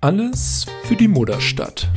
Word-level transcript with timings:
Alles 0.00 0.66
für 0.84 0.96
die 0.96 1.06
Mutterstadt. 1.08 1.88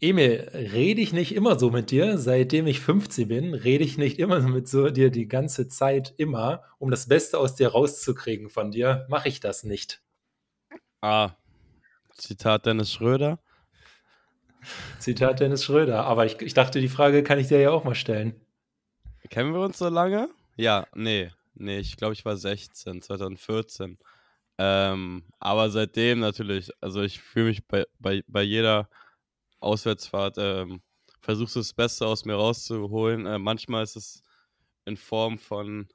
Emil, 0.00 0.50
rede 0.52 1.00
ich 1.00 1.12
nicht 1.12 1.34
immer 1.34 1.58
so 1.58 1.70
mit 1.70 1.90
dir, 1.90 2.18
seitdem 2.18 2.66
ich 2.66 2.80
15 2.80 3.28
bin, 3.28 3.54
rede 3.54 3.84
ich 3.84 3.96
nicht 3.96 4.18
immer 4.18 4.40
so 4.40 4.48
mit 4.48 4.68
so 4.68 4.90
dir 4.90 5.10
die 5.10 5.28
ganze 5.28 5.68
Zeit 5.68 6.14
immer, 6.16 6.62
um 6.78 6.90
das 6.90 7.08
Beste 7.08 7.38
aus 7.38 7.54
dir 7.54 7.68
rauszukriegen 7.68 8.50
von 8.50 8.70
dir, 8.70 9.06
mache 9.08 9.28
ich 9.28 9.40
das 9.40 9.64
nicht. 9.64 10.02
Ah, 11.00 11.30
Zitat 12.12 12.66
Dennis 12.66 12.92
Schröder. 12.92 13.38
Zitat 14.98 15.40
Dennis 15.40 15.64
Schröder, 15.64 16.04
aber 16.04 16.26
ich, 16.26 16.40
ich 16.42 16.54
dachte, 16.54 16.80
die 16.80 16.88
Frage 16.88 17.22
kann 17.22 17.38
ich 17.38 17.48
dir 17.48 17.60
ja 17.60 17.70
auch 17.70 17.84
mal 17.84 17.94
stellen. 17.94 18.34
Kennen 19.30 19.54
wir 19.54 19.60
uns 19.60 19.78
so 19.78 19.88
lange? 19.88 20.28
Ja, 20.56 20.86
nee, 20.94 21.30
nee, 21.54 21.78
ich 21.78 21.96
glaube, 21.96 22.14
ich 22.14 22.24
war 22.24 22.36
16, 22.36 23.02
2014. 23.02 23.98
Ähm, 24.58 25.24
aber 25.38 25.70
seitdem 25.70 26.20
natürlich, 26.20 26.70
also 26.80 27.02
ich 27.02 27.20
fühle 27.20 27.48
mich 27.48 27.66
bei, 27.66 27.84
bei, 27.98 28.22
bei 28.26 28.42
jeder 28.42 28.88
Auswärtsfahrt, 29.60 30.36
ähm, 30.38 30.80
versuchst 31.20 31.56
das 31.56 31.74
Beste 31.74 32.06
aus 32.06 32.24
mir 32.24 32.34
rauszuholen. 32.34 33.26
Äh, 33.26 33.38
manchmal 33.38 33.82
ist 33.82 33.96
es 33.96 34.22
in 34.86 34.96
Form 34.96 35.38
von 35.38 35.88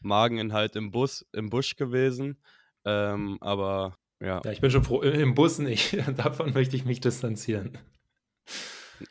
Mageninhalt 0.00 0.76
im 0.76 0.90
Bus, 0.90 1.24
im 1.32 1.50
Busch 1.50 1.76
gewesen. 1.76 2.42
Ähm, 2.84 3.38
aber 3.40 3.96
ja. 4.20 4.40
Ja, 4.44 4.50
ich 4.50 4.60
bin 4.60 4.70
schon 4.70 4.84
froh, 4.84 5.02
im 5.02 5.34
Bus 5.34 5.58
nicht. 5.58 5.96
Davon 6.16 6.52
möchte 6.52 6.76
ich 6.76 6.84
mich 6.84 7.00
distanzieren. 7.00 7.78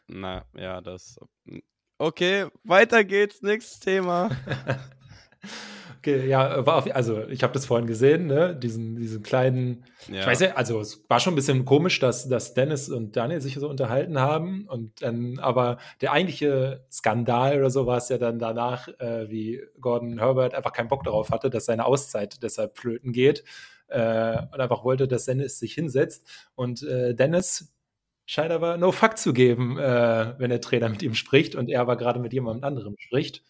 Na, 0.07 0.45
ja, 0.53 0.81
das. 0.81 1.19
Okay, 1.97 2.47
weiter 2.63 3.03
geht's, 3.03 3.41
nächstes 3.41 3.79
Thema. 3.79 4.29
Okay, 6.05 6.27
ja, 6.27 6.63
war 6.67 6.75
auf, 6.75 6.95
also 6.95 7.27
ich 7.29 7.41
habe 7.41 7.53
das 7.53 7.65
vorhin 7.65 7.87
gesehen, 7.87 8.27
ne? 8.27 8.55
diesen, 8.55 8.95
diesen 8.95 9.23
kleinen, 9.23 9.85
ja. 10.07 10.19
ich 10.19 10.27
weiß 10.27 10.39
ja, 10.39 10.53
also 10.53 10.79
es 10.79 11.03
war 11.09 11.19
schon 11.19 11.33
ein 11.33 11.35
bisschen 11.35 11.65
komisch, 11.65 11.99
dass, 11.99 12.29
dass 12.29 12.53
Dennis 12.53 12.89
und 12.89 13.15
Daniel 13.15 13.41
sich 13.41 13.55
so 13.55 13.67
unterhalten 13.67 14.19
haben 14.19 14.67
und 14.67 15.01
dann, 15.01 15.39
aber 15.39 15.79
der 16.01 16.11
eigentliche 16.11 16.85
Skandal 16.91 17.57
oder 17.57 17.71
so 17.71 17.87
war 17.87 17.97
es 17.97 18.09
ja 18.09 18.19
dann 18.19 18.37
danach, 18.37 18.87
äh, 18.99 19.31
wie 19.31 19.63
Gordon 19.81 20.19
Herbert 20.19 20.53
einfach 20.53 20.73
keinen 20.73 20.89
Bock 20.89 21.03
darauf 21.05 21.31
hatte, 21.31 21.49
dass 21.49 21.65
seine 21.65 21.85
Auszeit 21.85 22.43
deshalb 22.43 22.77
flöten 22.77 23.11
geht 23.11 23.43
äh, 23.87 24.37
und 24.53 24.59
einfach 24.59 24.83
wollte, 24.83 25.07
dass 25.07 25.25
Dennis 25.25 25.57
sich 25.57 25.73
hinsetzt 25.73 26.27
und 26.53 26.83
äh, 26.83 27.15
Dennis 27.15 27.73
scheint 28.25 28.51
aber 28.51 28.77
no 28.77 28.91
fuck 28.91 29.17
zu 29.17 29.33
geben, 29.33 29.77
äh, 29.77 30.33
wenn 30.37 30.49
der 30.49 30.61
Trainer 30.61 30.89
mit 30.89 31.03
ihm 31.03 31.13
spricht 31.13 31.55
und 31.55 31.69
er 31.69 31.81
aber 31.81 31.95
gerade 31.95 32.19
mit 32.19 32.33
jemand 32.33 32.63
anderem 32.63 32.95
spricht. 32.97 33.43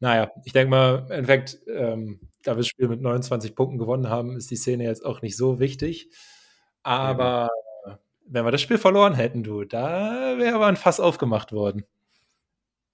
Naja, 0.00 0.30
ich 0.44 0.52
denke 0.52 0.70
mal, 0.70 1.06
im 1.06 1.10
Endeffekt, 1.10 1.58
ähm, 1.66 2.20
da 2.44 2.52
wir 2.52 2.58
das 2.58 2.68
Spiel 2.68 2.88
mit 2.88 3.00
29 3.00 3.54
Punkten 3.54 3.78
gewonnen 3.78 4.08
haben, 4.08 4.36
ist 4.36 4.50
die 4.50 4.56
Szene 4.56 4.84
jetzt 4.84 5.04
auch 5.04 5.22
nicht 5.22 5.36
so 5.36 5.58
wichtig. 5.58 6.10
Aber 6.82 7.48
ja. 7.86 7.98
wenn 8.26 8.44
wir 8.44 8.52
das 8.52 8.62
Spiel 8.62 8.78
verloren 8.78 9.14
hätten, 9.14 9.42
du, 9.42 9.64
da 9.64 10.38
wäre 10.38 10.54
aber 10.54 10.66
ein 10.66 10.76
Fass 10.76 11.00
aufgemacht 11.00 11.52
worden. 11.52 11.84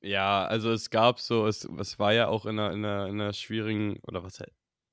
Ja, 0.01 0.45
also 0.45 0.71
es 0.71 0.91
gab 0.91 1.21
so, 1.21 1.47
es, 1.47 1.69
es 1.79 1.99
war 1.99 2.13
ja 2.13 2.29
auch 2.29 2.47
in 2.47 2.59
einer, 2.59 2.73
in 2.73 2.85
einer, 2.85 3.07
in 3.07 3.21
einer 3.21 3.33
schwierigen, 3.33 3.99
oder 4.07 4.23
was 4.23 4.43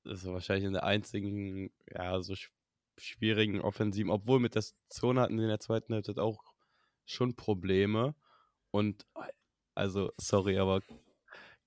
das 0.04 0.24
ist 0.24 0.26
wahrscheinlich 0.26 0.64
in 0.64 0.72
der 0.72 0.84
einzigen, 0.84 1.70
ja, 1.94 2.20
so 2.22 2.34
schwierigen 3.02 3.60
Offensiven, 3.60 4.10
obwohl 4.10 4.40
mit 4.40 4.54
der 4.54 4.64
Zone 4.88 5.20
hatten 5.20 5.38
sie 5.38 5.44
in 5.44 5.48
der 5.48 5.60
zweiten 5.60 5.94
Halbzeit 5.94 6.18
auch 6.18 6.42
schon 7.04 7.34
Probleme. 7.36 8.14
Und 8.70 9.06
also, 9.74 10.12
sorry, 10.18 10.58
aber 10.58 10.80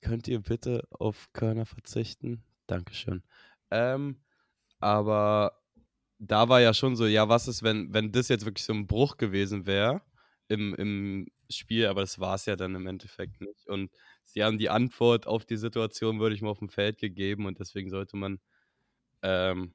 Könnt 0.05 0.27
ihr 0.27 0.39
bitte 0.39 0.87
auf 0.91 1.33
Körner 1.33 1.65
verzichten? 1.65 2.43
Dankeschön. 2.67 3.23
Ähm, 3.71 4.21
aber 4.79 5.63
da 6.19 6.47
war 6.47 6.61
ja 6.61 6.75
schon 6.75 6.95
so, 6.95 7.07
ja, 7.07 7.27
was 7.27 7.47
ist, 7.47 7.63
wenn, 7.63 7.91
wenn 7.91 8.11
das 8.11 8.27
jetzt 8.27 8.45
wirklich 8.45 8.65
so 8.65 8.73
ein 8.73 8.85
Bruch 8.85 9.17
gewesen 9.17 9.65
wäre 9.65 10.03
im, 10.47 10.75
im 10.75 11.27
Spiel, 11.49 11.87
aber 11.87 12.01
das 12.01 12.19
war 12.19 12.35
es 12.35 12.45
ja 12.45 12.55
dann 12.55 12.75
im 12.75 12.85
Endeffekt 12.85 13.41
nicht. 13.41 13.67
Und 13.67 13.91
sie 14.25 14.43
haben 14.43 14.59
die 14.59 14.69
Antwort 14.69 15.25
auf 15.25 15.43
die 15.43 15.57
Situation, 15.57 16.19
würde 16.19 16.35
ich 16.35 16.43
mal 16.43 16.51
auf 16.51 16.59
dem 16.59 16.69
Feld 16.69 16.99
gegeben 16.99 17.47
und 17.47 17.59
deswegen 17.59 17.89
sollte 17.89 18.15
man, 18.15 18.39
ähm, 19.23 19.73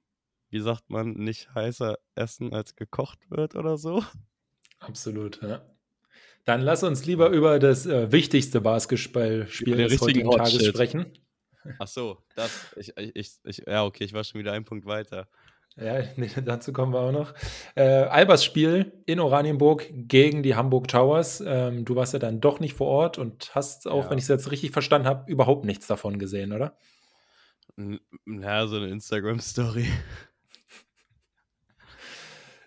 wie 0.50 0.60
sagt 0.60 0.90
man, 0.90 1.12
nicht 1.12 1.54
heißer 1.54 1.98
essen, 2.14 2.52
als 2.52 2.76
gekocht 2.76 3.30
wird 3.30 3.54
oder 3.54 3.78
so. 3.78 4.04
Absolut, 4.78 5.40
ja. 5.42 5.62
Dann 6.44 6.62
lass 6.62 6.82
uns 6.82 7.04
lieber 7.06 7.28
über 7.30 7.58
das 7.58 7.86
äh, 7.86 8.10
wichtigste 8.12 8.60
Basketballspiel 8.60 9.76
des 9.76 10.00
heutigen 10.00 10.30
Tages 10.30 10.66
sprechen. 10.66 11.12
Ach 11.78 11.86
so, 11.86 12.18
das. 12.34 12.74
Ich, 12.76 12.92
ich, 12.96 13.32
ich, 13.44 13.62
ja, 13.66 13.84
okay, 13.84 14.04
ich 14.04 14.12
war 14.12 14.24
schon 14.24 14.40
wieder 14.40 14.52
einen 14.52 14.64
Punkt 14.64 14.86
weiter. 14.86 15.28
Ja, 15.76 16.02
nee, 16.16 16.30
dazu 16.44 16.72
kommen 16.72 16.92
wir 16.92 17.00
auch 17.00 17.12
noch. 17.12 17.34
Äh, 17.74 17.82
Albers 17.82 18.44
Spiel 18.44 18.92
in 19.06 19.20
Oranienburg 19.20 19.86
gegen 19.92 20.42
die 20.42 20.54
Hamburg 20.54 20.88
Towers. 20.88 21.42
Ähm, 21.46 21.84
du 21.84 21.96
warst 21.96 22.12
ja 22.12 22.18
dann 22.18 22.40
doch 22.40 22.60
nicht 22.60 22.74
vor 22.74 22.88
Ort 22.88 23.18
und 23.18 23.54
hast 23.54 23.86
auch, 23.86 24.04
ja. 24.04 24.10
wenn 24.10 24.18
ich 24.18 24.24
es 24.24 24.28
jetzt 24.28 24.50
richtig 24.50 24.72
verstanden 24.72 25.08
habe, 25.08 25.30
überhaupt 25.30 25.64
nichts 25.64 25.86
davon 25.86 26.18
gesehen, 26.18 26.52
oder? 26.52 26.76
Ja, 28.26 28.66
so 28.66 28.76
eine 28.76 28.88
Instagram-Story. 28.88 29.86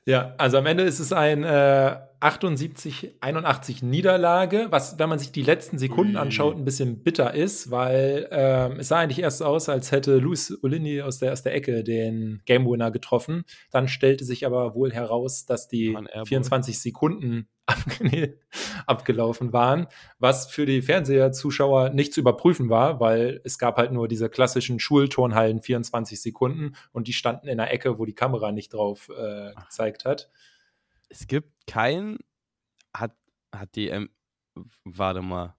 Ja, 0.05 0.33
also 0.37 0.57
am 0.57 0.65
Ende 0.65 0.83
ist 0.83 0.99
es 0.99 1.13
ein 1.13 1.43
äh, 1.43 1.95
78, 2.23 3.17
81 3.19 3.83
Niederlage, 3.83 4.67
was, 4.69 4.97
wenn 4.97 5.09
man 5.09 5.19
sich 5.19 5.33
die 5.33 5.41
letzten 5.41 5.77
Sekunden 5.77 6.15
anschaut, 6.15 6.55
ein 6.55 6.63
bisschen 6.63 7.03
bitter 7.03 7.33
ist, 7.33 7.69
weil 7.69 8.29
ähm, 8.31 8.79
es 8.79 8.87
sah 8.87 8.99
eigentlich 8.99 9.19
erst 9.19 9.43
aus, 9.43 9.67
als 9.67 9.91
hätte 9.91 10.19
Luis 10.19 10.57
Olini 10.63 11.01
aus 11.01 11.19
der, 11.19 11.33
aus 11.33 11.43
der 11.43 11.53
Ecke 11.53 11.83
den 11.83 12.41
Game 12.45 12.65
Winner 12.65 12.91
getroffen. 12.91 13.43
Dann 13.71 13.89
stellte 13.89 14.23
sich 14.23 14.45
aber 14.45 14.73
wohl 14.73 14.93
heraus, 14.93 15.45
dass 15.45 15.67
die 15.67 15.97
24 16.25 16.79
Sekunden 16.79 17.49
abgelaufen 18.87 19.51
waren, 19.51 19.87
was 20.17 20.47
für 20.47 20.65
die 20.65 20.81
Fernseherzuschauer 20.81 21.89
nicht 21.89 22.13
zu 22.13 22.21
überprüfen 22.21 22.69
war, 22.69 23.01
weil 23.01 23.41
es 23.43 23.57
gab 23.57 23.75
halt 23.77 23.91
nur 23.91 24.07
diese 24.07 24.29
klassischen 24.29 24.79
Schulturnhallen 24.79 25.61
24 25.61 26.21
Sekunden 26.21 26.75
und 26.93 27.09
die 27.09 27.13
standen 27.13 27.49
in 27.49 27.57
der 27.57 27.73
Ecke, 27.73 27.99
wo 27.99 28.05
die 28.05 28.15
Kamera 28.15 28.53
nicht 28.53 28.73
drauf 28.73 29.09
äh, 29.09 29.53
gezeigt 29.61 30.05
hat. 30.05 30.29
Es 31.13 31.27
gibt 31.27 31.67
kein, 31.67 32.17
hat, 32.91 33.15
hat 33.53 33.75
die, 33.75 33.87
ähm, 33.89 34.09
warte 34.83 35.21
mal, 35.21 35.55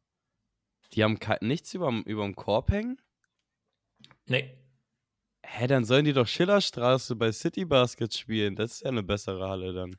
die 0.92 1.04
haben 1.04 1.16
nichts 1.42 1.74
über 1.74 1.92
dem 2.02 2.34
Korb 2.34 2.72
hängen? 2.72 3.00
Nee. 4.26 4.58
Hä, 5.46 5.68
dann 5.68 5.84
sollen 5.84 6.06
die 6.06 6.12
doch 6.12 6.26
Schillerstraße 6.26 7.14
bei 7.14 7.30
City 7.30 7.64
Basket 7.64 8.12
spielen. 8.12 8.56
Das 8.56 8.72
ist 8.72 8.82
ja 8.82 8.88
eine 8.88 9.04
bessere 9.04 9.48
Halle 9.48 9.72
dann. 9.72 9.96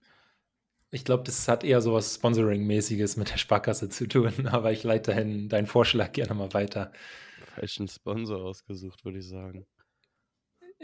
Ich 0.92 1.06
glaube, 1.06 1.24
das 1.24 1.48
hat 1.48 1.64
eher 1.64 1.80
so 1.80 1.94
was 1.94 2.16
Sponsoring-mäßiges 2.16 3.18
mit 3.18 3.32
der 3.32 3.38
Sparkasse 3.38 3.88
zu 3.88 4.10
tun, 4.10 4.48
aber 4.48 4.74
ich 4.74 4.84
leite 4.84 5.12
dahin 5.12 5.48
deinen 5.48 5.68
Vorschlag 5.68 6.12
gerne 6.12 6.34
mal 6.34 6.54
weiter. 6.54 6.92
Falschen 7.56 7.88
Sponsor 7.88 8.44
ausgesucht, 8.44 9.06
würde 9.06 9.20
ich 9.20 9.30
sagen. 9.30 9.66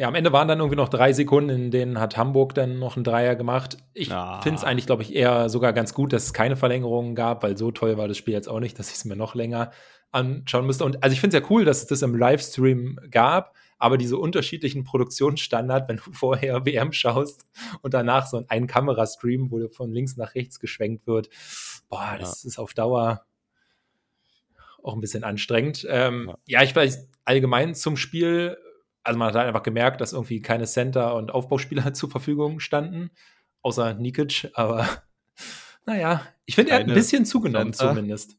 Ja, 0.01 0.07
am 0.07 0.15
Ende 0.15 0.33
waren 0.33 0.47
dann 0.47 0.57
irgendwie 0.57 0.77
noch 0.77 0.89
drei 0.89 1.13
Sekunden, 1.13 1.51
in 1.51 1.69
denen 1.69 1.99
hat 1.99 2.17
Hamburg 2.17 2.55
dann 2.55 2.79
noch 2.79 2.95
einen 2.95 3.03
Dreier 3.03 3.35
gemacht. 3.35 3.77
Ich 3.93 4.11
ah. 4.11 4.41
finde 4.41 4.57
es 4.57 4.63
eigentlich, 4.63 4.87
glaube 4.87 5.03
ich, 5.03 5.13
eher 5.13 5.47
sogar 5.47 5.73
ganz 5.73 5.93
gut, 5.93 6.11
dass 6.11 6.23
es 6.23 6.33
keine 6.33 6.55
Verlängerungen 6.55 7.13
gab, 7.13 7.43
weil 7.43 7.55
so 7.55 7.69
toll 7.69 7.99
war 7.99 8.07
das 8.07 8.17
Spiel 8.17 8.33
jetzt 8.33 8.49
auch 8.49 8.59
nicht, 8.59 8.79
dass 8.79 8.89
ich 8.89 8.95
es 8.95 9.05
mir 9.05 9.15
noch 9.15 9.35
länger 9.35 9.69
anschauen 10.09 10.65
müsste. 10.65 10.85
Und 10.85 11.03
also 11.03 11.13
ich 11.13 11.21
finde 11.21 11.37
es 11.37 11.43
ja 11.43 11.49
cool, 11.51 11.65
dass 11.65 11.83
es 11.83 11.85
das 11.85 12.01
im 12.01 12.15
Livestream 12.15 12.99
gab, 13.11 13.53
aber 13.77 13.99
diese 13.99 14.17
unterschiedlichen 14.17 14.83
Produktionsstandards, 14.85 15.87
wenn 15.87 15.97
du 15.97 16.03
vorher 16.13 16.65
WM 16.65 16.93
schaust 16.93 17.45
und 17.83 17.93
danach 17.93 18.25
so 18.25 18.43
ein 18.47 18.65
Kamerastream, 18.65 19.51
wo 19.51 19.67
von 19.67 19.91
links 19.91 20.17
nach 20.17 20.33
rechts 20.33 20.59
geschwenkt 20.59 21.05
wird, 21.05 21.29
boah, 21.89 22.17
das 22.19 22.41
ja. 22.41 22.47
ist 22.47 22.57
auf 22.57 22.73
Dauer 22.73 23.23
auch 24.81 24.95
ein 24.95 24.99
bisschen 24.99 25.23
anstrengend. 25.23 25.85
Ähm, 25.87 26.25
ja. 26.47 26.59
ja, 26.59 26.63
ich 26.63 26.75
weiß 26.75 27.07
allgemein 27.23 27.75
zum 27.75 27.97
Spiel, 27.97 28.57
also 29.03 29.17
man 29.17 29.29
hat 29.29 29.35
halt 29.35 29.47
einfach 29.47 29.63
gemerkt, 29.63 30.01
dass 30.01 30.13
irgendwie 30.13 30.41
keine 30.41 30.65
Center 30.65 31.15
und 31.15 31.31
Aufbauspieler 31.31 31.93
zur 31.93 32.09
Verfügung 32.09 32.59
standen, 32.59 33.11
außer 33.61 33.93
Nikic, 33.95 34.51
aber 34.53 34.87
naja, 35.85 36.25
ich 36.45 36.55
finde, 36.55 36.71
er 36.71 36.79
hat 36.79 36.87
ein 36.87 36.93
bisschen 36.93 37.25
zugenommen 37.25 37.73
Center. 37.73 37.93
zumindest. 37.93 38.37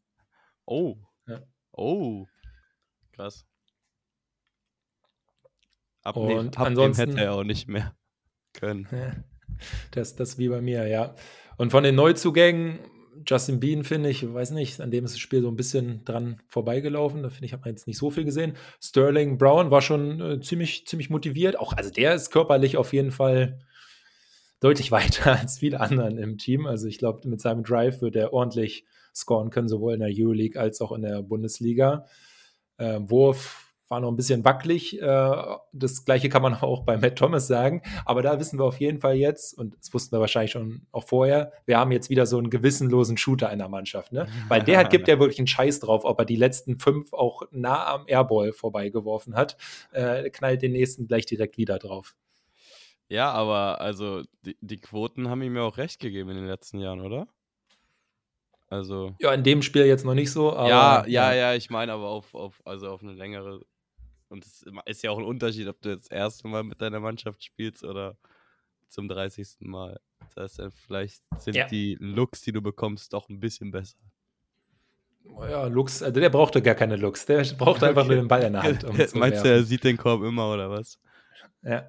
Oh. 0.64 0.96
Ja. 1.26 1.42
Oh. 1.72 2.26
Krass. 3.12 3.46
Abnehmen, 6.02 6.38
und 6.38 6.58
abnehmen 6.58 6.78
ansonsten 6.78 7.10
hätte 7.10 7.20
er 7.20 7.34
auch 7.34 7.44
nicht 7.44 7.68
mehr 7.68 7.94
können. 8.52 9.24
Das, 9.92 10.16
das 10.16 10.38
wie 10.38 10.48
bei 10.48 10.60
mir, 10.60 10.88
ja. 10.88 11.14
Und 11.56 11.70
von 11.70 11.84
den 11.84 11.94
Neuzugängen, 11.94 12.80
Justin 13.26 13.60
Bean, 13.60 13.84
finde 13.84 14.08
ich, 14.08 14.32
weiß 14.32 14.52
nicht, 14.52 14.80
an 14.80 14.90
dem 14.90 15.04
ist 15.04 15.14
das 15.14 15.20
Spiel 15.20 15.42
so 15.42 15.48
ein 15.48 15.56
bisschen 15.56 16.04
dran 16.04 16.40
vorbeigelaufen. 16.46 17.22
Da 17.22 17.30
finde 17.30 17.46
ich, 17.46 17.52
hat 17.52 17.60
man 17.60 17.70
jetzt 17.70 17.86
nicht 17.86 17.98
so 17.98 18.10
viel 18.10 18.24
gesehen. 18.24 18.54
Sterling 18.80 19.38
Brown 19.38 19.70
war 19.70 19.82
schon 19.82 20.20
äh, 20.20 20.40
ziemlich, 20.40 20.86
ziemlich 20.86 21.10
motiviert. 21.10 21.58
Auch, 21.58 21.72
also 21.74 21.90
der 21.90 22.14
ist 22.14 22.30
körperlich 22.30 22.76
auf 22.76 22.92
jeden 22.92 23.10
Fall 23.10 23.60
deutlich 24.60 24.90
weiter 24.92 25.38
als 25.38 25.58
viele 25.58 25.80
anderen 25.80 26.18
im 26.18 26.38
Team. 26.38 26.66
Also 26.66 26.88
ich 26.88 26.98
glaube, 26.98 27.28
mit 27.28 27.40
seinem 27.40 27.64
Drive 27.64 28.00
wird 28.00 28.16
er 28.16 28.32
ordentlich 28.32 28.84
scoren 29.14 29.50
können, 29.50 29.68
sowohl 29.68 29.94
in 29.94 30.00
der 30.00 30.10
Euroleague 30.10 30.60
als 30.60 30.80
auch 30.80 30.92
in 30.92 31.02
der 31.02 31.22
Bundesliga. 31.22 32.06
Äh, 32.78 33.00
Wurf 33.02 33.61
war 33.92 34.00
noch 34.00 34.10
ein 34.10 34.16
bisschen 34.16 34.42
wackelig. 34.42 35.00
Äh, 35.00 35.56
das 35.72 36.06
gleiche 36.06 36.30
kann 36.30 36.40
man 36.40 36.54
auch 36.62 36.82
bei 36.82 36.96
Matt 36.96 37.16
Thomas 37.16 37.46
sagen. 37.46 37.82
Aber 38.06 38.22
da 38.22 38.40
wissen 38.40 38.58
wir 38.58 38.64
auf 38.64 38.80
jeden 38.80 38.98
Fall 38.98 39.14
jetzt, 39.16 39.56
und 39.56 39.76
das 39.78 39.92
wussten 39.92 40.16
wir 40.16 40.20
wahrscheinlich 40.20 40.50
schon 40.50 40.86
auch 40.92 41.04
vorher, 41.04 41.52
wir 41.66 41.78
haben 41.78 41.92
jetzt 41.92 42.08
wieder 42.08 42.24
so 42.24 42.38
einen 42.38 42.48
gewissenlosen 42.48 43.18
Shooter 43.18 43.52
in 43.52 43.58
der 43.58 43.68
Mannschaft. 43.68 44.10
Ne? 44.12 44.26
Weil 44.48 44.62
der 44.62 44.84
gibt 44.88 45.08
ja 45.08 45.20
wirklich 45.20 45.38
einen 45.38 45.46
Scheiß 45.46 45.80
drauf, 45.80 46.04
ob 46.04 46.18
er 46.18 46.24
die 46.24 46.36
letzten 46.36 46.78
fünf 46.78 47.12
auch 47.12 47.42
nah 47.50 47.86
am 47.86 48.04
Airball 48.06 48.52
vorbeigeworfen 48.52 49.36
hat. 49.36 49.58
Äh, 49.92 50.30
knallt 50.30 50.62
den 50.62 50.72
nächsten 50.72 51.06
gleich 51.06 51.26
direkt 51.26 51.58
wieder 51.58 51.78
drauf. 51.78 52.16
Ja, 53.08 53.30
aber 53.30 53.82
also 53.82 54.22
die, 54.46 54.56
die 54.62 54.78
Quoten 54.78 55.28
haben 55.28 55.42
ihm 55.42 55.54
ja 55.54 55.62
auch 55.62 55.76
recht 55.76 56.00
gegeben 56.00 56.30
in 56.30 56.36
den 56.36 56.46
letzten 56.46 56.78
Jahren, 56.78 57.02
oder? 57.02 57.28
Also. 58.70 59.14
Ja, 59.20 59.34
in 59.34 59.44
dem 59.44 59.60
Spiel 59.60 59.84
jetzt 59.84 60.06
noch 60.06 60.14
nicht 60.14 60.32
so, 60.32 60.56
aber. 60.56 60.66
Ja, 60.70 61.06
ja, 61.06 61.34
ja, 61.34 61.54
ich 61.54 61.68
meine 61.68 61.92
aber 61.92 62.08
auf, 62.08 62.34
auf, 62.34 62.62
also 62.64 62.88
auf 62.88 63.02
eine 63.02 63.12
längere 63.12 63.60
und 64.32 64.44
es 64.46 64.64
ist 64.86 65.02
ja 65.02 65.10
auch 65.10 65.18
ein 65.18 65.24
Unterschied, 65.24 65.68
ob 65.68 65.80
du 65.82 65.90
jetzt 65.90 66.10
das 66.10 66.18
erste 66.18 66.48
Mal 66.48 66.64
mit 66.64 66.80
deiner 66.80 67.00
Mannschaft 67.00 67.44
spielst 67.44 67.84
oder 67.84 68.16
zum 68.88 69.08
30. 69.08 69.46
Mal. 69.60 70.00
Das 70.34 70.58
heißt, 70.58 70.74
vielleicht 70.86 71.22
sind 71.38 71.54
ja. 71.54 71.66
die 71.66 71.96
Looks, 72.00 72.40
die 72.40 72.52
du 72.52 72.62
bekommst, 72.62 73.12
doch 73.12 73.28
ein 73.28 73.38
bisschen 73.38 73.70
besser. 73.70 73.98
Ja, 75.48 75.66
Lux, 75.66 76.02
also 76.02 76.18
der 76.18 76.30
brauchte 76.30 76.62
gar 76.62 76.74
keine 76.74 76.96
Looks. 76.96 77.26
Der 77.26 77.44
brauchte 77.56 77.86
einfach 77.86 78.06
nur 78.06 78.16
den 78.16 78.26
Ball 78.26 78.42
in 78.42 78.54
der 78.54 78.62
Hand. 78.62 78.84
Um 78.88 78.96
Meinst 78.96 79.14
werfen. 79.14 79.44
du, 79.44 79.48
er 79.50 79.62
sieht 79.62 79.84
den 79.84 79.96
Korb 79.96 80.22
immer 80.22 80.52
oder 80.52 80.68
was? 80.70 80.98
Ja. 81.62 81.86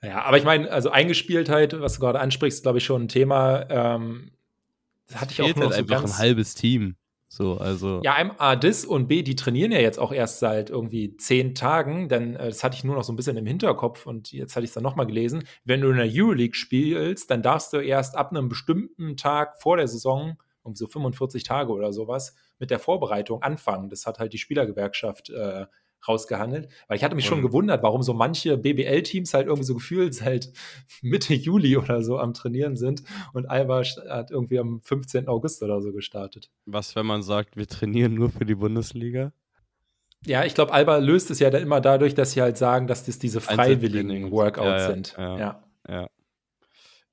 Ja, 0.00 0.22
aber 0.22 0.38
ich 0.38 0.44
meine, 0.44 0.70
also 0.70 0.90
Eingespieltheit, 0.90 1.80
was 1.80 1.94
du 1.94 2.00
gerade 2.00 2.20
ansprichst, 2.20 2.62
glaube 2.62 2.78
ich 2.78 2.84
schon 2.84 3.04
ein 3.04 3.08
Thema. 3.08 3.68
Ähm, 3.68 4.30
das 5.08 5.20
hatte 5.20 5.32
ich 5.32 5.42
auch 5.42 5.48
noch 5.48 5.56
halt 5.56 5.72
so 5.72 5.78
einfach 5.78 6.02
ganz, 6.02 6.12
ein 6.12 6.18
halbes 6.18 6.54
Team. 6.54 6.94
So, 7.30 7.58
also. 7.58 8.00
Ja, 8.02 8.16
A, 8.38 8.56
das 8.56 8.86
und 8.86 9.06
B, 9.06 9.22
die 9.22 9.36
trainieren 9.36 9.70
ja 9.70 9.80
jetzt 9.80 9.98
auch 9.98 10.12
erst 10.12 10.38
seit 10.38 10.70
irgendwie 10.70 11.16
zehn 11.18 11.54
Tagen, 11.54 12.08
denn 12.08 12.34
äh, 12.36 12.46
das 12.46 12.64
hatte 12.64 12.76
ich 12.76 12.84
nur 12.84 12.94
noch 12.94 13.04
so 13.04 13.12
ein 13.12 13.16
bisschen 13.16 13.36
im 13.36 13.44
Hinterkopf 13.44 14.06
und 14.06 14.32
jetzt 14.32 14.56
hatte 14.56 14.64
ich 14.64 14.70
es 14.70 14.74
dann 14.74 14.82
nochmal 14.82 15.06
gelesen. 15.06 15.44
Wenn 15.64 15.82
du 15.82 15.90
in 15.90 15.98
der 15.98 16.08
Euroleague 16.10 16.54
spielst, 16.54 17.30
dann 17.30 17.42
darfst 17.42 17.74
du 17.74 17.78
erst 17.78 18.16
ab 18.16 18.30
einem 18.30 18.48
bestimmten 18.48 19.16
Tag 19.18 19.60
vor 19.60 19.76
der 19.76 19.88
Saison, 19.88 20.38
um 20.62 20.74
so 20.74 20.86
45 20.86 21.42
Tage 21.42 21.70
oder 21.70 21.92
sowas, 21.92 22.34
mit 22.58 22.70
der 22.70 22.78
Vorbereitung 22.78 23.42
anfangen. 23.42 23.90
Das 23.90 24.06
hat 24.06 24.18
halt 24.18 24.32
die 24.32 24.38
Spielergewerkschaft 24.38 25.28
äh, 25.28 25.66
rausgehandelt. 26.06 26.68
Weil 26.86 26.96
ich 26.96 27.04
hatte 27.04 27.16
mich 27.16 27.26
schon 27.26 27.42
gewundert, 27.42 27.82
warum 27.82 28.02
so 28.02 28.14
manche 28.14 28.56
BBL-Teams 28.56 29.34
halt 29.34 29.46
irgendwie 29.46 29.66
so 29.66 29.74
gefühlt 29.74 30.14
seit 30.14 30.52
Mitte 31.02 31.34
Juli 31.34 31.76
oder 31.76 32.02
so 32.02 32.18
am 32.18 32.34
Trainieren 32.34 32.76
sind 32.76 33.02
und 33.32 33.46
Alba 33.46 33.82
hat 34.08 34.30
irgendwie 34.30 34.58
am 34.58 34.80
15. 34.82 35.28
August 35.28 35.62
oder 35.62 35.80
so 35.80 35.92
gestartet. 35.92 36.50
Was, 36.66 36.94
wenn 36.96 37.06
man 37.06 37.22
sagt, 37.22 37.56
wir 37.56 37.66
trainieren 37.66 38.14
nur 38.14 38.30
für 38.30 38.44
die 38.44 38.54
Bundesliga? 38.54 39.32
Ja, 40.26 40.44
ich 40.44 40.54
glaube, 40.54 40.72
Alba 40.72 40.98
löst 40.98 41.30
es 41.30 41.38
ja 41.38 41.50
dann 41.50 41.62
immer 41.62 41.80
dadurch, 41.80 42.14
dass 42.14 42.32
sie 42.32 42.42
halt 42.42 42.58
sagen, 42.58 42.86
dass 42.86 43.04
das 43.04 43.18
diese 43.18 43.40
freiwilligen 43.40 44.30
Workouts 44.32 44.66
ja, 44.66 44.76
ja, 44.76 44.86
sind. 44.86 45.14
Ja. 45.16 45.38
Ja, 45.38 45.62
ja. 45.88 46.08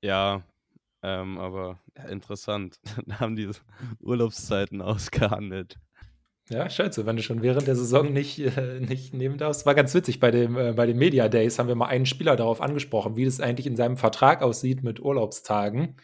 ja 0.02 0.42
ähm, 1.02 1.38
aber 1.38 1.78
interessant. 2.10 2.80
Dann 3.06 3.20
haben 3.20 3.36
die 3.36 3.48
Urlaubszeiten 4.00 4.82
ausgehandelt. 4.82 5.76
Ja, 6.48 6.70
scheiße, 6.70 7.06
wenn 7.06 7.16
du 7.16 7.22
schon 7.22 7.42
während 7.42 7.66
der 7.66 7.74
Saison 7.74 8.12
nicht, 8.12 8.38
äh, 8.38 8.78
nicht 8.80 9.12
nehmen 9.12 9.36
darfst. 9.36 9.66
War 9.66 9.74
ganz 9.74 9.92
witzig, 9.94 10.20
bei, 10.20 10.30
dem, 10.30 10.56
äh, 10.56 10.72
bei 10.72 10.86
den 10.86 10.96
Media 10.96 11.28
Days 11.28 11.58
haben 11.58 11.66
wir 11.66 11.74
mal 11.74 11.86
einen 11.86 12.06
Spieler 12.06 12.36
darauf 12.36 12.60
angesprochen, 12.60 13.16
wie 13.16 13.24
das 13.24 13.40
eigentlich 13.40 13.66
in 13.66 13.74
seinem 13.74 13.96
Vertrag 13.96 14.42
aussieht 14.42 14.84
mit 14.84 15.00
Urlaubstagen. 15.00 15.96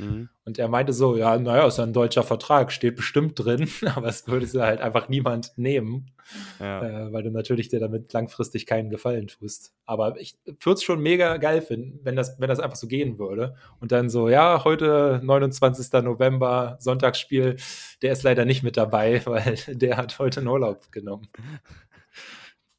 Mhm. 0.00 0.28
Und 0.44 0.58
er 0.58 0.68
meinte 0.68 0.92
so, 0.92 1.16
ja, 1.16 1.38
naja, 1.38 1.66
ist 1.66 1.78
ja 1.78 1.84
ein 1.84 1.92
deutscher 1.92 2.22
Vertrag, 2.22 2.72
steht 2.72 2.96
bestimmt 2.96 3.38
drin, 3.38 3.68
aber 3.94 4.08
es 4.08 4.26
würde 4.26 4.46
es 4.46 4.54
halt 4.54 4.80
einfach 4.80 5.08
niemand 5.08 5.52
nehmen, 5.56 6.10
ja. 6.58 6.82
äh, 6.82 7.12
weil 7.12 7.22
du 7.22 7.30
natürlich 7.30 7.68
dir 7.68 7.80
damit 7.80 8.12
langfristig 8.12 8.66
keinen 8.66 8.90
Gefallen 8.90 9.28
tust. 9.28 9.74
Aber 9.86 10.18
ich 10.18 10.38
würde 10.46 10.74
es 10.74 10.82
schon 10.82 11.00
mega 11.00 11.36
geil 11.36 11.62
finden, 11.62 12.00
wenn 12.02 12.16
das, 12.16 12.40
wenn 12.40 12.48
das 12.48 12.60
einfach 12.60 12.76
so 12.76 12.86
gehen 12.86 13.18
würde. 13.18 13.54
Und 13.80 13.92
dann 13.92 14.10
so, 14.10 14.28
ja, 14.28 14.64
heute 14.64 15.20
29. 15.22 15.92
November, 16.02 16.76
Sonntagsspiel, 16.80 17.56
der 18.02 18.12
ist 18.12 18.22
leider 18.22 18.44
nicht 18.44 18.62
mit 18.62 18.76
dabei, 18.76 19.22
weil 19.26 19.56
der 19.68 19.96
hat 19.96 20.18
heute 20.18 20.40
einen 20.40 20.48
Urlaub 20.48 20.90
genommen. 20.90 21.28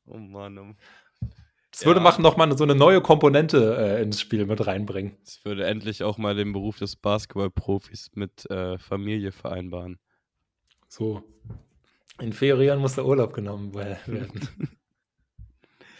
Oh 0.05 0.17
Mann, 0.17 0.57
oh 0.57 0.73
das 1.71 1.85
würde 1.85 2.01
machen 2.01 2.21
noch 2.21 2.35
mal 2.35 2.55
so 2.57 2.65
eine 2.65 2.75
neue 2.75 3.01
Komponente 3.01 3.77
äh, 3.77 4.01
ins 4.03 4.19
Spiel 4.19 4.45
mit 4.45 4.65
reinbringen. 4.67 5.17
Das 5.23 5.43
würde 5.45 5.65
endlich 5.65 6.03
auch 6.03 6.17
mal 6.17 6.35
den 6.35 6.51
Beruf 6.51 6.77
des 6.77 6.97
Basketballprofis 6.97 8.11
mit 8.13 8.49
äh, 8.49 8.77
Familie 8.77 9.31
vereinbaren. 9.31 9.97
So. 10.87 11.23
In 12.19 12.33
Ferien 12.33 12.79
muss 12.79 12.95
der 12.95 13.05
Urlaub 13.05 13.33
genommen 13.33 13.73
werden. 13.73 14.27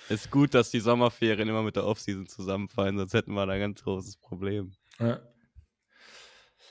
Ist 0.09 0.29
gut, 0.29 0.53
dass 0.53 0.69
die 0.69 0.81
Sommerferien 0.81 1.47
immer 1.47 1.63
mit 1.63 1.77
der 1.77 1.85
Offseason 1.85 2.27
zusammenfallen, 2.27 2.97
sonst 2.97 3.13
hätten 3.13 3.31
wir 3.31 3.45
da 3.45 3.53
ein 3.53 3.61
ganz 3.61 3.81
großes 3.81 4.17
Problem. 4.17 4.73
Ja. 4.99 5.21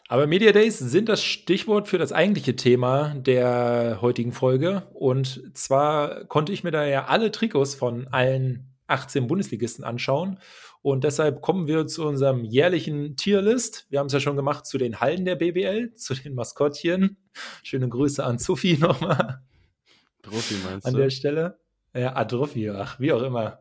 Aber 0.09 0.27
Media 0.27 0.53
Days 0.53 0.79
sind 0.79 1.09
das 1.09 1.23
Stichwort 1.23 1.89
für 1.89 1.97
das 1.97 2.13
eigentliche 2.13 2.55
Thema 2.55 3.15
der 3.15 3.99
heutigen 4.03 4.33
Folge. 4.33 4.83
Und 4.93 5.57
zwar 5.57 6.25
konnte 6.27 6.53
ich 6.53 6.65
mir 6.65 6.73
da 6.73 6.85
ja 6.85 7.07
alle 7.07 7.31
Trikots 7.31 7.75
von 7.75 8.09
allen 8.09 8.71
18 8.91 9.27
Bundesligisten 9.27 9.85
anschauen. 9.85 10.39
Und 10.83 11.05
deshalb 11.05 11.43
kommen 11.43 11.67
wir 11.67 11.87
zu 11.87 12.07
unserem 12.07 12.45
jährlichen 12.45 13.17
Tierlist. 13.17 13.87
Wir 13.91 13.99
haben 13.99 14.07
es 14.07 14.13
ja 14.13 14.21
schon 14.21 14.37
gemacht 14.37 14.67
zu 14.67 14.79
den 14.79 15.01
Hallen 15.01 15.25
der 15.25 15.37
BBL, 15.37 15.93
zu 15.95 16.15
den 16.15 16.35
Maskottchen. 16.35 17.19
Schöne 17.63 17.89
Grüße 17.89 18.25
an 18.25 18.39
Sophie 18.39 18.77
nochmal. 18.81 19.43
Trophy 20.23 20.55
meinst 20.65 20.87
du? 20.87 20.91
An 20.91 20.97
der 20.97 21.11
Stelle. 21.11 21.59
Ja, 21.95 22.15
Adrophi, 22.15 22.71
ach, 22.71 23.01
wie 23.01 23.13
auch 23.13 23.23
immer. 23.23 23.59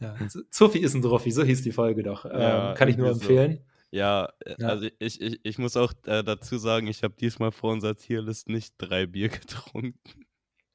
Ja, 0.00 0.16
Sophie 0.50 0.80
ist 0.80 0.94
ein 0.94 1.02
Trophy, 1.02 1.30
so 1.30 1.44
hieß 1.44 1.62
die 1.62 1.70
Folge 1.70 2.02
doch. 2.02 2.24
Ja, 2.24 2.70
ähm, 2.70 2.76
kann 2.76 2.88
ich 2.88 2.96
nur 2.96 3.10
empfehlen. 3.10 3.58
So. 3.58 3.72
Ja, 3.92 4.32
ja, 4.58 4.68
also 4.68 4.88
ich, 4.98 5.20
ich, 5.20 5.40
ich 5.42 5.58
muss 5.58 5.76
auch 5.76 5.92
äh, 6.06 6.24
dazu 6.24 6.56
sagen, 6.56 6.86
ich 6.86 7.02
habe 7.02 7.14
diesmal 7.14 7.52
vor 7.52 7.72
unserer 7.72 7.94
Tierlist 7.94 8.48
nicht 8.48 8.74
drei 8.78 9.06
Bier 9.06 9.28
getrunken, 9.28 10.24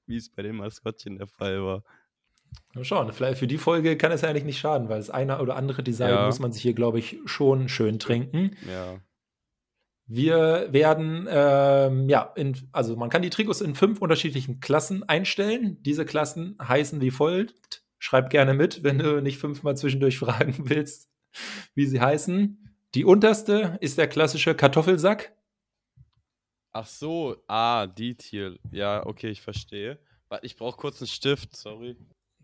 wie 0.05 0.17
es 0.17 0.29
bei 0.29 0.43
den 0.43 0.55
Maskottchen 0.55 1.17
der 1.17 1.27
Fall 1.27 1.61
war. 1.63 1.83
Mal 2.73 2.83
schauen, 2.83 3.11
vielleicht 3.11 3.39
für 3.39 3.47
die 3.47 3.57
Folge 3.57 3.97
kann 3.97 4.11
es 4.11 4.21
ja 4.21 4.29
eigentlich 4.29 4.43
nicht 4.43 4.59
schaden, 4.59 4.89
weil 4.89 4.97
das 4.97 5.09
eine 5.09 5.39
oder 5.39 5.55
andere 5.55 5.83
Design 5.83 6.11
ja. 6.11 6.25
muss 6.25 6.39
man 6.39 6.51
sich 6.51 6.61
hier, 6.61 6.73
glaube 6.73 6.99
ich, 6.99 7.17
schon 7.25 7.69
schön 7.69 7.99
trinken. 7.99 8.55
Ja. 8.67 8.99
Wir 10.05 10.67
werden, 10.71 11.27
ähm, 11.29 12.07
ja, 12.07 12.31
in, 12.35 12.55
also 12.71 12.95
man 12.95 13.09
kann 13.09 13.23
die 13.23 13.29
Trikots 13.29 13.59
in 13.59 13.75
fünf 13.75 14.01
unterschiedlichen 14.01 14.61
Klassen 14.61 15.03
einstellen. 15.03 15.81
Diese 15.83 16.05
Klassen 16.05 16.57
heißen 16.61 17.01
wie 17.01 17.11
folgt. 17.11 17.83
Schreib 17.99 18.29
gerne 18.29 18.53
mit, 18.53 18.83
wenn 18.83 18.99
du 18.99 19.21
nicht 19.21 19.37
fünfmal 19.37 19.75
zwischendurch 19.75 20.17
fragen 20.19 20.69
willst, 20.69 21.09
wie 21.73 21.85
sie 21.85 21.99
heißen. 21.99 22.73
Die 22.95 23.03
unterste 23.03 23.77
ist 23.81 23.97
der 23.97 24.07
klassische 24.07 24.55
Kartoffelsack. 24.55 25.35
Ach 26.71 26.85
so, 26.85 27.35
ah, 27.47 27.87
die 27.87 28.15
hier. 28.21 28.57
Ja, 28.71 29.05
okay, 29.05 29.29
ich 29.29 29.41
verstehe. 29.41 29.99
Ich 30.41 30.55
brauche 30.55 30.77
kurz 30.77 31.01
einen 31.01 31.07
Stift, 31.07 31.55
sorry. 31.55 31.97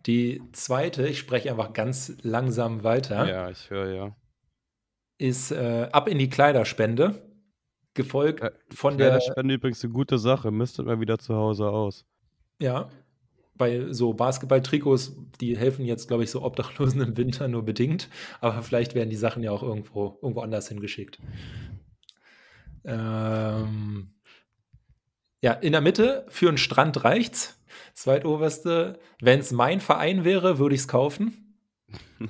Die 0.06 0.42
zweite, 0.52 1.08
ich 1.08 1.20
spreche 1.20 1.50
einfach 1.50 1.74
ganz 1.74 2.18
langsam 2.22 2.84
weiter. 2.84 3.28
Ja, 3.28 3.50
ich 3.50 3.70
höre 3.70 3.94
ja. 3.94 4.16
Ist 5.18 5.52
äh, 5.52 5.88
ab 5.92 6.10
in 6.10 6.18
die 6.18 6.30
Kleiderspende. 6.30 7.30
Gefolgt 7.94 8.42
ja, 8.42 8.52
von 8.74 8.98
der. 8.98 9.12
Kleiderspende 9.12 9.54
übrigens 9.54 9.84
eine 9.84 9.94
gute 9.94 10.18
Sache. 10.18 10.52
Mistet 10.52 10.86
mal 10.86 11.00
wieder 11.00 11.20
zu 11.20 11.36
Hause 11.36 11.70
aus. 11.70 12.06
Ja. 12.60 12.90
Bei 13.56 13.94
so 13.94 14.14
Basketball-Trikots, 14.14 15.16
die 15.40 15.56
helfen 15.56 15.86
jetzt, 15.86 16.08
glaube 16.08 16.24
ich, 16.24 16.32
so 16.32 16.42
Obdachlosen 16.42 17.02
im 17.02 17.18
Winter 17.18 17.48
nur 17.48 17.64
bedingt. 17.64 18.10
Aber 18.42 18.64
vielleicht 18.64 18.96
werden 18.96 19.12
die 19.12 19.16
Sachen 19.16 19.44
ja 19.44 19.52
auch 19.52 19.62
irgendwo, 19.62 20.18
irgendwo 20.22 20.42
anders 20.42 20.68
hingeschickt. 20.68 21.20
Ähm, 22.84 24.14
ja, 25.42 25.54
in 25.54 25.72
der 25.72 25.82
Mitte 25.82 26.26
für 26.30 26.50
einen 26.50 26.58
Strand 26.58 27.04
reicht's. 27.04 27.63
Zweitoberste, 27.94 29.00
wenn 29.22 29.40
es 29.40 29.52
mein 29.52 29.80
Verein 29.80 30.24
wäre, 30.24 30.58
würde 30.58 30.76
ich 30.76 30.82
es 30.82 30.88
kaufen. 30.88 31.58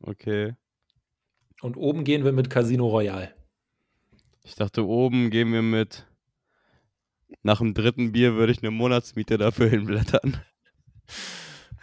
okay. 0.00 0.54
Und 1.60 1.76
oben 1.76 2.04
gehen 2.04 2.24
wir 2.24 2.32
mit 2.32 2.50
Casino 2.50 2.88
Royale. 2.88 3.34
Ich 4.44 4.54
dachte, 4.54 4.86
oben 4.86 5.30
gehen 5.30 5.52
wir 5.52 5.62
mit. 5.62 6.06
Nach 7.42 7.58
dem 7.58 7.74
dritten 7.74 8.12
Bier 8.12 8.34
würde 8.34 8.52
ich 8.52 8.62
eine 8.62 8.70
Monatsmiete 8.70 9.38
dafür 9.38 9.68
hinblättern. 9.68 10.40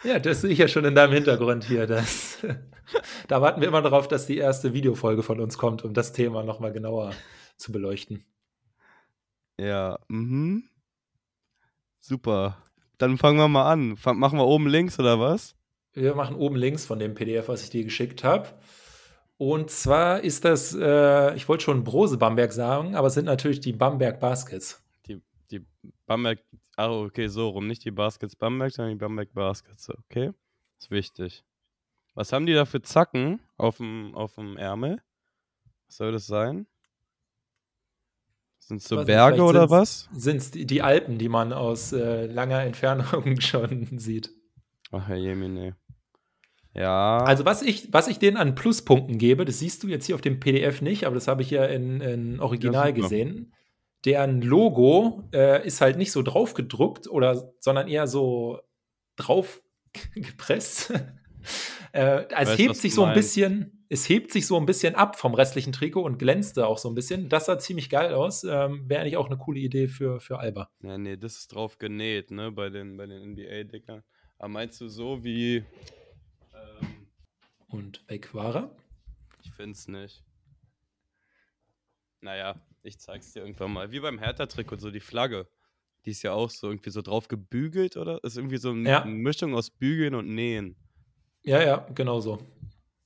Ja, 0.02 0.18
das 0.18 0.40
sehe 0.40 0.50
ich 0.50 0.58
ja 0.58 0.66
schon 0.66 0.86
in 0.86 0.94
deinem 0.94 1.12
Hintergrund 1.12 1.64
hier. 1.64 1.86
Das, 1.86 2.38
da 3.28 3.42
warten 3.42 3.60
wir 3.60 3.68
immer 3.68 3.82
darauf, 3.82 4.08
dass 4.08 4.24
die 4.24 4.38
erste 4.38 4.72
Videofolge 4.72 5.22
von 5.22 5.40
uns 5.40 5.58
kommt, 5.58 5.84
um 5.84 5.92
das 5.92 6.14
Thema 6.14 6.42
nochmal 6.42 6.72
genauer 6.72 7.12
zu 7.58 7.70
beleuchten. 7.70 8.24
Ja, 9.58 9.98
mhm. 10.08 10.69
Super. 12.00 12.56
Dann 12.98 13.16
fangen 13.18 13.38
wir 13.38 13.48
mal 13.48 13.70
an. 13.70 13.96
machen 14.14 14.38
wir 14.38 14.46
oben 14.46 14.66
links 14.66 14.98
oder 14.98 15.18
was? 15.20 15.54
Wir 15.92 16.14
machen 16.14 16.36
oben 16.36 16.56
links 16.56 16.84
von 16.84 16.98
dem 16.98 17.14
PDF, 17.14 17.48
was 17.48 17.62
ich 17.62 17.70
dir 17.70 17.84
geschickt 17.84 18.24
habe. 18.24 18.48
Und 19.38 19.70
zwar 19.70 20.20
ist 20.20 20.44
das, 20.44 20.74
äh, 20.74 21.34
ich 21.34 21.48
wollte 21.48 21.64
schon 21.64 21.82
Brose 21.82 22.18
Bamberg 22.18 22.52
sagen, 22.52 22.94
aber 22.94 23.06
es 23.08 23.14
sind 23.14 23.24
natürlich 23.24 23.60
die 23.60 23.72
Bamberg 23.72 24.20
Baskets. 24.20 24.82
Die, 25.06 25.22
Die 25.50 25.64
Bamberg, 26.06 26.40
ah, 26.76 26.90
okay, 26.90 27.26
so 27.28 27.48
rum. 27.48 27.66
Nicht 27.66 27.84
die 27.84 27.90
Baskets 27.90 28.36
Bamberg, 28.36 28.72
sondern 28.72 28.94
die 28.94 28.98
Bamberg 28.98 29.32
Baskets, 29.32 29.88
okay? 29.90 30.32
ist 30.78 30.90
wichtig. 30.90 31.44
Was 32.14 32.32
haben 32.32 32.46
die 32.46 32.54
da 32.54 32.64
für 32.64 32.82
Zacken 32.82 33.40
auf 33.56 33.78
dem, 33.78 34.14
auf 34.14 34.34
dem 34.34 34.56
Ärmel? 34.56 35.00
Was 35.86 35.96
soll 35.96 36.12
das 36.12 36.26
sein? 36.26 36.66
Sind 38.70 38.82
es 38.82 38.84
so 38.86 39.04
Berge 39.04 39.42
oder 39.42 39.68
was? 39.68 40.08
Sind 40.12 40.36
es 40.36 40.52
die, 40.52 40.64
die, 40.64 40.80
Alpen, 40.80 41.18
die 41.18 41.28
man 41.28 41.52
aus 41.52 41.92
äh, 41.92 42.26
langer 42.26 42.60
Entfernung 42.60 43.40
schon 43.40 43.98
sieht? 43.98 44.30
Ach, 44.92 45.08
Herr 45.08 45.16
Jemine. 45.16 45.74
Ja. 46.72 47.18
Also, 47.18 47.44
was 47.44 47.62
ich, 47.62 47.92
was 47.92 48.06
ich 48.06 48.20
denen 48.20 48.36
an 48.36 48.54
Pluspunkten 48.54 49.18
gebe, 49.18 49.44
das 49.44 49.58
siehst 49.58 49.82
du 49.82 49.88
jetzt 49.88 50.06
hier 50.06 50.14
auf 50.14 50.20
dem 50.20 50.38
PDF 50.38 50.82
nicht, 50.82 51.04
aber 51.04 51.16
das 51.16 51.26
habe 51.26 51.42
ich 51.42 51.50
ja 51.50 51.64
in, 51.64 52.00
in 52.00 52.38
Original 52.38 52.86
ja, 52.86 52.92
gesehen. 52.92 53.52
Deren 54.04 54.40
Logo 54.40 55.24
äh, 55.34 55.66
ist 55.66 55.80
halt 55.80 55.98
nicht 55.98 56.12
so 56.12 56.22
drauf 56.22 56.54
gedruckt 56.54 57.08
oder, 57.08 57.52
sondern 57.58 57.88
eher 57.88 58.06
so 58.06 58.60
drauf 59.16 59.62
gepresst. 60.14 60.92
äh, 61.92 62.22
es 62.38 62.56
hebt 62.56 62.76
sich 62.76 62.94
so 62.94 63.02
ein 63.02 63.14
bisschen, 63.14 63.79
es 63.92 64.08
hebt 64.08 64.30
sich 64.30 64.46
so 64.46 64.56
ein 64.56 64.66
bisschen 64.66 64.94
ab 64.94 65.16
vom 65.16 65.34
restlichen 65.34 65.72
Trikot 65.72 66.02
und 66.02 66.16
glänzte 66.16 66.68
auch 66.68 66.78
so 66.78 66.88
ein 66.88 66.94
bisschen. 66.94 67.28
Das 67.28 67.46
sah 67.46 67.58
ziemlich 67.58 67.90
geil 67.90 68.14
aus. 68.14 68.44
Ähm, 68.44 68.88
Wäre 68.88 69.00
eigentlich 69.00 69.16
auch 69.16 69.26
eine 69.26 69.36
coole 69.36 69.58
Idee 69.58 69.88
für, 69.88 70.20
für 70.20 70.38
Alba. 70.38 70.70
Ja, 70.80 70.96
nee, 70.96 71.16
das 71.16 71.38
ist 71.38 71.48
drauf 71.48 71.76
genäht, 71.76 72.30
ne, 72.30 72.52
bei 72.52 72.70
den, 72.70 72.96
bei 72.96 73.06
den 73.06 73.32
NBA-Dickern. 73.32 74.04
Aber 74.38 74.48
meinst 74.48 74.80
du 74.80 74.88
so 74.88 75.24
wie. 75.24 75.56
Ähm, 76.54 77.08
und 77.66 78.04
Equara? 78.06 78.70
Ich 79.42 79.50
find's 79.50 79.88
nicht. 79.88 80.22
Naja, 82.20 82.54
ich 82.84 83.00
zeig's 83.00 83.32
dir 83.32 83.40
irgendwann 83.40 83.72
mal. 83.72 83.90
Wie 83.90 83.98
beim 83.98 84.20
Hertha-Trikot, 84.20 84.76
so 84.76 84.92
die 84.92 85.00
Flagge. 85.00 85.48
Die 86.04 86.10
ist 86.10 86.22
ja 86.22 86.32
auch 86.32 86.48
so 86.50 86.68
irgendwie 86.68 86.90
so 86.90 87.02
drauf 87.02 87.26
gebügelt, 87.26 87.96
oder? 87.96 88.22
Ist 88.22 88.36
irgendwie 88.36 88.58
so 88.58 88.70
eine 88.70 88.88
ja. 88.88 89.04
Mischung 89.04 89.52
aus 89.56 89.68
Bügeln 89.68 90.14
und 90.14 90.32
Nähen. 90.32 90.76
Ja, 91.42 91.60
ja, 91.60 91.86
genau 91.92 92.20
so. 92.20 92.38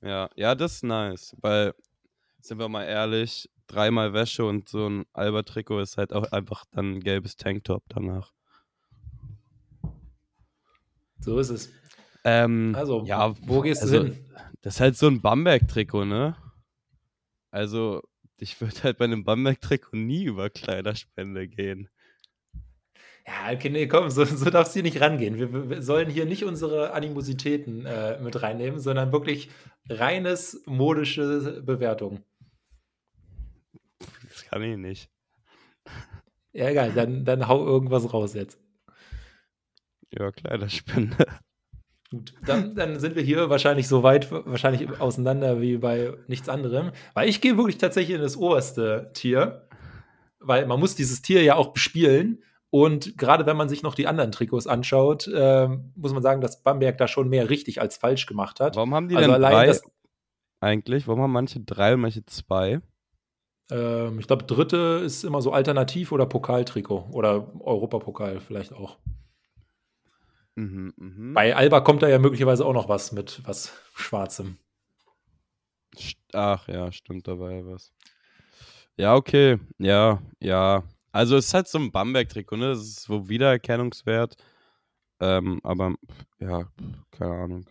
Ja, 0.05 0.29
ja, 0.37 0.55
das 0.55 0.75
ist 0.75 0.85
nice, 0.85 1.35
weil, 1.41 1.75
sind 2.41 2.59
wir 2.59 2.69
mal 2.69 2.85
ehrlich, 2.85 3.49
dreimal 3.67 4.13
Wäsche 4.13 4.45
und 4.45 4.69
so 4.69 4.87
ein 4.87 5.07
Alba-Trikot 5.15 5.81
ist 5.81 5.97
halt 5.97 6.13
auch 6.13 6.31
einfach 6.31 6.67
dann 6.71 6.97
ein 6.97 7.01
gelbes 7.01 7.37
Tanktop 7.37 7.83
danach. 7.89 8.35
So 11.21 11.39
ist 11.39 11.49
es. 11.49 11.73
Ähm, 12.25 12.75
also, 12.77 13.03
ja, 13.07 13.35
wo 13.47 13.63
gehst 13.63 13.81
also, 13.81 14.03
du 14.03 14.13
hin? 14.13 14.31
Das 14.61 14.75
ist 14.75 14.81
halt 14.81 14.97
so 14.99 15.07
ein 15.07 15.23
Bamberg-Trikot, 15.23 16.05
ne? 16.05 16.37
Also, 17.51 18.03
ich 18.37 18.61
würde 18.61 18.83
halt 18.83 18.99
bei 18.99 19.07
einem 19.07 19.25
Bamberg-Trikot 19.25 19.97
nie 19.97 20.25
über 20.25 20.51
Kleiderspende 20.51 21.49
gehen. 21.49 21.89
Ja, 23.27 23.53
okay, 23.53 23.71
nee, 23.71 23.87
komm, 23.87 24.11
so, 24.11 24.25
so 24.25 24.51
darfst 24.51 24.75
du 24.75 24.81
hier 24.81 24.83
nicht 24.83 25.01
rangehen. 25.01 25.39
Wir, 25.39 25.71
wir, 25.71 25.83
sollen 25.83 26.11
hier 26.11 26.27
nicht 26.27 26.45
unsere 26.45 26.93
Animositäten 26.93 27.87
äh, 27.87 28.21
mit 28.21 28.43
reinnehmen, 28.43 28.81
sondern 28.81 29.13
wirklich 29.13 29.51
reines 29.89 30.63
modische 30.67 31.63
Bewertung. 31.63 32.23
Das 34.29 34.45
kann 34.45 34.63
ich 34.63 34.77
nicht. 34.77 35.11
Ja, 36.53 36.69
egal, 36.69 36.93
dann, 36.93 37.25
dann 37.25 37.49
hau 37.49 37.65
irgendwas 37.65 38.13
raus 38.13 38.35
jetzt. 38.35 38.59
Ja, 40.11 40.31
Kleiderspende. 40.31 41.27
Gut, 42.11 42.35
dann, 42.47 42.77
dann 42.77 43.01
sind 43.01 43.17
wir 43.17 43.23
hier 43.23 43.51
wahrscheinlich 43.51 43.89
so 43.89 44.05
weit 44.05 44.31
wahrscheinlich 44.31 45.01
auseinander 45.01 45.61
wie 45.61 45.79
bei 45.79 46.13
nichts 46.29 46.49
anderem. 46.49 46.93
Weil 47.15 47.29
ich 47.29 47.41
gehe 47.41 47.57
wirklich 47.57 47.79
tatsächlich 47.79 48.15
in 48.15 48.23
das 48.23 48.37
oberste 48.37 49.11
Tier, 49.15 49.69
weil 50.39 50.67
man 50.67 50.79
muss 50.79 50.95
dieses 50.95 51.23
Tier 51.23 51.43
ja 51.43 51.57
auch 51.57 51.73
bespielen. 51.73 52.45
Und 52.75 53.17
gerade 53.17 53.47
wenn 53.47 53.57
man 53.57 53.69
sich 53.69 53.85
noch 53.85 53.95
die 53.95 54.09
anderen 54.09 54.33
Trikots 54.33 54.67
anschaut, 54.67 55.29
äh, 55.29 55.69
muss 55.95 56.13
man 56.13 56.25
sagen, 56.25 56.41
dass 56.41 56.65
Bamberg 56.65 56.99
da 56.99 57.07
schon 57.07 57.29
mehr 57.29 57.49
richtig 57.49 57.81
als 57.81 57.97
falsch 57.99 58.27
gemacht 58.27 58.59
hat. 58.59 58.75
Warum 58.75 58.93
haben 58.97 59.09
die 59.09 59.15
also 59.15 59.31
denn 59.31 59.41
drei 59.41 59.79
eigentlich? 60.59 61.07
Warum 61.07 61.23
haben 61.23 61.31
manche 61.31 61.61
drei 61.61 61.95
und 61.95 62.01
manche 62.01 62.27
zwei? 62.27 62.81
Ähm, 63.71 64.19
ich 64.19 64.27
glaube, 64.27 64.43
dritte 64.43 65.03
ist 65.05 65.23
immer 65.23 65.41
so 65.41 65.53
Alternativ- 65.53 66.11
oder 66.11 66.27
Pokaltrikot 66.27 67.11
oder 67.13 67.55
Europapokal 67.61 68.41
vielleicht 68.41 68.73
auch. 68.73 68.99
Mhm, 70.57 70.95
mh. 70.97 71.35
Bei 71.35 71.55
Alba 71.55 71.81
kommt 71.81 72.03
da 72.03 72.09
ja 72.09 72.19
möglicherweise 72.19 72.67
auch 72.67 72.75
noch 72.75 72.89
was 72.89 73.13
mit 73.13 73.41
was 73.47 73.73
Schwarzem. 73.95 74.59
Ach 76.33 76.67
ja, 76.67 76.91
stimmt, 76.91 77.29
dabei 77.29 77.65
was. 77.65 77.93
Ja, 78.97 79.15
okay. 79.15 79.61
Ja, 79.79 80.21
ja. 80.41 80.83
Also 81.15 81.37
es 81.37 81.47
ist 81.47 81.55
halt 81.55 81.69
so 81.69 81.79
ein 81.79 81.93
Bamberg-Trikot, 81.93 82.57
ne? 82.57 82.71
Das 82.71 82.81
ist 82.81 83.03
so 83.03 83.29
Wiedererkennungswert. 83.29 84.37
Ähm, 85.21 85.61
aber 85.63 85.95
ja, 86.41 86.69
keine 87.13 87.35
Ahnung. 87.35 87.67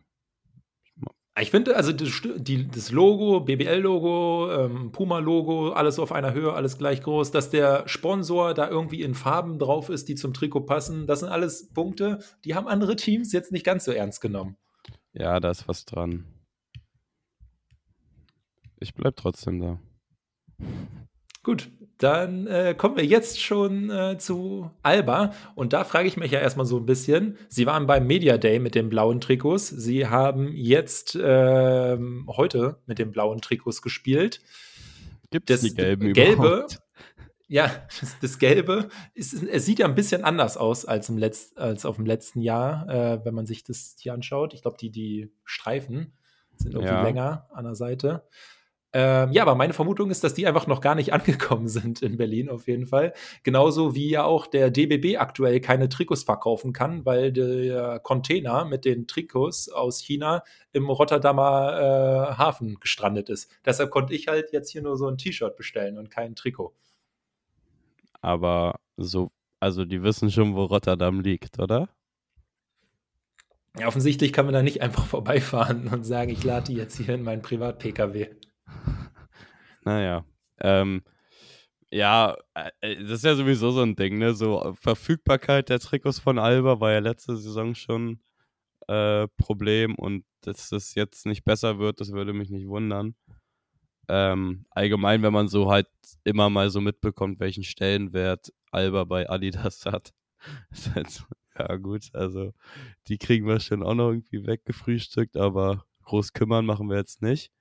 Ich 1.37 1.51
finde, 1.51 1.75
also 1.75 1.91
das, 1.91 2.21
die, 2.37 2.69
das 2.69 2.91
Logo, 2.91 3.41
BBL-Logo, 3.41 4.49
ähm, 4.49 4.91
Puma-Logo, 4.93 5.73
alles 5.73 5.99
auf 5.99 6.13
einer 6.13 6.33
Höhe, 6.33 6.53
alles 6.53 6.77
gleich 6.77 7.01
groß, 7.01 7.31
dass 7.31 7.49
der 7.49 7.85
Sponsor 7.85 8.53
da 8.53 8.69
irgendwie 8.69 9.01
in 9.01 9.13
Farben 9.13 9.59
drauf 9.59 9.89
ist, 9.89 10.07
die 10.07 10.15
zum 10.15 10.33
Trikot 10.33 10.61
passen, 10.61 11.05
das 11.05 11.19
sind 11.19 11.29
alles 11.29 11.69
Punkte, 11.73 12.19
die 12.45 12.55
haben 12.55 12.69
andere 12.69 12.95
Teams 12.95 13.33
jetzt 13.33 13.51
nicht 13.51 13.65
ganz 13.65 13.83
so 13.83 13.91
ernst 13.91 14.21
genommen. 14.21 14.55
Ja, 15.11 15.41
da 15.41 15.49
ist 15.49 15.67
was 15.67 15.83
dran. 15.83 16.25
Ich 18.79 18.93
bleib 18.93 19.17
trotzdem 19.17 19.59
da. 19.59 19.79
Gut, 21.43 21.69
dann 22.03 22.47
äh, 22.47 22.75
kommen 22.77 22.97
wir 22.97 23.05
jetzt 23.05 23.41
schon 23.41 23.89
äh, 23.89 24.17
zu 24.17 24.69
Alba. 24.81 25.33
Und 25.55 25.71
da 25.71 25.85
frage 25.85 26.07
ich 26.07 26.17
mich 26.17 26.31
ja 26.31 26.39
erstmal 26.39 26.65
so 26.65 26.77
ein 26.77 26.85
bisschen. 26.85 27.37
Sie 27.47 27.65
waren 27.65 27.87
beim 27.87 28.05
Media 28.05 28.37
Day 28.37 28.59
mit 28.59 28.75
den 28.75 28.89
blauen 28.89 29.21
Trikots. 29.21 29.69
Sie 29.69 30.07
haben 30.07 30.51
jetzt 30.53 31.15
äh, 31.15 31.97
heute 32.27 32.81
mit 32.87 32.99
den 32.99 33.11
blauen 33.11 33.39
Trikots 33.39 33.81
gespielt. 33.81 34.41
Gibt 35.31 35.49
es 35.49 35.61
die 35.61 35.73
gelben 35.73 36.13
Gelbe, 36.13 36.33
überhaupt? 36.33 36.79
Ja, 37.49 37.69
das, 37.99 38.17
das, 38.19 38.39
Gelbe, 38.39 38.87
ist, 39.13 39.33
es 39.43 39.65
sieht 39.65 39.77
ja 39.77 39.85
ein 39.85 39.93
bisschen 39.93 40.23
anders 40.23 40.57
aus 40.57 40.85
als, 40.85 41.09
im 41.09 41.17
Letz-, 41.17 41.55
als 41.55 41.85
auf 41.85 41.97
dem 41.97 42.05
letzten 42.05 42.41
Jahr, 42.41 42.89
äh, 42.89 43.25
wenn 43.25 43.35
man 43.35 43.45
sich 43.45 43.63
das 43.63 43.95
hier 43.99 44.13
anschaut. 44.13 44.55
Ich 44.55 44.63
glaube, 44.63 44.77
die, 44.79 44.89
die 44.89 45.29
Streifen 45.43 46.13
sind 46.55 46.73
irgendwie 46.73 46.93
ja. 46.93 47.03
länger 47.03 47.47
an 47.53 47.65
der 47.65 47.75
Seite. 47.75 48.23
Ähm, 48.95 49.31
ja, 49.31 49.41
aber 49.41 49.55
meine 49.55 49.73
Vermutung 49.73 50.11
ist, 50.11 50.23
dass 50.23 50.35
die 50.35 50.45
einfach 50.45 50.67
noch 50.67 50.79
gar 50.79 50.93
nicht 50.93 51.13
angekommen 51.13 51.67
sind 51.67 52.03
in 52.03 52.15
Berlin 52.15 52.49
auf 52.49 52.67
jeden 52.67 52.85
Fall. 52.85 53.13
Genauso 53.41 53.95
wie 53.95 54.09
ja 54.09 54.23
auch 54.23 54.45
der 54.45 54.69
DBB 54.69 55.17
aktuell 55.17 55.59
keine 55.59 55.89
Trikots 55.89 56.23
verkaufen 56.23 56.73
kann, 56.73 57.03
weil 57.03 57.31
der 57.31 57.99
Container 57.99 58.65
mit 58.65 58.85
den 58.85 59.07
Trikots 59.07 59.67
aus 59.69 59.99
China 59.99 60.43
im 60.73 60.89
Rotterdamer 60.89 62.33
äh, 62.33 62.37
Hafen 62.37 62.79
gestrandet 62.79 63.29
ist. 63.29 63.49
Deshalb 63.65 63.89
konnte 63.89 64.13
ich 64.13 64.27
halt 64.27 64.53
jetzt 64.53 64.69
hier 64.69 64.83
nur 64.83 64.95
so 64.95 65.07
ein 65.07 65.17
T-Shirt 65.17 65.55
bestellen 65.55 65.97
und 65.97 66.11
kein 66.11 66.35
Trikot. 66.35 66.73
Aber 68.21 68.79
so, 68.95 69.31
also 69.59 69.85
die 69.85 70.03
wissen 70.03 70.29
schon, 70.29 70.55
wo 70.55 70.65
Rotterdam 70.65 71.19
liegt, 71.19 71.59
oder? 71.59 71.89
Ja, 73.79 73.87
offensichtlich 73.87 74.33
kann 74.33 74.45
man 74.45 74.53
da 74.53 74.61
nicht 74.61 74.81
einfach 74.81 75.05
vorbeifahren 75.05 75.87
und 75.87 76.03
sagen, 76.03 76.29
ich 76.29 76.43
lade 76.43 76.67
die 76.67 76.77
jetzt 76.77 76.97
hier 76.97 77.15
in 77.15 77.23
meinen 77.23 77.41
Privat-Pkw. 77.41 78.27
Naja. 79.85 80.23
Ähm, 80.61 81.03
ja, 81.91 82.37
äh, 82.53 82.71
äh, 82.81 83.03
das 83.03 83.19
ist 83.19 83.25
ja 83.25 83.35
sowieso 83.35 83.71
so 83.71 83.81
ein 83.81 83.95
Ding, 83.95 84.17
ne? 84.17 84.33
So 84.33 84.63
äh, 84.63 84.73
Verfügbarkeit 84.73 85.69
der 85.69 85.79
Trikots 85.79 86.19
von 86.19 86.39
Alba 86.39 86.79
war 86.79 86.91
ja 86.91 86.99
letzte 86.99 87.37
Saison 87.37 87.75
schon 87.75 88.19
äh, 88.87 89.27
Problem 89.37 89.95
und 89.95 90.25
dass 90.41 90.69
das 90.69 90.95
jetzt 90.95 91.25
nicht 91.25 91.45
besser 91.45 91.79
wird, 91.79 91.99
das 92.01 92.11
würde 92.11 92.33
mich 92.33 92.49
nicht 92.49 92.67
wundern. 92.67 93.15
Ähm, 94.09 94.65
allgemein, 94.71 95.23
wenn 95.23 95.33
man 95.33 95.47
so 95.47 95.69
halt 95.71 95.87
immer 96.23 96.49
mal 96.49 96.69
so 96.69 96.81
mitbekommt, 96.81 97.39
welchen 97.39 97.63
Stellenwert 97.63 98.51
Alba 98.71 99.05
bei 99.05 99.29
Adidas 99.29 99.85
hat. 99.85 100.13
halt 100.95 101.25
ja 101.57 101.75
gut, 101.77 102.09
also 102.13 102.53
die 103.07 103.17
kriegen 103.17 103.47
wir 103.47 103.59
schon 103.59 103.83
auch 103.83 103.93
noch 103.93 104.09
irgendwie 104.09 104.45
weggefrühstückt, 104.45 105.37
aber 105.37 105.85
groß 106.03 106.33
kümmern 106.33 106.65
machen 106.65 106.89
wir 106.89 106.97
jetzt 106.97 107.21
nicht. 107.21 107.51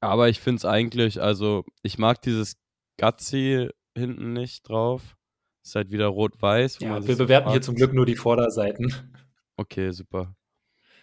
Aber 0.00 0.28
ich 0.28 0.40
finde 0.40 0.58
es 0.58 0.64
eigentlich, 0.64 1.20
also 1.20 1.64
ich 1.82 1.98
mag 1.98 2.22
dieses 2.22 2.56
Gutsy 2.98 3.68
hinten 3.96 4.32
nicht 4.32 4.68
drauf. 4.68 5.16
Ist 5.62 5.74
halt 5.74 5.90
wieder 5.90 6.06
rot-weiß. 6.06 6.78
Ja, 6.80 7.06
wir 7.06 7.16
bewerten 7.16 7.50
hier 7.50 7.60
zum 7.60 7.74
Glück 7.74 7.92
nur 7.92 8.06
die 8.06 8.16
Vorderseiten. 8.16 8.94
Okay, 9.56 9.90
super. 9.90 10.34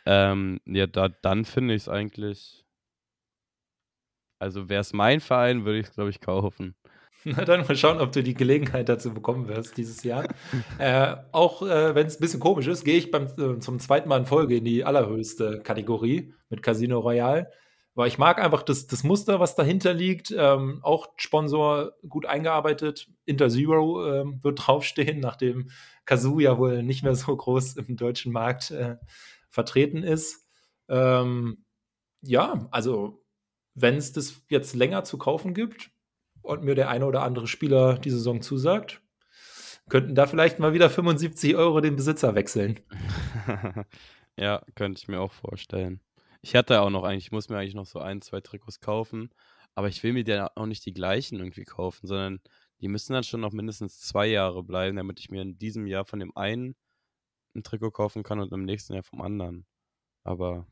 Ähm, 0.06 0.60
ja, 0.66 0.88
da, 0.88 1.10
dann 1.10 1.46
finde 1.46 1.76
ich 1.76 1.84
es 1.84 1.90
eigentlich. 1.90 2.66
Also 4.40 4.70
wäre 4.70 4.82
es 4.82 4.94
mein 4.94 5.20
Verein, 5.20 5.66
würde 5.66 5.80
ich 5.80 5.88
es, 5.88 5.94
glaube 5.94 6.10
ich, 6.10 6.22
kaufen. 6.22 6.76
Na 7.24 7.44
dann 7.46 7.68
mal 7.68 7.76
schauen, 7.76 8.00
ob 8.00 8.12
du 8.12 8.24
die 8.24 8.34
Gelegenheit 8.34 8.90
dazu 8.90 9.14
bekommen 9.14 9.48
wirst 9.48 9.78
dieses 9.78 10.04
Jahr. 10.04 10.28
äh, 10.80 11.16
auch 11.32 11.62
äh, 11.62 11.94
wenn 11.94 12.08
es 12.08 12.18
ein 12.18 12.22
bisschen 12.22 12.40
komisch 12.40 12.68
ist, 12.68 12.84
gehe 12.84 12.98
ich 12.98 13.12
beim, 13.12 13.28
äh, 13.38 13.60
zum 13.60 13.80
zweiten 13.80 14.10
Mal 14.10 14.20
in 14.20 14.26
Folge 14.26 14.58
in 14.58 14.66
die 14.66 14.86
allerhöchste 14.86 15.62
Kategorie 15.62 16.34
mit 16.50 16.64
Casino 16.64 17.00
Royale 17.00 17.52
Aber 17.98 18.06
ich 18.06 18.20
mag 18.20 18.40
einfach 18.40 18.62
das, 18.62 18.86
das 18.86 19.04
Muster, 19.04 19.40
was 19.40 19.56
dahinter 19.56 19.92
liegt. 19.92 20.30
Ähm, 20.30 20.82
auch 20.84 21.08
Sponsor 21.18 21.94
gut 22.08 22.28
eingearbeitet. 22.28 23.10
Interzero 23.26 24.06
ähm, 24.06 24.44
wird 24.44 24.68
draufstehen, 24.68 25.20
nachdem 25.20 25.72
Kazoo 26.06 26.40
ja 26.40 26.60
wohl 26.60 26.84
nicht 26.84 27.02
mehr 27.02 27.16
so 27.16 27.36
groß 27.36 27.76
im 27.78 27.98
deutschen 27.98 28.32
Markt 28.32 28.70
äh, 28.70 28.98
vertreten 29.50 30.04
ist. 30.04 30.48
Ähm, 30.88 31.66
ja, 32.22 32.68
also 32.70 33.26
wenn 33.74 33.96
es 33.96 34.14
das 34.14 34.44
jetzt 34.48 34.76
länger 34.76 35.04
zu 35.04 35.18
kaufen 35.18 35.56
gibt 35.56 35.90
und 36.44 36.64
mir 36.64 36.76
der 36.76 36.90
eine 36.90 37.08
oder 37.08 37.24
andere 37.24 37.48
Spieler 37.48 37.98
die 37.98 38.12
Saison 38.12 38.44
zusagt, 38.44 39.02
könnten 39.90 40.14
da 40.14 40.28
vielleicht 40.28 40.60
mal 40.60 40.74
wieder 40.76 40.92
75 40.92 41.56
Euro 41.56 41.82
den 41.82 41.96
Besitzer 41.96 42.36
wechseln. 42.36 42.80
ja, 44.38 44.62
könnte 44.76 45.00
ich 45.02 45.08
mir 45.08 45.20
auch 45.20 45.32
vorstellen. 45.32 46.00
Ich 46.42 46.56
hatte 46.56 46.82
auch 46.82 46.90
noch 46.90 47.04
eigentlich, 47.04 47.26
ich 47.26 47.32
muss 47.32 47.50
mir 47.50 47.58
eigentlich 47.58 47.76
noch 47.76 47.86
so 47.86 48.00
ein, 48.00 48.22
zwei 48.22 48.42
Trikots 48.42 48.80
kaufen, 48.80 49.30
aber 49.76 49.88
ich 49.88 50.02
will 50.04 50.14
mir 50.14 50.24
dann 50.24 50.50
auch 50.56 50.66
nicht 50.66 50.86
die 50.86 50.94
gleichen 50.94 51.40
irgendwie 51.40 51.66
kaufen, 51.66 52.08
sondern 52.08 52.40
die 52.82 52.88
müssen 52.88 53.14
dann 53.14 53.24
schon 53.24 53.42
noch 53.42 53.52
mindestens 53.52 54.00
zwei 54.00 54.28
Jahre 54.28 54.64
bleiben, 54.64 54.98
damit 54.98 55.20
ich 55.20 55.30
mir 55.30 55.42
in 55.42 55.58
diesem 55.58 55.88
Jahr 55.88 56.06
von 56.06 56.20
dem 56.20 56.36
einen 56.36 56.76
ein 57.56 57.64
Trikot 57.64 57.92
kaufen 57.92 58.24
kann 58.24 58.40
und 58.40 58.52
im 58.54 58.66
nächsten 58.66 58.94
Jahr 58.94 59.04
vom 59.04 59.22
anderen. 59.22 59.66
Aber 60.24 60.68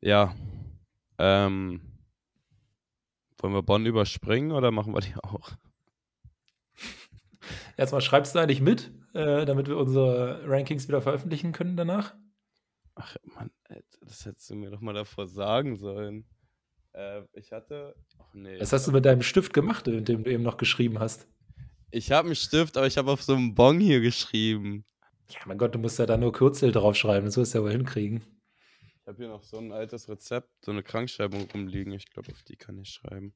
ja, 0.00 0.34
ähm, 1.18 1.80
wollen 3.38 3.54
wir 3.54 3.62
Bonn 3.62 3.86
überspringen 3.86 4.52
oder 4.52 4.70
machen 4.70 4.94
wir 4.94 5.00
die 5.00 5.14
auch? 5.22 5.50
Erstmal 7.76 8.00
schreibst 8.00 8.34
du 8.34 8.38
eigentlich 8.38 8.60
mit, 8.60 8.92
äh, 9.14 9.44
damit 9.44 9.68
wir 9.68 9.76
unsere 9.76 10.42
Rankings 10.46 10.88
wieder 10.88 11.00
veröffentlichen 11.00 11.52
können 11.52 11.76
danach? 11.76 12.14
Ach, 12.94 13.16
Mann, 13.22 13.50
das 14.00 14.26
hättest 14.26 14.50
du 14.50 14.54
mir 14.56 14.70
doch 14.70 14.80
mal 14.80 14.92
davor 14.92 15.26
sagen 15.26 15.76
sollen. 15.76 16.26
Äh, 16.92 17.22
ich 17.32 17.52
hatte. 17.52 17.94
Ach 18.18 18.34
nee. 18.34 18.60
Was 18.60 18.72
hast 18.72 18.86
du 18.86 18.92
mit 18.92 19.04
deinem 19.04 19.22
Stift 19.22 19.52
gemacht, 19.52 19.86
in 19.88 20.04
dem 20.04 20.24
du 20.24 20.30
eben 20.30 20.42
noch 20.42 20.56
geschrieben 20.56 20.98
hast? 20.98 21.28
Ich 21.90 22.12
habe 22.12 22.26
einen 22.26 22.36
Stift, 22.36 22.76
aber 22.76 22.86
ich 22.86 22.98
habe 22.98 23.10
auf 23.10 23.22
so 23.22 23.34
einem 23.34 23.54
Bon 23.54 23.80
hier 23.80 24.00
geschrieben. 24.00 24.84
Ja, 25.28 25.40
mein 25.46 25.58
Gott, 25.58 25.74
du 25.74 25.78
musst 25.78 25.98
ja 25.98 26.06
da 26.06 26.16
nur 26.16 26.32
Kürzel 26.32 26.72
draufschreiben, 26.72 27.26
das 27.26 27.36
wirst 27.36 27.54
du 27.54 27.58
ja 27.58 27.64
wohl 27.64 27.72
hinkriegen. 27.72 28.22
Ich 29.00 29.06
habe 29.06 29.16
hier 29.16 29.28
noch 29.28 29.42
so 29.42 29.58
ein 29.58 29.72
altes 29.72 30.08
Rezept, 30.08 30.48
so 30.64 30.72
eine 30.72 30.82
Krankschreibung 30.82 31.48
rumliegen. 31.52 31.92
Ich 31.92 32.10
glaube, 32.10 32.30
auf 32.32 32.42
die 32.42 32.56
kann 32.56 32.78
ich 32.78 32.90
schreiben. 32.90 33.34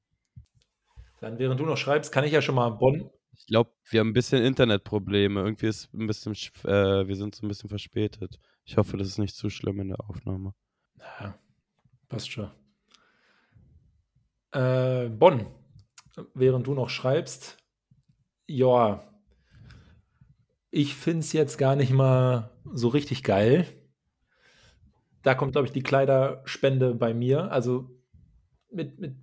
Dann, 1.21 1.39
während 1.39 1.59
du 1.59 1.65
noch 1.65 1.77
schreibst, 1.77 2.13
kann 2.13 2.25
ich 2.25 2.33
ja 2.33 2.43
schon 2.43 2.57
mal 2.57 2.71
Bonn. 2.71 3.11
Ich 3.33 3.47
glaube, 3.47 3.71
wir 3.89 4.01
haben 4.01 4.11
ein 4.11 4.13
bisschen 4.13 4.43
Internetprobleme. 4.45 5.41
Irgendwie 5.41 5.67
ist 5.67 5.93
ein 5.95 6.07
bisschen, 6.07 6.35
äh, 6.65 7.07
wir 7.07 7.17
sind 7.17 7.35
so 7.35 7.45
ein 7.45 7.49
bisschen 7.49 7.69
verspätet. 7.69 8.39
Ich 8.65 8.77
hoffe, 8.77 8.97
das 8.97 9.09
ist 9.09 9.19
nicht 9.19 9.37
zu 9.37 9.51
schlimm 9.51 9.81
in 9.81 9.89
der 9.89 10.01
Aufnahme. 10.09 10.55
Ja, 10.99 11.39
passt 12.09 12.31
schon. 12.31 12.51
Äh, 14.53 15.09
Bonn, 15.09 15.47
während 16.35 16.67
du 16.67 16.75
noch 16.75 16.89
schreibst, 16.89 17.59
ja, 18.47 19.05
ich 20.71 20.95
finde 20.95 21.21
es 21.21 21.33
jetzt 21.33 21.59
gar 21.59 21.77
nicht 21.77 21.93
mal 21.93 22.51
so 22.73 22.89
richtig 22.89 23.23
geil. 23.23 23.67
Da 25.23 25.35
kommt, 25.35 25.53
glaube 25.53 25.67
ich, 25.67 25.73
die 25.73 25.83
Kleiderspende 25.83 26.95
bei 26.95 27.15
mir. 27.15 27.51
Also 27.51 27.91
mit, 28.71 28.99
mit 28.99 29.17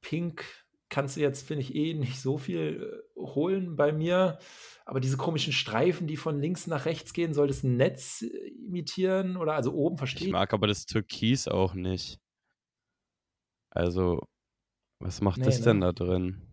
Pink 0.00 0.44
kannst 0.90 1.16
du 1.16 1.20
jetzt, 1.20 1.46
finde 1.46 1.62
ich, 1.62 1.74
eh 1.74 1.94
nicht 1.94 2.20
so 2.20 2.36
viel 2.36 3.02
äh, 3.16 3.20
holen 3.20 3.76
bei 3.76 3.92
mir. 3.92 4.38
Aber 4.84 5.00
diese 5.00 5.16
komischen 5.16 5.52
Streifen, 5.52 6.06
die 6.06 6.16
von 6.16 6.40
links 6.40 6.66
nach 6.66 6.84
rechts 6.84 7.12
gehen, 7.12 7.32
soll 7.32 7.46
das 7.46 7.62
ein 7.62 7.76
Netz 7.76 8.22
äh, 8.22 8.26
imitieren 8.66 9.36
oder 9.36 9.54
also 9.54 9.72
oben 9.72 9.96
verstehen? 9.96 10.26
Ich 10.26 10.32
mag 10.32 10.52
aber 10.52 10.66
das 10.66 10.84
Türkis 10.84 11.48
auch 11.48 11.74
nicht. 11.74 12.18
Also, 13.70 14.20
was 14.98 15.20
macht 15.20 15.38
nee, 15.38 15.44
das 15.44 15.62
denn 15.62 15.78
ne? 15.78 15.86
da 15.86 15.92
drin? 15.92 16.50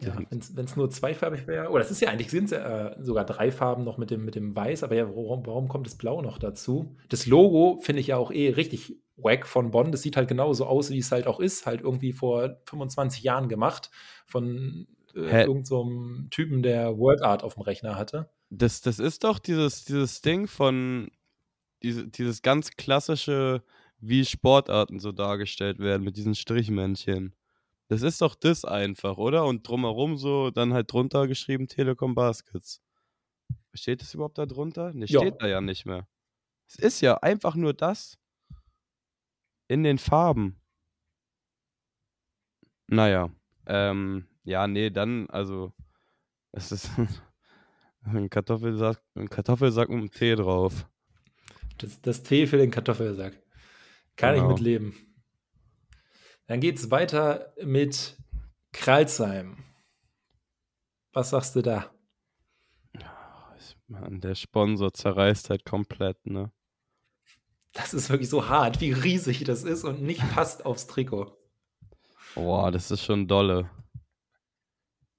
Ja, 0.00 0.16
wenn 0.28 0.64
es 0.64 0.76
nur 0.76 0.90
zweifarbig 0.90 1.46
wäre, 1.46 1.68
oder 1.70 1.82
es 1.82 1.90
ist 1.90 2.00
ja 2.00 2.08
eigentlich 2.08 2.30
sind 2.30 2.52
äh, 2.52 2.94
sogar 2.98 3.24
drei 3.26 3.50
Farben 3.50 3.84
noch 3.84 3.98
mit 3.98 4.10
dem, 4.10 4.24
mit 4.24 4.34
dem 4.34 4.56
Weiß, 4.56 4.82
aber 4.82 4.94
ja, 4.94 5.06
warum, 5.06 5.46
warum 5.46 5.68
kommt 5.68 5.86
das 5.86 5.96
Blau 5.96 6.22
noch 6.22 6.38
dazu? 6.38 6.96
Das 7.10 7.26
Logo 7.26 7.78
finde 7.82 8.00
ich 8.00 8.08
ja 8.08 8.16
auch 8.16 8.30
eh 8.30 8.50
richtig 8.50 8.96
wack 9.22 9.46
von 9.46 9.70
Bonn. 9.70 9.92
Das 9.92 10.02
sieht 10.02 10.16
halt 10.16 10.28
genauso 10.28 10.66
aus, 10.66 10.90
wie 10.90 10.98
es 10.98 11.12
halt 11.12 11.26
auch 11.26 11.40
ist, 11.40 11.66
halt 11.66 11.80
irgendwie 11.80 12.12
vor 12.12 12.60
25 12.66 13.22
Jahren 13.22 13.48
gemacht 13.48 13.90
von 14.26 14.86
äh, 15.14 15.44
irgendeinem 15.44 15.64
so 15.64 16.28
Typen, 16.30 16.62
der 16.62 16.98
Word 16.98 17.22
Art 17.22 17.42
auf 17.42 17.54
dem 17.54 17.62
Rechner 17.62 17.96
hatte. 17.96 18.30
Das, 18.50 18.80
das 18.80 18.98
ist 18.98 19.24
doch 19.24 19.38
dieses, 19.38 19.84
dieses 19.84 20.20
Ding 20.22 20.46
von 20.46 21.10
diese, 21.82 22.06
dieses 22.06 22.42
ganz 22.42 22.70
klassische, 22.72 23.62
wie 23.98 24.24
Sportarten 24.24 24.98
so 24.98 25.12
dargestellt 25.12 25.78
werden 25.78 26.02
mit 26.02 26.16
diesen 26.16 26.34
Strichmännchen. 26.34 27.34
Das 27.88 28.02
ist 28.02 28.22
doch 28.22 28.34
das 28.34 28.64
einfach, 28.64 29.18
oder? 29.18 29.44
Und 29.44 29.68
drumherum 29.68 30.16
so 30.16 30.50
dann 30.50 30.72
halt 30.72 30.92
drunter 30.92 31.26
geschrieben 31.28 31.68
Telekom 31.68 32.14
Baskets. 32.14 32.80
Steht 33.74 34.00
das 34.02 34.14
überhaupt 34.14 34.38
da 34.38 34.46
drunter? 34.46 34.92
Ne, 34.92 35.06
steht 35.06 35.22
ja. 35.22 35.30
da 35.30 35.46
ja 35.46 35.60
nicht 35.60 35.86
mehr. 35.86 36.06
Es 36.68 36.76
ist 36.76 37.00
ja 37.00 37.18
einfach 37.18 37.54
nur 37.54 37.74
das 37.74 38.18
in 39.68 39.82
den 39.82 39.98
Farben. 39.98 40.60
Naja, 42.88 43.30
ähm, 43.66 44.26
ja, 44.44 44.66
nee, 44.66 44.90
dann, 44.90 45.28
also, 45.30 45.72
es 46.52 46.72
ist 46.72 46.90
ein 48.02 48.28
Kartoffelsack, 48.28 49.02
ein 49.14 49.28
Kartoffelsack 49.28 49.88
mit 49.88 49.98
einem 49.98 50.10
Tee 50.10 50.34
drauf. 50.34 50.86
Das, 51.78 52.00
das 52.00 52.22
Tee 52.22 52.46
für 52.46 52.58
den 52.58 52.70
Kartoffelsack. 52.70 53.40
Kann 54.16 54.34
genau. 54.34 54.46
ich 54.46 54.54
mitleben. 54.54 54.94
Dann 56.46 56.60
geht 56.60 56.76
es 56.76 56.90
weiter 56.90 57.54
mit 57.64 58.18
Kralsheim. 58.72 59.64
Was 61.12 61.30
sagst 61.30 61.56
du 61.56 61.62
da? 61.62 61.90
Mann, 63.92 64.20
der 64.20 64.34
Sponsor 64.34 64.92
zerreißt 64.92 65.50
halt 65.50 65.64
komplett, 65.64 66.26
ne? 66.26 66.50
Das 67.72 67.94
ist 67.94 68.10
wirklich 68.10 68.28
so 68.28 68.48
hart, 68.48 68.80
wie 68.80 68.92
riesig 68.92 69.44
das 69.44 69.64
ist 69.64 69.84
und 69.84 70.02
nicht 70.02 70.20
passt 70.30 70.66
aufs 70.66 70.86
Trikot. 70.86 71.36
Boah, 72.34 72.70
das 72.70 72.90
ist 72.90 73.02
schon 73.02 73.28
dolle. 73.28 73.70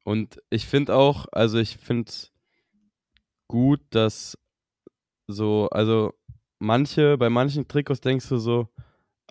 Und 0.03 0.41
ich 0.49 0.65
finde 0.65 0.95
auch, 0.95 1.27
also 1.31 1.57
ich 1.57 1.77
finde 1.77 2.11
gut, 3.47 3.81
dass 3.91 4.37
so, 5.27 5.69
also 5.71 6.13
manche, 6.59 7.17
bei 7.17 7.29
manchen 7.29 7.67
Trikots 7.67 8.01
denkst 8.01 8.29
du 8.29 8.37
so, 8.37 8.67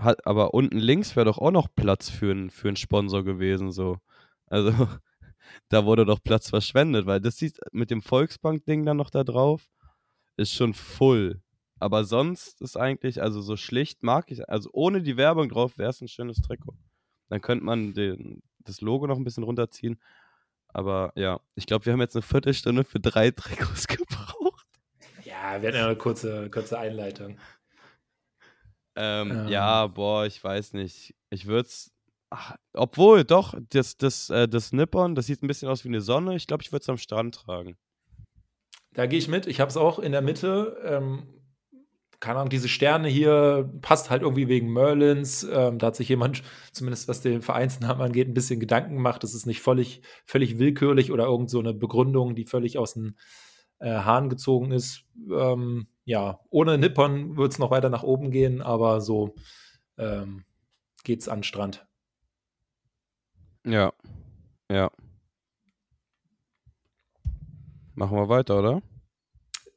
hat, 0.01 0.27
aber 0.27 0.55
unten 0.55 0.79
links 0.79 1.17
wäre 1.17 1.27
doch 1.27 1.39
auch 1.39 1.51
noch 1.51 1.69
Platz 1.75 2.09
für, 2.09 2.51
für 2.51 2.69
einen 2.69 2.77
Sponsor 2.77 3.25
gewesen, 3.25 3.73
so. 3.73 3.99
Also, 4.47 4.73
da 5.69 5.85
wurde 5.85 6.07
doch 6.07 6.23
Platz 6.23 6.51
verschwendet, 6.51 7.07
weil 7.07 7.21
das 7.21 7.37
sieht 7.37 7.59
mit 7.73 7.91
dem 7.91 8.03
Volksbank-Ding 8.03 8.85
dann 8.85 8.97
noch 8.97 9.11
da 9.11 9.25
drauf, 9.25 9.69
ist 10.37 10.53
schon 10.53 10.75
full. 10.75 11.43
Aber 11.83 12.05
sonst 12.05 12.61
ist 12.63 12.77
eigentlich, 12.77 13.21
also 13.21 13.41
so 13.41 13.57
schlicht 13.57 14.05
mag 14.05 14.31
ich, 14.31 14.49
also 14.49 14.71
ohne 14.73 15.03
die 15.03 15.17
Werbung 15.17 15.49
drauf 15.49 15.79
wäre 15.79 15.91
es 15.91 16.01
ein 16.01 16.07
schönes 16.07 16.41
Trikot. 16.41 16.77
Dann 17.29 17.41
könnte 17.41 17.65
man 17.65 17.93
den, 17.93 18.41
das 18.61 18.81
Logo 18.81 19.09
noch 19.09 19.17
ein 19.17 19.25
bisschen 19.25 19.43
runterziehen. 19.43 20.01
Aber 20.69 21.13
ja, 21.17 21.41
ich 21.57 21.67
glaube, 21.67 21.85
wir 21.85 21.93
haben 21.93 22.01
jetzt 22.01 22.15
eine 22.15 22.23
Viertelstunde 22.23 22.85
für 22.85 23.01
drei 23.01 23.31
Trikots 23.33 23.89
gebraucht. 23.89 24.65
Ja, 25.25 25.61
wir 25.61 25.69
hatten 25.69 25.77
ja 25.77 25.87
eine 25.87 25.97
kurze, 25.97 26.49
kurze 26.51 26.79
Einleitung. 26.79 27.37
Ähm, 28.95 29.33
ähm. 29.33 29.49
Ja, 29.49 29.89
boah, 29.89 30.25
ich 30.25 30.43
weiß 30.43 30.75
nicht. 30.75 31.17
Ich 31.31 31.47
würde 31.47 31.67
es. 31.67 31.93
Obwohl, 32.75 33.25
doch, 33.25 33.57
das, 33.71 33.97
das, 33.97 34.31
äh, 34.31 34.47
das 34.47 34.73
Nippon, 34.73 35.17
das 35.17 35.27
sieht 35.27 35.43
ein 35.43 35.49
bisschen 35.49 35.69
aus 35.69 35.83
wie 35.85 35.89
eine 35.89 36.01
Sonne. 36.01 36.37
Ich 36.37 36.47
glaube, 36.47 36.63
ich 36.63 36.71
würde 36.71 36.83
es 36.83 36.89
am 36.89 36.97
Strand 36.97 37.35
tragen. 37.35 37.77
Da 38.93 39.07
gehe 39.07 39.19
ich 39.19 39.27
mit. 39.27 39.49
Ich 39.49 39.59
habe 39.59 39.69
es 39.69 39.77
auch 39.77 39.99
in 39.99 40.13
der 40.13 40.23
Mitte. 40.23 40.81
Ähm, 40.85 41.42
keine 42.23 42.39
Ahnung, 42.39 42.51
diese 42.51 42.69
Sterne 42.69 43.09
hier 43.09 43.69
passt 43.83 44.09
halt 44.09 44.23
irgendwie 44.23 44.47
wegen 44.47 44.73
Merlins. 44.73 45.43
Ähm, 45.43 45.79
da 45.79 45.89
hat 45.89 45.97
sich 45.97 46.09
jemand, 46.09 46.45
zumindest 46.73 47.09
was 47.09 47.21
den 47.21 47.43
Vereinsnamen 47.43 48.01
angeht, 48.01 48.29
ein 48.29 48.35
bisschen 48.35 48.61
Gedanken 48.61 48.95
gemacht. 48.95 49.25
Das 49.25 49.35
ist 49.35 49.45
nicht 49.45 49.61
völlig, 49.61 50.03
völlig 50.25 50.61
willkürlich 50.61 51.11
oder 51.11 51.25
irgend 51.25 51.51
so 51.51 51.59
eine 51.59 51.75
Begründung, 51.75 52.37
die 52.37 52.45
völlig 52.45 52.79
aus 52.79 52.95
den 52.95 53.17
äh, 53.81 53.91
Haaren 53.91 54.29
gezogen 54.29 54.71
ist. 54.71 55.05
Ähm, 55.31 55.89
ja, 56.05 56.39
ohne 56.49 56.79
Nippon 56.79 57.37
wird 57.37 57.53
es 57.53 57.59
noch 57.59 57.73
weiter 57.73 57.91
nach 57.91 58.05
oben 58.05 58.31
gehen, 58.31 58.63
aber 58.63 59.01
so 59.01 59.35
ähm, 59.99 60.45
geht's 61.03 61.29
an 61.29 61.39
den 61.39 61.45
Strand. 61.45 61.85
Ja, 63.67 63.93
ja. 64.71 64.93
Machen 67.95 68.17
wir 68.17 68.29
weiter, 68.29 68.61
oder? 68.61 68.83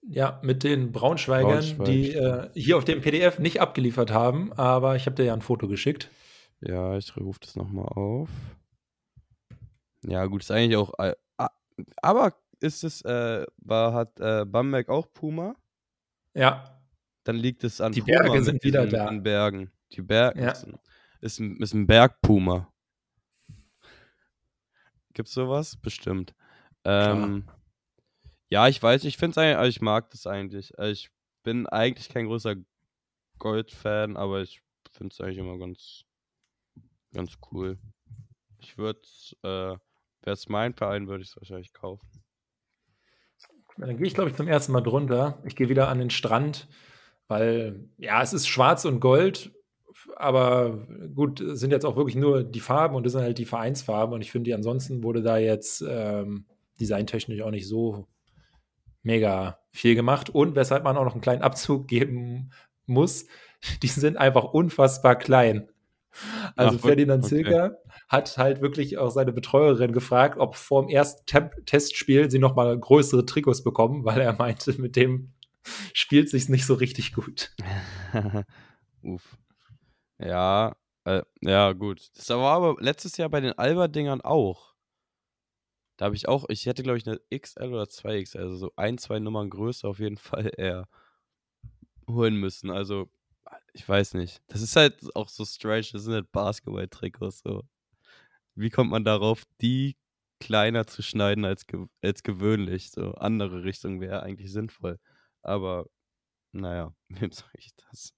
Ja, 0.08 0.40
mit 0.44 0.64
den 0.64 0.92
Braunschweigern, 0.92 1.50
Braunschweig. 1.78 1.86
die 1.88 2.14
äh, 2.14 2.50
hier 2.54 2.78
auf 2.78 2.86
dem 2.86 3.02
PDF 3.02 3.40
nicht 3.40 3.60
abgeliefert 3.62 4.12
haben, 4.12 4.54
aber 4.54 4.96
ich 4.96 5.06
habe 5.08 5.16
dir 5.16 5.26
ja 5.26 5.34
ein 5.34 5.42
Foto 5.42 5.68
geschickt. 5.68 6.10
Ja, 6.62 6.96
ich 6.98 7.16
rufe 7.18 7.40
das 7.42 7.56
nochmal 7.56 7.86
auf. 7.86 8.30
Ja, 10.06 10.26
gut, 10.28 10.42
ist 10.44 10.52
eigentlich 10.52 10.78
auch. 10.78 10.94
Äh, 11.00 11.16
aber 12.02 12.34
ist 12.60 12.84
es, 12.84 13.02
äh, 13.04 13.46
war, 13.58 13.94
hat 13.94 14.20
äh, 14.20 14.46
Bamberg 14.46 14.90
auch 14.90 15.08
Puma? 15.12 15.56
Ja. 16.34 16.80
dann 17.24 17.36
liegt 17.38 17.64
es 17.64 17.82
an 17.82 17.92
Die 17.92 18.02
Berge 18.02 18.44
sind 18.44 18.64
wieder 18.64 18.84
diesen, 18.84 18.98
da. 19.00 19.06
An 19.08 19.24
Bergen. 19.24 19.72
Die 19.94 20.02
Berge 20.02 20.40
Ja. 20.42 20.52
ist, 20.52 20.66
ein, 20.68 20.78
ist, 21.22 21.40
ein, 21.40 21.58
ist 21.58 21.74
ein 21.74 21.88
Bergpuma. 21.88 22.72
Gibt's 25.14 25.34
sowas? 25.34 25.78
Bestimmt. 25.78 26.36
Ähm, 26.84 27.46
ja, 28.56 28.70
ich 28.70 28.82
weiß, 28.82 29.04
ich 29.04 29.18
finde 29.18 29.32
es 29.32 29.38
eigentlich, 29.38 29.58
also 29.58 29.68
ich 29.68 29.82
mag 29.82 30.10
das 30.12 30.26
eigentlich. 30.28 30.80
Also 30.80 30.94
ich 30.94 31.10
bin 31.44 31.68
eigentlich 31.68 32.08
kein 32.08 32.28
großer 32.28 32.56
Gold-Fan, 33.38 34.16
aber 34.16 34.44
ich 34.44 34.62
finde 34.94 35.12
es 35.12 35.20
eigentlich 35.20 35.40
immer 35.40 35.58
ganz, 35.58 36.06
ganz 37.14 37.34
cool. 37.52 37.78
Ich 38.60 38.78
würde, 38.78 39.02
äh, 39.44 39.76
wäre 39.76 39.82
es 40.24 40.48
mein 40.48 40.74
Verein, 40.74 41.10
würde 41.10 41.24
ich 41.24 41.32
es 41.32 41.36
wahrscheinlich 41.36 41.74
kaufen. 41.74 42.08
Dann 43.78 43.98
gehe 43.98 44.08
ich, 44.08 44.14
glaube 44.14 44.30
ich, 44.30 44.38
zum 44.38 44.48
ersten 44.48 44.72
Mal 44.72 44.80
drunter. 44.80 45.44
Ich 45.44 45.58
gehe 45.58 45.68
wieder 45.68 45.90
an 45.90 46.00
den 46.00 46.10
Strand, 46.10 46.70
weil, 47.28 47.90
ja, 47.98 48.22
es 48.22 48.32
ist 48.32 48.48
schwarz 48.48 48.86
und 48.86 49.02
gold, 49.02 49.52
aber 50.16 50.88
gut, 51.14 51.42
es 51.42 51.60
sind 51.60 51.72
jetzt 51.72 51.86
auch 51.86 51.98
wirklich 51.98 52.16
nur 52.16 52.46
die 52.46 52.62
Farben 52.62 52.96
und 52.96 53.06
das 53.06 53.12
sind 53.12 53.22
halt 53.22 53.38
die 53.38 53.44
Vereinsfarben 53.44 54.16
und 54.16 54.22
ich 54.22 54.32
finde, 54.32 54.56
ansonsten 54.56 55.04
wurde 55.04 55.22
da 55.22 55.38
jetzt 55.38 55.84
ähm, 55.86 56.46
designtechnisch 56.80 57.42
auch 57.42 57.52
nicht 57.52 57.68
so 57.68 58.08
mega 59.06 59.60
viel 59.72 59.96
gemacht 59.96 60.30
und 60.30 60.56
weshalb 60.56 60.84
man 60.84 60.98
auch 60.98 61.06
noch 61.06 61.14
einen 61.14 61.22
kleinen 61.22 61.42
Abzug 61.42 61.88
geben 61.88 62.52
muss, 62.86 63.26
die 63.82 63.88
sind 63.88 64.18
einfach 64.18 64.46
unfassbar 64.46 65.16
klein. 65.16 65.70
Also 66.56 66.78
Ach, 66.78 66.82
Ferdinand 66.82 67.26
okay. 67.26 67.36
Zilker 67.36 67.78
hat 68.08 68.38
halt 68.38 68.62
wirklich 68.62 68.98
auch 68.98 69.10
seine 69.10 69.34
Betreuerin 69.34 69.92
gefragt, 69.92 70.38
ob 70.40 70.56
vor 70.56 70.84
dem 70.84 70.90
ersten 70.90 71.26
Testspiel 71.66 72.32
sie 72.32 72.40
noch 72.40 72.56
mal 72.56 72.78
größere 72.78 73.26
Trikots 73.26 73.64
bekommen, 73.64 74.06
weil 74.06 74.22
er 74.22 74.34
meinte, 74.34 74.80
mit 74.80 74.96
dem 74.96 75.34
spielt 75.94 76.30
sich's 76.30 76.48
nicht 76.48 76.66
so 76.66 76.76
richtig 76.76 77.14
gut. 77.14 77.54
Uff. 79.02 79.38
Ja, 80.20 80.76
äh, 81.04 81.22
ja, 81.42 81.74
gut. 81.74 82.10
Das 82.16 82.30
war 82.30 82.56
aber 82.56 82.76
letztes 82.80 83.18
Jahr 83.18 83.30
bei 83.30 83.42
den 83.42 83.58
Alba-Dingern 83.58 84.22
auch. 84.22 84.75
Da 85.98 86.06
habe 86.06 86.16
ich 86.16 86.28
auch, 86.28 86.46
ich 86.50 86.66
hätte, 86.66 86.84
glaube 86.84 86.98
ich, 86.98 87.08
eine 87.08 87.22
XL 87.30 87.74
oder 87.74 87.84
2XL, 87.84 88.40
also 88.40 88.56
so 88.56 88.74
ein, 88.76 88.98
zwei 88.98 89.20
Nummern 89.20 89.50
größer 89.50 89.88
auf 89.88 90.00
jeden 90.00 90.18
Fall 90.18 90.52
eher 90.58 90.88
holen 92.08 92.36
müssen. 92.36 92.70
Also, 92.70 93.10
ich 93.74 93.88
weiß 93.88 94.16
nicht. 94.16 94.42
Das 94.48 94.62
ist 94.62 94.76
halt 94.76 95.16
auch 95.16 95.30
so 95.30 95.46
strange, 95.46 95.88
das 95.92 96.04
sind 96.04 96.14
halt 96.14 96.32
Basketball-Trikots. 96.32 97.42
So. 97.44 97.64
Wie 98.56 98.70
kommt 98.70 98.92
man 98.92 99.04
darauf, 99.06 99.44
die 99.62 99.98
kleiner 100.40 100.88
zu 100.88 101.02
schneiden 101.02 101.46
als, 101.46 101.68
ge 101.68 101.88
als 102.02 102.24
gewöhnlich? 102.24 102.92
So, 102.92 103.14
andere 103.16 103.64
Richtung 103.64 104.02
wäre 104.02 104.24
eigentlich 104.24 104.52
sinnvoll. 104.52 105.00
Aber, 105.42 105.88
naja, 106.52 106.94
wem 107.10 107.32
sage 107.32 107.58
ich 107.58 107.74
das? 107.76 108.14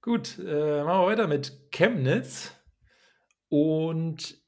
Gut, 0.00 0.38
äh, 0.38 0.84
machen 0.84 1.02
wir 1.02 1.06
weiter 1.06 1.26
mit 1.28 1.70
Chemnitz. 1.70 2.54
Und 3.48 4.43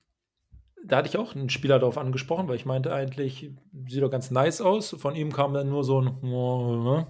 da 0.87 0.99
hatte 0.99 1.09
ich 1.09 1.17
auch 1.17 1.35
einen 1.35 1.51
Spieler 1.51 1.79
darauf 1.79 1.99
angesprochen, 1.99 2.49
weil 2.49 2.57
ich 2.57 2.65
meinte 2.65 2.93
eigentlich, 2.93 3.51
sieht 3.89 4.03
doch 4.03 4.11
ganz 4.11 4.31
nice 4.31 4.61
aus. 4.61 4.91
Von 4.99 5.17
ihm 5.17 5.33
kam 5.33 5.53
dann 5.53 5.69
nur 5.69 5.83
so 5.83 6.01
ein, 6.01 7.07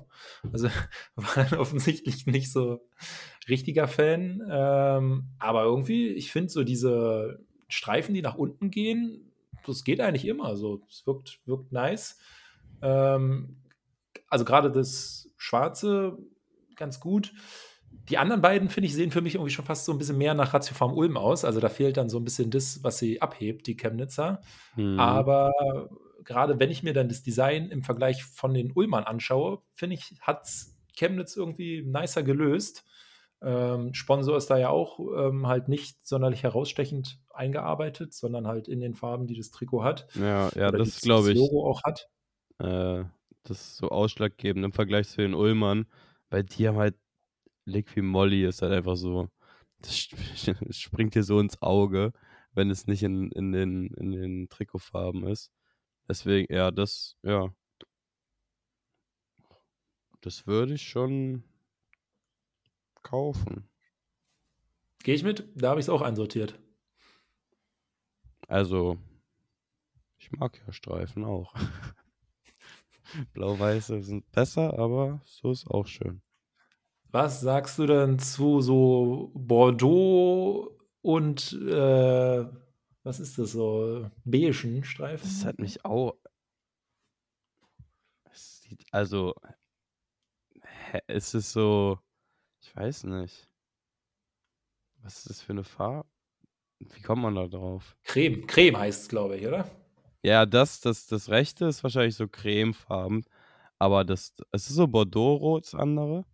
also 0.50 0.68
war 1.16 1.44
dann 1.44 1.58
offensichtlich 1.58 2.26
nicht 2.26 2.50
so 2.50 2.80
richtiger 3.48 3.86
Fan. 3.86 4.42
Ähm, 4.50 5.28
aber 5.38 5.64
irgendwie, 5.64 6.08
ich 6.08 6.32
finde 6.32 6.50
so 6.50 6.64
diese 6.64 7.44
Streifen, 7.68 8.14
die 8.14 8.22
nach 8.22 8.36
unten 8.36 8.70
gehen, 8.70 9.32
das 9.66 9.84
geht 9.84 10.00
eigentlich 10.00 10.26
immer. 10.26 10.56
So, 10.56 10.82
es 10.88 11.06
wirkt, 11.06 11.40
wirkt 11.44 11.72
nice. 11.72 12.18
Ähm, 12.80 13.62
also 14.28 14.44
gerade 14.44 14.70
das 14.70 15.28
Schwarze 15.36 16.16
ganz 16.76 17.00
gut. 17.00 17.32
Die 18.08 18.18
anderen 18.18 18.40
beiden, 18.40 18.68
finde 18.68 18.86
ich, 18.86 18.94
sehen 18.94 19.10
für 19.10 19.20
mich 19.20 19.34
irgendwie 19.34 19.52
schon 19.52 19.64
fast 19.64 19.84
so 19.84 19.92
ein 19.92 19.98
bisschen 19.98 20.18
mehr 20.18 20.34
nach 20.34 20.54
Ratiofarm 20.54 20.92
Ulm 20.92 21.16
aus. 21.16 21.44
Also 21.44 21.58
da 21.58 21.68
fehlt 21.68 21.96
dann 21.96 22.08
so 22.08 22.18
ein 22.18 22.24
bisschen 22.24 22.50
das, 22.50 22.84
was 22.84 22.98
sie 22.98 23.20
abhebt, 23.20 23.66
die 23.66 23.76
Chemnitzer. 23.76 24.40
Mhm. 24.76 25.00
Aber 25.00 25.52
gerade 26.26 26.60
wenn 26.60 26.70
ich 26.70 26.82
mir 26.82 26.92
dann 26.92 27.08
das 27.08 27.22
Design 27.22 27.70
im 27.70 27.82
Vergleich 27.82 28.24
von 28.24 28.54
den 28.54 28.72
Ulmern 28.72 29.04
anschaue, 29.04 29.62
finde 29.74 29.94
ich, 29.94 30.14
hat 30.20 30.48
Chemnitz 30.94 31.36
irgendwie 31.36 31.82
nicer 31.82 32.22
gelöst. 32.22 32.84
Ähm, 33.42 33.92
Sponsor 33.92 34.36
ist 34.36 34.48
da 34.48 34.56
ja 34.56 34.70
auch 34.70 34.98
ähm, 34.98 35.46
halt 35.46 35.68
nicht 35.68 36.06
sonderlich 36.06 36.42
herausstechend 36.42 37.20
eingearbeitet, 37.30 38.14
sondern 38.14 38.46
halt 38.46 38.66
in 38.66 38.80
den 38.80 38.94
Farben, 38.94 39.26
die 39.26 39.36
das 39.36 39.50
Trikot 39.50 39.84
hat. 39.84 40.06
Ja, 40.14 40.48
ja, 40.54 40.68
Oder 40.68 40.78
das 40.78 41.00
glaube 41.00 41.32
ich. 41.32 41.38
Logo 41.38 41.68
auch 41.68 41.82
hat. 41.84 42.08
Äh, 42.58 43.04
das 43.44 43.60
ist 43.60 43.76
so 43.76 43.90
ausschlaggebend 43.90 44.64
im 44.64 44.72
Vergleich 44.72 45.08
zu 45.08 45.18
den 45.18 45.34
Ulmern, 45.34 45.86
weil 46.30 46.44
die 46.44 46.66
haben 46.66 46.78
halt 46.78 46.96
Liqui 47.66 48.02
Molly 48.02 48.44
ist 48.46 48.62
halt 48.62 48.72
einfach 48.72 48.96
so, 48.96 49.28
das 49.80 49.92
sp- 49.98 50.18
springt 50.72 51.14
dir 51.14 51.24
so 51.24 51.40
ins 51.40 51.60
Auge, 51.62 52.12
wenn 52.54 52.70
es 52.70 52.86
nicht 52.86 53.02
in, 53.02 53.30
in, 53.32 53.52
den, 53.52 53.88
in 53.94 54.12
den 54.12 54.48
Trikotfarben 54.48 55.26
ist. 55.26 55.52
Deswegen, 56.08 56.52
ja, 56.54 56.70
das, 56.72 57.16
ja. 57.22 57.50
Das 60.20 60.46
würde 60.46 60.74
ich 60.74 60.82
schon 60.86 61.42
kaufen. 63.02 63.70
Gehe 65.04 65.14
ich 65.14 65.22
mit? 65.24 65.48
Da 65.54 65.70
habe 65.70 65.80
ich 65.80 65.86
es 65.86 65.88
auch 65.88 66.02
einsortiert. 66.02 66.58
Also, 68.48 68.98
ich 70.18 70.30
mag 70.32 70.60
ja 70.66 70.72
Streifen 70.72 71.24
auch. 71.24 71.54
Blau-Weiße 73.34 74.02
sind 74.02 74.30
besser, 74.32 74.78
aber 74.78 75.20
so 75.24 75.50
ist 75.52 75.66
auch 75.68 75.86
schön. 75.86 76.22
Was 77.10 77.40
sagst 77.40 77.78
du 77.78 77.86
denn 77.86 78.18
zu 78.18 78.60
so 78.60 79.30
Bordeaux 79.34 80.76
und 81.02 81.52
äh, 81.52 82.44
was 83.02 83.20
ist 83.20 83.38
das 83.38 83.52
so? 83.52 84.10
Beigen 84.24 84.84
Streifen? 84.84 85.28
Das 85.28 85.44
hat 85.44 85.58
mich 85.58 85.84
auch. 85.84 86.16
Es 88.32 88.62
sieht, 88.62 88.84
also, 88.90 89.34
ist 91.06 91.34
es 91.34 91.52
so, 91.52 91.98
ich 92.60 92.74
weiß 92.74 93.04
nicht. 93.04 93.48
Was 95.02 95.18
ist 95.18 95.30
das 95.30 95.42
für 95.42 95.52
eine 95.52 95.64
Farbe? 95.64 96.08
Wie 96.80 97.00
kommt 97.00 97.22
man 97.22 97.34
da 97.34 97.46
drauf? 97.46 97.96
Creme. 98.04 98.46
Creme 98.46 98.76
heißt 98.76 99.02
es, 99.02 99.08
glaube 99.08 99.36
ich, 99.36 99.46
oder? 99.46 99.70
Ja, 100.22 100.44
das, 100.44 100.80
das, 100.80 101.06
das 101.06 101.28
rechte 101.28 101.66
ist 101.66 101.82
wahrscheinlich 101.84 102.16
so 102.16 102.26
cremefarben, 102.26 103.24
aber 103.78 104.04
das, 104.04 104.34
es 104.50 104.68
ist 104.68 104.74
so 104.74 104.88
Bordeaux-rot, 104.88 105.64
das 105.64 105.74
andere. 105.74 106.24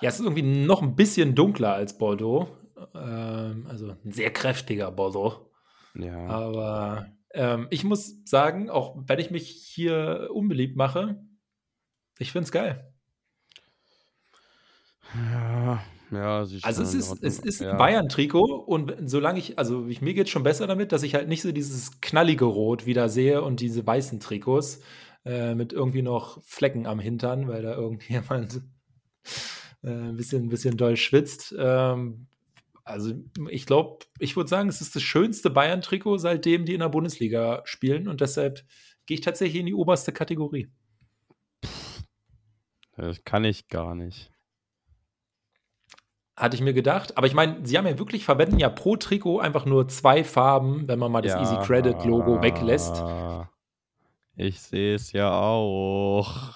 Ja, 0.00 0.08
es 0.08 0.18
ist 0.18 0.24
irgendwie 0.24 0.42
noch 0.42 0.82
ein 0.82 0.96
bisschen 0.96 1.34
dunkler 1.34 1.74
als 1.74 1.98
Bordeaux. 1.98 2.48
Ähm, 2.94 3.66
also 3.68 3.90
ein 4.04 4.12
sehr 4.12 4.32
kräftiger 4.32 4.90
Bordeaux. 4.90 5.50
Ja. 5.94 6.26
Aber 6.26 7.06
ähm, 7.34 7.66
ich 7.70 7.84
muss 7.84 8.16
sagen, 8.24 8.70
auch 8.70 8.96
wenn 9.06 9.18
ich 9.18 9.30
mich 9.30 9.48
hier 9.48 10.28
unbeliebt 10.32 10.76
mache, 10.76 11.22
ich 12.18 12.32
finde 12.32 12.44
es 12.44 12.52
geil. 12.52 12.92
Ja, 15.14 15.82
ja, 16.10 16.38
Also 16.62 16.82
es 16.82 16.94
ist, 16.94 17.22
es 17.22 17.38
ist 17.38 17.60
Ja. 17.60 17.74
Bayern-Trikot 17.74 18.64
und 18.66 18.94
solange 19.04 19.38
ich, 19.38 19.58
also 19.58 19.86
ich, 19.88 20.02
mir 20.02 20.14
geht 20.14 20.28
schon 20.28 20.42
besser 20.42 20.66
damit, 20.66 20.92
dass 20.92 21.02
ich 21.02 21.14
halt 21.14 21.28
nicht 21.28 21.42
so 21.42 21.52
dieses 21.52 22.00
knallige 22.00 22.44
Rot 22.44 22.86
wieder 22.86 23.08
sehe 23.08 23.42
und 23.42 23.60
diese 23.60 23.86
weißen 23.86 24.20
Trikots 24.20 24.80
äh, 25.24 25.54
mit 25.54 25.72
irgendwie 25.72 26.02
noch 26.02 26.42
Flecken 26.44 26.86
am 26.86 27.00
Hintern, 27.00 27.48
weil 27.48 27.62
da 27.62 27.74
irgendjemand 27.76 28.62
äh, 29.82 29.90
ein 29.90 30.16
bisschen, 30.16 30.44
ein 30.44 30.48
bisschen 30.48 30.76
doll 30.76 30.96
schwitzt. 30.96 31.54
Ähm, 31.58 32.26
also 32.84 33.14
ich 33.48 33.66
glaube, 33.66 34.04
ich 34.18 34.36
würde 34.36 34.48
sagen, 34.48 34.68
es 34.68 34.80
ist 34.80 34.96
das 34.96 35.02
schönste 35.02 35.50
Bayern-Trikot, 35.50 36.18
seitdem 36.18 36.64
die 36.64 36.74
in 36.74 36.80
der 36.80 36.88
Bundesliga 36.88 37.62
spielen 37.64 38.08
und 38.08 38.20
deshalb 38.20 38.64
gehe 39.06 39.16
ich 39.16 39.20
tatsächlich 39.20 39.60
in 39.60 39.66
die 39.66 39.74
oberste 39.74 40.12
Kategorie. 40.12 40.68
Das 42.96 43.24
kann 43.24 43.44
ich 43.44 43.68
gar 43.68 43.94
nicht. 43.94 44.30
Hatte 46.36 46.56
ich 46.56 46.62
mir 46.62 46.72
gedacht. 46.72 47.16
Aber 47.16 47.26
ich 47.26 47.34
meine, 47.34 47.64
sie 47.64 47.78
haben 47.78 47.86
ja 47.86 47.98
wirklich, 47.98 48.24
verwenden 48.24 48.58
ja 48.58 48.68
pro 48.68 48.96
Trikot 48.96 49.38
einfach 49.38 49.64
nur 49.64 49.88
zwei 49.88 50.24
Farben, 50.24 50.88
wenn 50.88 50.98
man 50.98 51.12
mal 51.12 51.22
das 51.22 51.40
Easy 51.40 51.56
Credit 51.66 52.04
Logo 52.04 52.42
weglässt. 52.42 52.96
Ja, 52.96 53.50
Ich 54.36 54.60
sehe 54.60 54.94
es 54.94 55.12
ja 55.12 55.32
auch. 55.32 56.54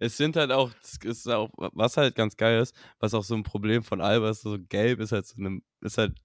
Es 0.00 0.16
sind 0.16 0.36
halt 0.36 0.52
auch, 0.52 0.70
ist 1.04 1.28
auch, 1.28 1.50
was 1.56 1.96
halt 1.96 2.14
ganz 2.14 2.36
geil 2.36 2.60
ist, 2.60 2.74
was 3.00 3.14
auch 3.14 3.24
so 3.24 3.34
ein 3.34 3.42
Problem 3.42 3.82
von 3.82 4.00
Alba 4.00 4.30
ist, 4.30 4.42
so 4.42 4.58
gelb 4.68 5.00
ist 5.00 5.12
halt 5.12 5.26
so 5.26 5.36
eine, 5.38 5.60
ist 5.80 5.98
halt, 5.98 6.18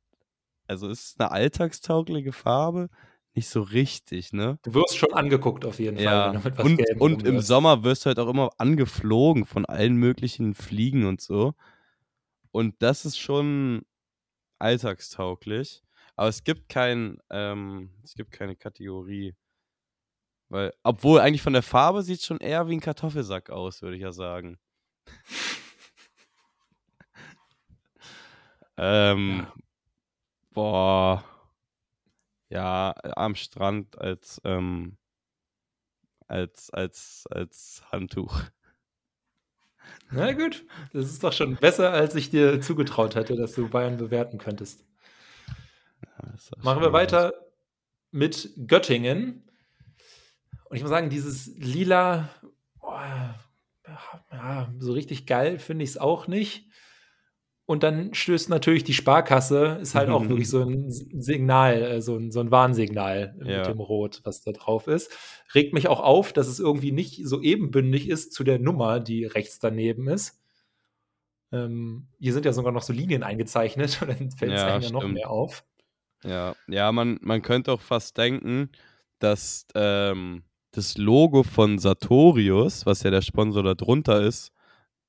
also 0.67 0.89
ist 0.89 1.06
es 1.06 1.20
eine 1.20 1.32
alltagstaugliche 1.32 2.32
Farbe, 2.34 2.89
nicht 3.36 3.50
so 3.50 3.62
richtig, 3.62 4.34
ne? 4.34 4.60
Du 4.63 4.74
wirst 4.74 4.98
schon 4.98 5.13
angeguckt 5.13 5.63
auf 5.65 5.80
jeden 5.80 5.98
Fall, 5.98 6.06
Ja, 6.06 6.34
wenn 6.34 6.41
du 6.41 6.50
mit 6.50 6.58
was 6.58 6.65
und, 6.65 7.02
und 7.02 7.28
im. 7.28 7.39
Sommer 7.41 7.84
wirst 7.84 8.06
du 8.06 8.08
halt 8.08 8.20
auch 8.20 8.30
immer 8.30 8.50
angeflogen 8.58 9.46
von 9.46 9.65
allen 9.65 9.96
möglichen 9.96 10.56
Fliegen 10.56 11.06
und 11.06 11.22
so. 11.22 11.54
Und 12.52 12.76
das 12.80 13.06
ist 13.06 13.17
schon 13.20 13.84
alltagstauglich. 14.60 15.84
Aber 16.15 16.30
es 16.30 16.43
gibt 16.43 16.70
kein, 16.70 17.20
ähm, 17.30 17.91
es 18.04 18.15
gibt 18.15 18.32
keine 18.32 18.56
Kategorie. 18.56 19.36
Weil, 20.49 20.73
obwohl 20.83 21.19
eigentlich 21.19 21.41
von 21.41 21.53
der 21.53 21.63
Farbe 21.63 22.03
sieht 22.03 22.19
es 22.19 22.25
schon 22.25 22.39
eher 22.39 22.67
wie 22.67 22.73
ein 22.73 22.81
Kartoffelsack 22.81 23.49
aus, 23.49 23.81
würde 23.81 23.97
ich 23.97 24.01
ja 24.01 24.12
sagen. 24.12 24.57
ähm, 28.77 29.39
ja. 29.39 29.53
boah. 30.51 31.23
Ja, 32.49 32.95
am 33.17 33.36
Strand 33.36 33.99
als, 33.99 34.39
ähm, 34.45 34.97
als, 36.27 36.69
als, 36.69 37.25
als 37.29 37.83
Handtuch. 37.91 38.41
Na 40.12 40.31
gut, 40.31 40.65
das 40.93 41.05
ist 41.05 41.23
doch 41.23 41.33
schon 41.33 41.57
besser, 41.57 41.91
als 41.91 42.15
ich 42.15 42.29
dir 42.29 42.62
zugetraut 42.62 43.15
hätte, 43.15 43.36
dass 43.36 43.53
du 43.53 43.67
Bayern 43.67 43.97
bewerten 43.97 44.38
könntest. 44.38 44.86
Ja, 46.01 46.33
Machen 46.63 46.81
wir 46.81 46.93
weiter 46.93 47.33
mit 48.12 48.51
Göttingen. 48.67 49.46
Und 50.69 50.75
ich 50.75 50.82
muss 50.82 50.89
sagen, 50.89 51.10
dieses 51.10 51.56
lila, 51.58 52.30
oh, 52.82 52.91
ja, 54.32 54.73
so 54.80 54.91
richtig 54.91 55.25
geil 55.25 55.60
finde 55.60 55.84
ich 55.84 55.91
es 55.91 55.97
auch 55.97 56.27
nicht. 56.27 56.67
Und 57.65 57.84
dann 57.84 58.13
stößt 58.13 58.49
natürlich 58.49 58.86
die 58.86 58.93
Sparkasse, 58.93 59.80
ist 59.82 59.93
halt 59.93 60.10
auch 60.10 60.30
wirklich 60.30 60.49
so 60.49 60.63
ein 60.63 60.89
Signal, 60.89 61.82
äh, 61.82 62.01
so 62.01 62.15
ein, 62.15 62.32
so 62.32 62.39
ein 62.39 62.49
Warnsignal 62.49 63.36
ja. 63.43 63.58
mit 63.58 63.67
dem 63.67 63.82
Rot, 63.82 64.21
was 64.23 64.41
da 64.41 64.53
drauf 64.53 64.88
ist. 64.88 65.12
Regt 65.53 65.73
mich 65.73 65.89
auch 65.89 65.99
auf, 65.99 66.32
dass 66.32 66.47
es 66.47 66.60
irgendwie 66.60 66.93
nicht 66.93 67.27
so 67.27 67.41
ebenbündig 67.41 68.08
ist 68.08 68.32
zu 68.32 68.45
der 68.45 68.58
Nummer, 68.58 69.01
die 69.01 69.25
rechts 69.25 69.60
daneben 69.60 70.08
ist. 70.08 70.39
Ähm, 71.51 72.08
hier 72.19 72.32
sind 72.32 72.45
ja 72.45 72.53
sogar 72.53 72.71
noch 72.71 72.84
so 72.84 72.93
Linien 72.93 73.23
eingezeichnet 73.23 73.97
und 74.01 74.08
dann 74.10 74.32
fällt 74.32 74.53
es 74.53 74.62
ja, 74.62 74.67
einem 74.67 74.84
ja 74.84 74.91
noch 74.91 75.08
mehr 75.08 75.30
auf. 75.30 75.65
Ja, 76.23 76.56
ja 76.69 76.93
man, 76.93 77.19
man 77.21 77.41
könnte 77.41 77.73
auch 77.73 77.82
fast 77.82 78.17
denken, 78.17 78.69
dass 79.19 79.67
ähm, 79.75 80.43
das 80.71 80.97
Logo 80.97 81.43
von 81.43 81.80
Sartorius, 81.80 82.86
was 82.86 83.03
ja 83.03 83.12
der 83.12 83.21
Sponsor 83.21 83.63
da 83.63 83.73
drunter 83.73 84.21
ist, 84.21 84.51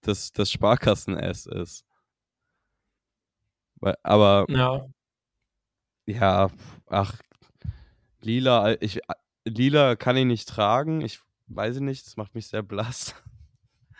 das, 0.03 0.33
das 0.33 0.51
Sparkassen-S 0.51 1.47
ist. 1.47 1.85
Aber 4.03 4.47
ja. 4.49 4.88
ja, 6.07 6.51
ach, 6.87 7.14
lila, 8.21 8.81
ich, 8.81 9.01
lila 9.44 9.97
kann 9.97 10.16
ich 10.16 10.25
nicht 10.25 10.49
tragen. 10.49 11.01
Ich 11.01 11.21
weiß 11.47 11.81
nicht, 11.81 12.07
das 12.07 12.16
macht 12.16 12.35
mich 12.35 12.49
sehr 12.49 12.62
blass. 12.62 13.14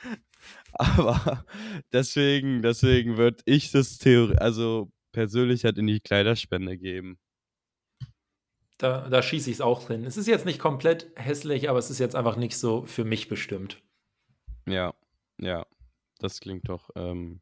Aber 0.73 1.44
deswegen, 1.92 2.62
deswegen 2.62 3.16
würde 3.16 3.42
ich 3.47 3.71
das 3.71 3.99
Theorie, 3.99 4.37
also 4.38 4.90
persönlich 5.12 5.64
halt 5.64 5.79
in 5.79 5.87
die 5.87 6.01
Kleiderspende 6.01 6.79
geben. 6.79 7.18
Da, 8.79 9.09
da 9.09 9.23
schieße 9.23 9.51
ich 9.51 9.57
es 9.57 9.61
auch 9.61 9.88
hin. 9.88 10.05
Es 10.05 10.17
ist 10.17 10.29
jetzt 10.29 10.47
nicht 10.47 10.61
komplett 10.61 11.11
hässlich, 11.17 11.69
aber 11.69 11.81
es 11.81 11.91
ist 11.91 11.99
jetzt 11.99 12.14
einfach 12.14 12.37
nicht 12.37 12.57
so 12.57 12.87
für 12.87 13.05
mich 13.05 13.29
bestimmt. 13.29 13.83
Ja, 14.67 14.95
ja. 15.41 15.67
Das 16.21 16.41
klingt 16.41 16.69
doch 16.69 16.91
ähm, 16.97 17.41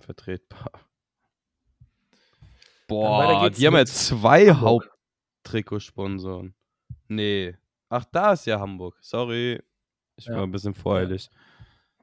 vertretbar. 0.00 0.70
Boah, 2.88 3.50
die 3.50 3.66
haben 3.66 3.76
ja 3.76 3.86
zwei 3.86 4.52
Haupttrikotsponsoren. 4.52 6.54
Nee. 7.08 7.56
Ach, 7.88 8.04
da 8.10 8.32
ist 8.32 8.46
ja 8.46 8.58
Hamburg. 8.58 8.96
Sorry. 9.00 9.62
Ich 10.16 10.26
ja. 10.26 10.34
war 10.34 10.42
ein 10.42 10.50
bisschen 10.50 10.74
voreilig. 10.74 11.30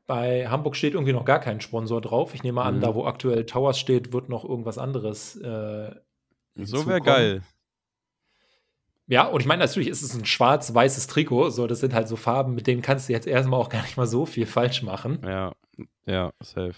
Bei 0.05 0.47
Hamburg 0.47 0.75
steht 0.75 0.93
irgendwie 0.93 1.13
noch 1.13 1.25
gar 1.25 1.39
kein 1.39 1.61
Sponsor 1.61 1.99
drauf. 1.99 2.33
Ich 2.33 2.43
nehme 2.43 2.61
an, 2.61 2.77
mhm. 2.77 2.81
da 2.81 2.95
wo 2.95 3.05
aktuell 3.05 3.45
Towers 3.45 3.79
steht, 3.79 4.13
wird 4.13 4.29
noch 4.29 4.45
irgendwas 4.45 4.77
anderes. 4.77 5.35
Äh, 5.35 5.95
so 6.55 6.87
wäre 6.87 7.01
geil. 7.01 7.41
Ja, 9.09 9.25
und 9.27 9.39
ich 9.39 9.47
meine, 9.47 9.63
natürlich 9.63 9.87
ist 9.87 10.01
es 10.01 10.13
ein 10.13 10.25
schwarz-weißes 10.25 11.07
Trikot. 11.07 11.49
So, 11.49 11.65
das 11.65 11.79
sind 11.79 11.93
halt 11.93 12.09
so 12.09 12.17
Farben, 12.17 12.53
mit 12.55 12.67
denen 12.67 12.81
kannst 12.81 13.07
du 13.07 13.13
jetzt 13.13 13.25
erstmal 13.25 13.59
auch 13.59 13.69
gar 13.69 13.81
nicht 13.83 13.95
mal 13.95 14.05
so 14.05 14.25
viel 14.25 14.45
falsch 14.45 14.83
machen. 14.83 15.21
Ja, 15.23 15.53
ja, 16.05 16.33
safe. 16.41 16.75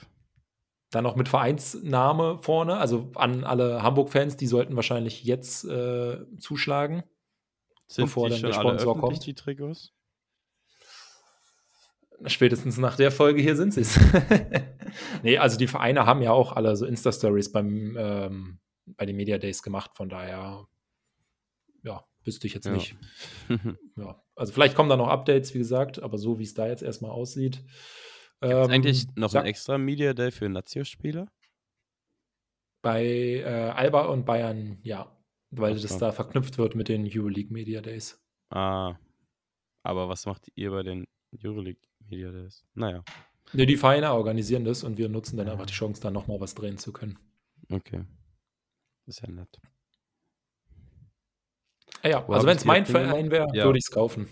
Dann 0.92 1.04
noch 1.04 1.16
mit 1.16 1.28
Vereinsname 1.28 2.40
vorne, 2.42 2.78
also 2.78 3.12
an 3.16 3.44
alle 3.44 3.82
Hamburg-Fans, 3.82 4.38
die 4.38 4.48
sollten 4.48 4.76
wahrscheinlich 4.76 5.24
jetzt 5.24 5.66
äh, 5.66 6.20
zuschlagen, 6.38 7.04
Sind 7.88 8.06
bevor 8.06 8.30
dann 8.30 8.42
der 8.42 8.54
Sponsor 8.54 9.00
kommt. 9.00 9.26
Die 9.26 9.34
Trikots? 9.34 9.94
Spätestens 12.26 12.78
nach 12.78 12.96
der 12.96 13.12
Folge 13.12 13.42
hier 13.42 13.56
sind 13.56 13.74
sie 13.74 13.82
es. 13.82 14.00
nee, 15.24 15.38
also 15.38 15.58
die 15.58 15.68
Vereine 15.68 16.06
haben 16.06 16.22
ja 16.22 16.32
auch 16.32 16.54
alle 16.54 16.76
so 16.76 16.86
Insta-Stories 16.86 17.52
beim 17.52 17.96
ähm, 17.98 18.60
bei 18.86 19.06
den 19.06 19.16
Media 19.16 19.38
Days 19.38 19.62
gemacht, 19.64 19.92
von 19.96 20.10
daher 20.10 20.68
ja, 21.84 22.04
wüsste 22.30 22.46
ich 22.46 22.54
jetzt 22.54 22.68
ja. 22.68 22.74
nicht. 22.74 22.96
ja, 23.98 24.22
also 24.36 24.54
vielleicht 24.54 24.76
kommen 24.76 24.90
da 24.90 24.96
noch 24.96 25.08
Updates, 25.08 25.54
wie 25.56 25.58
gesagt, 25.58 26.02
aber 26.02 26.20
so 26.20 26.38
wie 26.38 26.44
es 26.44 26.54
da 26.54 26.68
jetzt 26.68 26.84
erstmal 26.84 27.12
aussieht, 27.12 27.64
Gibt 28.42 28.54
ähm, 28.54 28.70
eigentlich 28.70 29.06
noch 29.16 29.34
ein 29.34 29.46
extra 29.46 29.78
Media 29.78 30.14
Day 30.14 30.32
für 30.32 30.48
Nazio-Spieler? 30.48 31.28
Bei 32.82 33.04
äh, 33.04 33.44
Alba 33.44 34.06
und 34.06 34.26
Bayern, 34.26 34.80
ja. 34.84 35.14
Weil 35.52 35.76
Ach, 35.76 35.82
das 35.82 35.98
da 35.98 36.12
verknüpft 36.12 36.58
wird 36.58 36.76
mit 36.76 36.88
den 36.88 37.10
Euroleague 37.12 37.52
Media 37.52 37.82
Days. 37.82 38.24
Ah. 38.50 38.96
Aber 39.84 40.08
was 40.08 40.26
macht 40.26 40.48
ihr 40.56 40.72
bei 40.72 40.84
den 40.84 41.06
Euroleague 41.44 41.82
Media 42.08 42.32
Days? 42.32 42.66
Naja. 42.76 43.04
Ne, 43.52 43.66
die 43.66 43.78
Vereine 43.78 44.14
organisieren 44.14 44.64
das 44.64 44.84
und 44.84 44.98
wir 44.98 45.10
nutzen 45.10 45.36
dann 45.36 45.50
einfach 45.50 45.66
die 45.66 45.74
Chance, 45.74 46.02
da 46.02 46.12
nochmal 46.12 46.40
was 46.40 46.56
drehen 46.56 46.78
zu 46.78 46.94
können. 46.94 47.20
Okay. 47.70 48.06
Ist 49.06 49.22
ja 49.22 49.30
nett. 49.30 49.60
Ah 52.04 52.08
ja, 52.08 52.28
Wo 52.28 52.34
also 52.34 52.48
wenn 52.48 52.58
es 52.58 52.66
mein 52.66 52.86
Verein 52.86 53.32
wäre, 53.32 53.48
ja. 53.54 53.66
würde 53.66 53.78
ich 53.78 53.86
es 53.86 53.92
kaufen. 53.92 54.30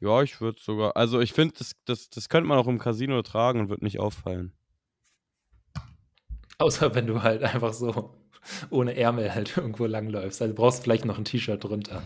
Ja, 0.00 0.22
ich 0.22 0.40
würde 0.40 0.60
sogar. 0.60 0.96
Also 0.96 1.20
ich 1.20 1.32
finde, 1.32 1.54
das, 1.58 1.72
das, 1.84 2.08
das 2.08 2.28
könnte 2.28 2.48
man 2.48 2.58
auch 2.58 2.66
im 2.66 2.78
Casino 2.78 3.20
tragen 3.22 3.60
und 3.60 3.68
wird 3.68 3.82
nicht 3.82 4.00
auffallen. 4.00 4.52
Außer 6.58 6.94
wenn 6.94 7.06
du 7.06 7.22
halt 7.22 7.42
einfach 7.42 7.72
so 7.72 8.14
ohne 8.70 8.96
Ärmel 8.96 9.34
halt 9.34 9.56
irgendwo 9.56 9.86
langläufst. 9.86 10.40
Also 10.42 10.54
brauchst 10.54 10.82
vielleicht 10.82 11.04
noch 11.04 11.18
ein 11.18 11.24
T-Shirt 11.24 11.62
drunter. 11.62 12.02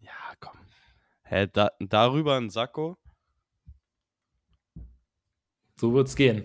Ja, 0.00 0.12
komm. 0.40 0.56
Hä, 1.24 1.46
da, 1.52 1.70
darüber 1.78 2.36
ein 2.36 2.50
Sakko? 2.50 2.96
So 5.76 5.92
wird's 5.92 6.16
gehen. 6.16 6.44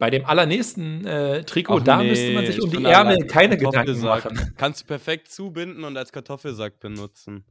Bei 0.00 0.08
dem 0.08 0.24
allernächsten 0.24 1.06
äh, 1.06 1.44
Trikot, 1.44 1.80
Ach, 1.80 1.84
da 1.84 1.98
nee, 1.98 2.08
müsste 2.08 2.32
man 2.32 2.46
sich 2.46 2.62
um 2.62 2.70
die 2.70 2.82
Ärmel 2.82 3.26
keine 3.26 3.58
Gedanken 3.58 4.00
machen. 4.00 4.54
Kannst 4.56 4.80
du 4.80 4.86
perfekt 4.86 5.30
zubinden 5.30 5.84
und 5.84 5.94
als 5.94 6.10
Kartoffelsack 6.10 6.80
benutzen. 6.80 7.44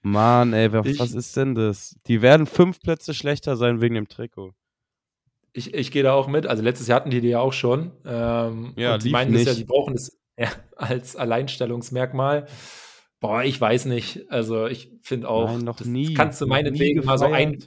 Mann, 0.00 0.54
ey, 0.54 0.72
was, 0.72 0.86
ich, 0.86 0.98
was 0.98 1.12
ist 1.12 1.36
denn 1.36 1.54
das? 1.54 1.94
Die 2.06 2.22
werden 2.22 2.46
fünf 2.46 2.80
Plätze 2.80 3.12
schlechter 3.12 3.58
sein 3.58 3.82
wegen 3.82 3.94
dem 3.94 4.08
Trikot. 4.08 4.54
Ich, 5.52 5.74
ich 5.74 5.90
gehe 5.90 6.02
da 6.02 6.14
auch 6.14 6.28
mit. 6.28 6.46
Also 6.46 6.62
letztes 6.62 6.88
Jahr 6.88 6.96
hatten 6.96 7.10
die 7.10 7.20
die 7.20 7.28
ja 7.28 7.40
auch 7.40 7.52
schon. 7.52 7.92
Ähm, 8.06 8.72
ja, 8.76 8.94
und 8.94 9.04
die 9.04 9.10
meinen 9.10 9.34
das 9.34 9.44
ja, 9.44 9.52
die 9.52 9.64
brauchen 9.64 9.92
das 9.92 10.18
ja, 10.38 10.48
als 10.76 11.14
Alleinstellungsmerkmal. 11.14 12.46
Boah, 13.20 13.44
ich 13.44 13.60
weiß 13.60 13.84
nicht. 13.84 14.30
Also 14.30 14.66
ich 14.66 14.90
finde 15.02 15.28
auch, 15.28 15.52
Nein, 15.52 15.60
noch 15.66 15.78
nie. 15.84 16.14
kannst 16.14 16.40
du 16.40 16.46
meinetwegen 16.46 17.04
mal 17.04 17.18
so 17.18 17.26
ein, 17.26 17.62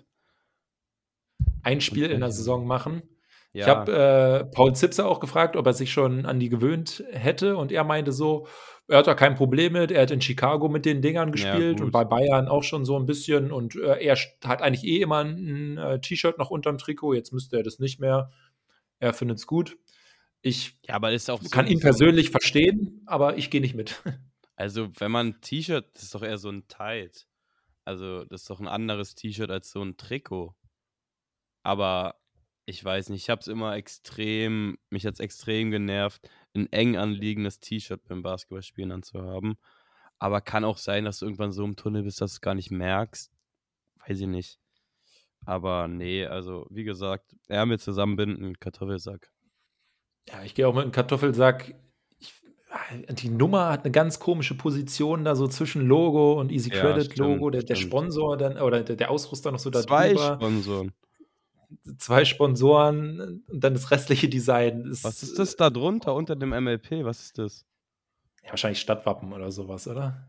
ein 1.62 1.80
Spiel 1.80 2.06
okay. 2.06 2.16
in 2.16 2.22
der 2.22 2.32
Saison 2.32 2.66
machen. 2.66 3.04
Ja. 3.56 3.62
Ich 3.62 3.68
habe 3.68 3.92
äh, 3.94 4.46
Paul 4.54 4.76
Zipser 4.76 5.08
auch 5.08 5.22
gefragt, 5.22 5.56
ob 5.56 5.66
er 5.66 5.72
sich 5.72 5.94
schon 5.94 6.26
an 6.26 6.42
die 6.42 6.50
gewöhnt 6.50 7.06
hätte 7.12 7.56
und 7.56 7.72
er 7.72 7.86
meinte 7.86 8.12
so, 8.12 8.48
er 8.90 8.98
hat 8.98 9.08
da 9.08 9.16
kein 9.16 9.36
Problem 9.36 9.74
mit. 9.74 9.92
Er 9.92 10.02
hat 10.02 10.12
in 10.12 10.22
Chicago 10.22 10.68
mit 10.68 10.86
den 10.86 11.02
Dingern 11.02 11.32
gespielt 11.32 11.80
ja, 11.80 11.86
und 11.86 11.92
bei 11.92 12.04
Bayern 12.04 12.50
auch 12.50 12.64
schon 12.64 12.84
so 12.84 13.00
ein 13.00 13.06
bisschen. 13.06 13.54
Und 13.54 13.76
äh, 13.78 14.04
er 14.04 14.18
hat 14.44 14.62
eigentlich 14.62 14.84
eh 14.84 15.02
immer 15.02 15.20
ein, 15.20 15.38
ein 15.38 15.78
äh, 15.78 16.02
T-Shirt 16.02 16.38
noch 16.38 16.50
unterm 16.52 16.78
Trikot. 16.78 17.14
Jetzt 17.14 17.32
müsste 17.32 17.56
er 17.56 17.64
das 17.64 17.80
nicht 17.80 18.02
mehr. 18.02 18.30
Er 19.00 19.14
findet 19.14 19.38
es 19.38 19.48
gut. 19.48 19.78
Ich 20.42 20.78
ja, 20.86 20.96
aber 20.96 21.14
ist 21.14 21.30
auch 21.32 21.42
so 21.42 21.50
kann 21.50 21.68
ihn 21.68 21.80
persönlich 21.80 22.30
verstehen, 22.30 23.02
aber 23.06 23.38
ich 23.38 23.50
gehe 23.50 23.62
nicht 23.62 23.76
mit. 23.76 24.02
Also, 24.58 24.88
wenn 25.00 25.12
man 25.12 25.28
ein 25.28 25.42
T-Shirt, 25.42 25.86
das 25.94 26.04
ist 26.04 26.16
doch 26.16 26.24
eher 26.24 26.38
so 26.38 26.50
ein 26.50 26.66
Tight. 26.70 27.28
Also, 27.84 28.24
das 28.24 28.44
ist 28.44 28.50
doch 28.50 28.62
ein 28.62 28.70
anderes 28.70 29.14
T-Shirt 29.14 29.52
als 29.52 29.70
so 29.70 29.82
ein 29.82 29.98
Trikot. 29.98 30.56
Aber 31.62 32.16
ich 32.66 32.84
weiß 32.84 33.10
nicht, 33.10 33.24
ich 33.24 33.30
habe 33.30 33.42
es 33.42 33.48
immer 33.48 33.76
extrem, 33.76 34.78
mich 34.90 35.06
hat 35.06 35.16
es 35.16 35.20
extrem 35.20 35.70
genervt, 35.70 36.28
ein 36.56 36.72
eng 36.72 36.98
anliegendes 36.98 37.60
T-Shirt 37.60 38.02
beim 38.08 38.24
Basketballspielen 38.24 38.92
anzuhaben. 38.92 39.56
Aber 40.18 40.42
kann 40.42 40.64
auch 40.64 40.78
sein, 40.78 41.06
dass 41.06 41.20
du 41.20 41.26
irgendwann 41.26 41.52
so 41.52 41.64
im 41.64 41.76
Tunnel 41.76 42.04
bist, 42.04 42.22
dass 42.22 42.32
du 42.32 42.36
es 42.36 42.42
gar 42.42 42.56
nicht 42.56 42.72
merkst. 42.72 43.32
Weiß 44.08 44.20
ich 44.20 44.28
nicht. 44.28 44.60
Aber 45.46 45.88
nee, 45.88 46.26
also 46.26 46.66
wie 46.72 46.86
gesagt, 46.86 47.36
Ärmel 47.48 47.80
zusammenbinden, 47.80 48.60
Kartoffelsack. 48.60 49.30
Ja, 50.28 50.42
ich 50.44 50.56
gehe 50.56 50.68
auch 50.68 50.74
mit 50.74 50.84
einem 50.84 50.92
Kartoffelsack. 50.92 51.76
Ich, 52.18 52.34
die 53.10 53.30
Nummer 53.30 53.70
hat 53.70 53.84
eine 53.84 53.92
ganz 53.92 54.20
komische 54.20 54.56
Position 54.56 55.24
da 55.24 55.36
so 55.36 55.48
zwischen 55.48 55.86
Logo 55.86 56.40
und 56.40 56.52
Easy 56.52 56.72
Credit 56.72 57.16
ja, 57.16 57.26
Logo, 57.26 57.52
der, 57.52 57.62
der, 57.62 57.76
Sponsor 57.76 58.38
dann 58.38 58.58
oder 58.58 58.82
der, 58.82 58.96
der 58.96 59.12
Ausrüster 59.12 59.52
noch 59.52 59.60
so 59.60 59.70
da 59.70 59.84
Zwei 59.84 60.14
drüber. 60.14 60.36
Sponsoren 60.42 60.94
zwei 61.98 62.26
Sponsoren 62.26 63.44
und 63.48 63.64
dann 63.64 63.74
das 63.74 63.92
restliche 63.92 64.30
Design. 64.30 64.86
Ist, 64.86 65.04
Was 65.04 65.24
ist 65.24 65.40
das 65.40 65.56
da 65.56 65.70
drunter 65.70 66.14
unter 66.16 66.36
dem 66.36 66.50
MLP? 66.50 67.04
Was 67.04 67.22
ist 67.22 67.38
das? 67.38 67.66
Ja, 68.44 68.52
wahrscheinlich 68.52 68.80
Stadtwappen 68.80 69.34
oder 69.34 69.52
sowas, 69.52 69.88
oder? 69.88 70.28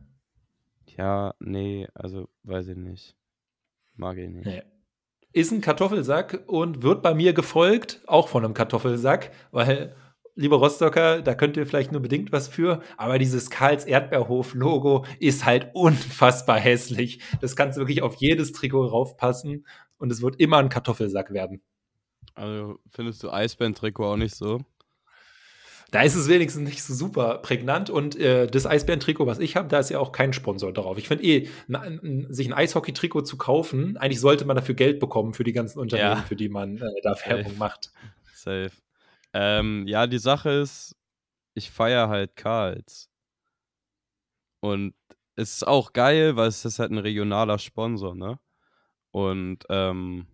Ja, 0.97 1.35
nee, 1.41 1.89
also 1.95 2.29
weiß 2.45 2.69
ich 2.69 2.77
nicht. 2.77 3.17
Mag 3.95 4.19
ich 4.19 4.29
nicht. 4.29 4.47
Nee. 4.47 4.63
Ist 5.33 5.53
ein 5.53 5.61
Kartoffelsack 5.61 6.45
und 6.47 6.83
wird 6.83 7.03
bei 7.03 7.13
mir 7.15 7.35
gefolgt, 7.35 8.01
auch 8.07 8.29
von 8.29 8.45
einem 8.45 8.55
Kartoffelsack, 8.55 9.33
weil, 9.51 9.95
liebe 10.35 10.55
Rostocker, 10.55 11.21
da 11.21 11.35
könnt 11.35 11.59
ihr 11.59 11.67
vielleicht 11.67 11.93
nur 11.93 12.01
bedingt 12.01 12.33
was 12.33 12.49
für, 12.49 12.81
aber 12.97 13.19
dieses 13.19 13.51
Karls 13.51 13.85
Erdbeerhof-Logo 13.85 15.05
ist 15.19 15.45
halt 15.45 15.71
unfassbar 15.75 16.59
hässlich. 16.59 17.21
Das 17.43 17.55
kannst 17.55 17.77
du 17.77 17.83
wirklich 17.83 18.01
auf 18.01 18.15
jedes 18.15 18.53
Trikot 18.53 18.87
raufpassen 18.87 19.67
und 19.99 20.13
es 20.13 20.23
wird 20.23 20.41
immer 20.41 20.59
ein 20.59 20.69
Kartoffelsack 20.69 21.33
werden. 21.33 21.63
Also 22.35 22.79
findest 22.91 23.23
du 23.23 23.31
Eisbären-Trikot 23.31 24.05
auch 24.05 24.17
nicht 24.17 24.35
so? 24.35 24.61
Da 25.93 26.03
ist 26.03 26.17
es 26.17 26.29
wenigstens 26.29 26.69
nicht 26.69 26.83
so 26.83 26.93
super 26.95 27.39
prägnant 27.39 27.91
und 27.91 28.17
äh, 28.17 28.49
das 28.49 28.67
Eisbären-Trikot, 28.67 29.27
was 29.27 29.39
ich 29.39 29.55
habe, 29.55 29.69
da 29.69 29.79
ist 29.79 29.91
ja 29.91 30.01
auch 30.01 30.11
kein 30.11 30.33
Sponsor 30.33 30.73
drauf. 30.73 30.99
Ich 30.99 31.07
finde 31.07 31.25
eh, 31.25 31.49
sich 32.29 32.49
ein 32.49 32.53
Eishockey-Trikot 32.53 33.23
zu 33.23 33.37
kaufen, 33.37 33.97
eigentlich 33.97 34.21
sollte 34.21 34.45
man 34.45 34.57
dafür 34.57 34.75
Geld 34.75 34.99
bekommen 34.99 35.33
für 35.33 35.45
die 35.45 35.53
ganzen 35.53 35.79
Unternehmen, 35.79 36.19
ja. 36.19 36.23
für 36.23 36.37
die 36.37 36.49
man 36.49 36.79
äh, 36.79 37.01
da 37.03 37.17
Werbung 37.25 37.57
macht. 37.57 37.93
Safe. 38.35 38.73
Ähm, 39.33 39.87
ja, 39.87 40.07
die 40.07 40.19
Sache 40.19 40.51
ist, 40.51 40.97
ich 41.55 41.71
feiere 41.71 42.09
halt 42.09 42.35
Karls. 42.37 43.09
Und 44.61 44.95
es 45.37 45.55
ist 45.55 45.67
auch 45.67 45.93
geil, 45.93 46.37
weil 46.37 46.49
es 46.49 46.65
ist 46.65 46.79
halt 46.79 46.91
ein 46.91 46.99
regionaler 46.99 47.59
Sponsor, 47.59 48.15
ne? 48.15 48.39
Und 49.17 49.65
ähm, 49.71 50.27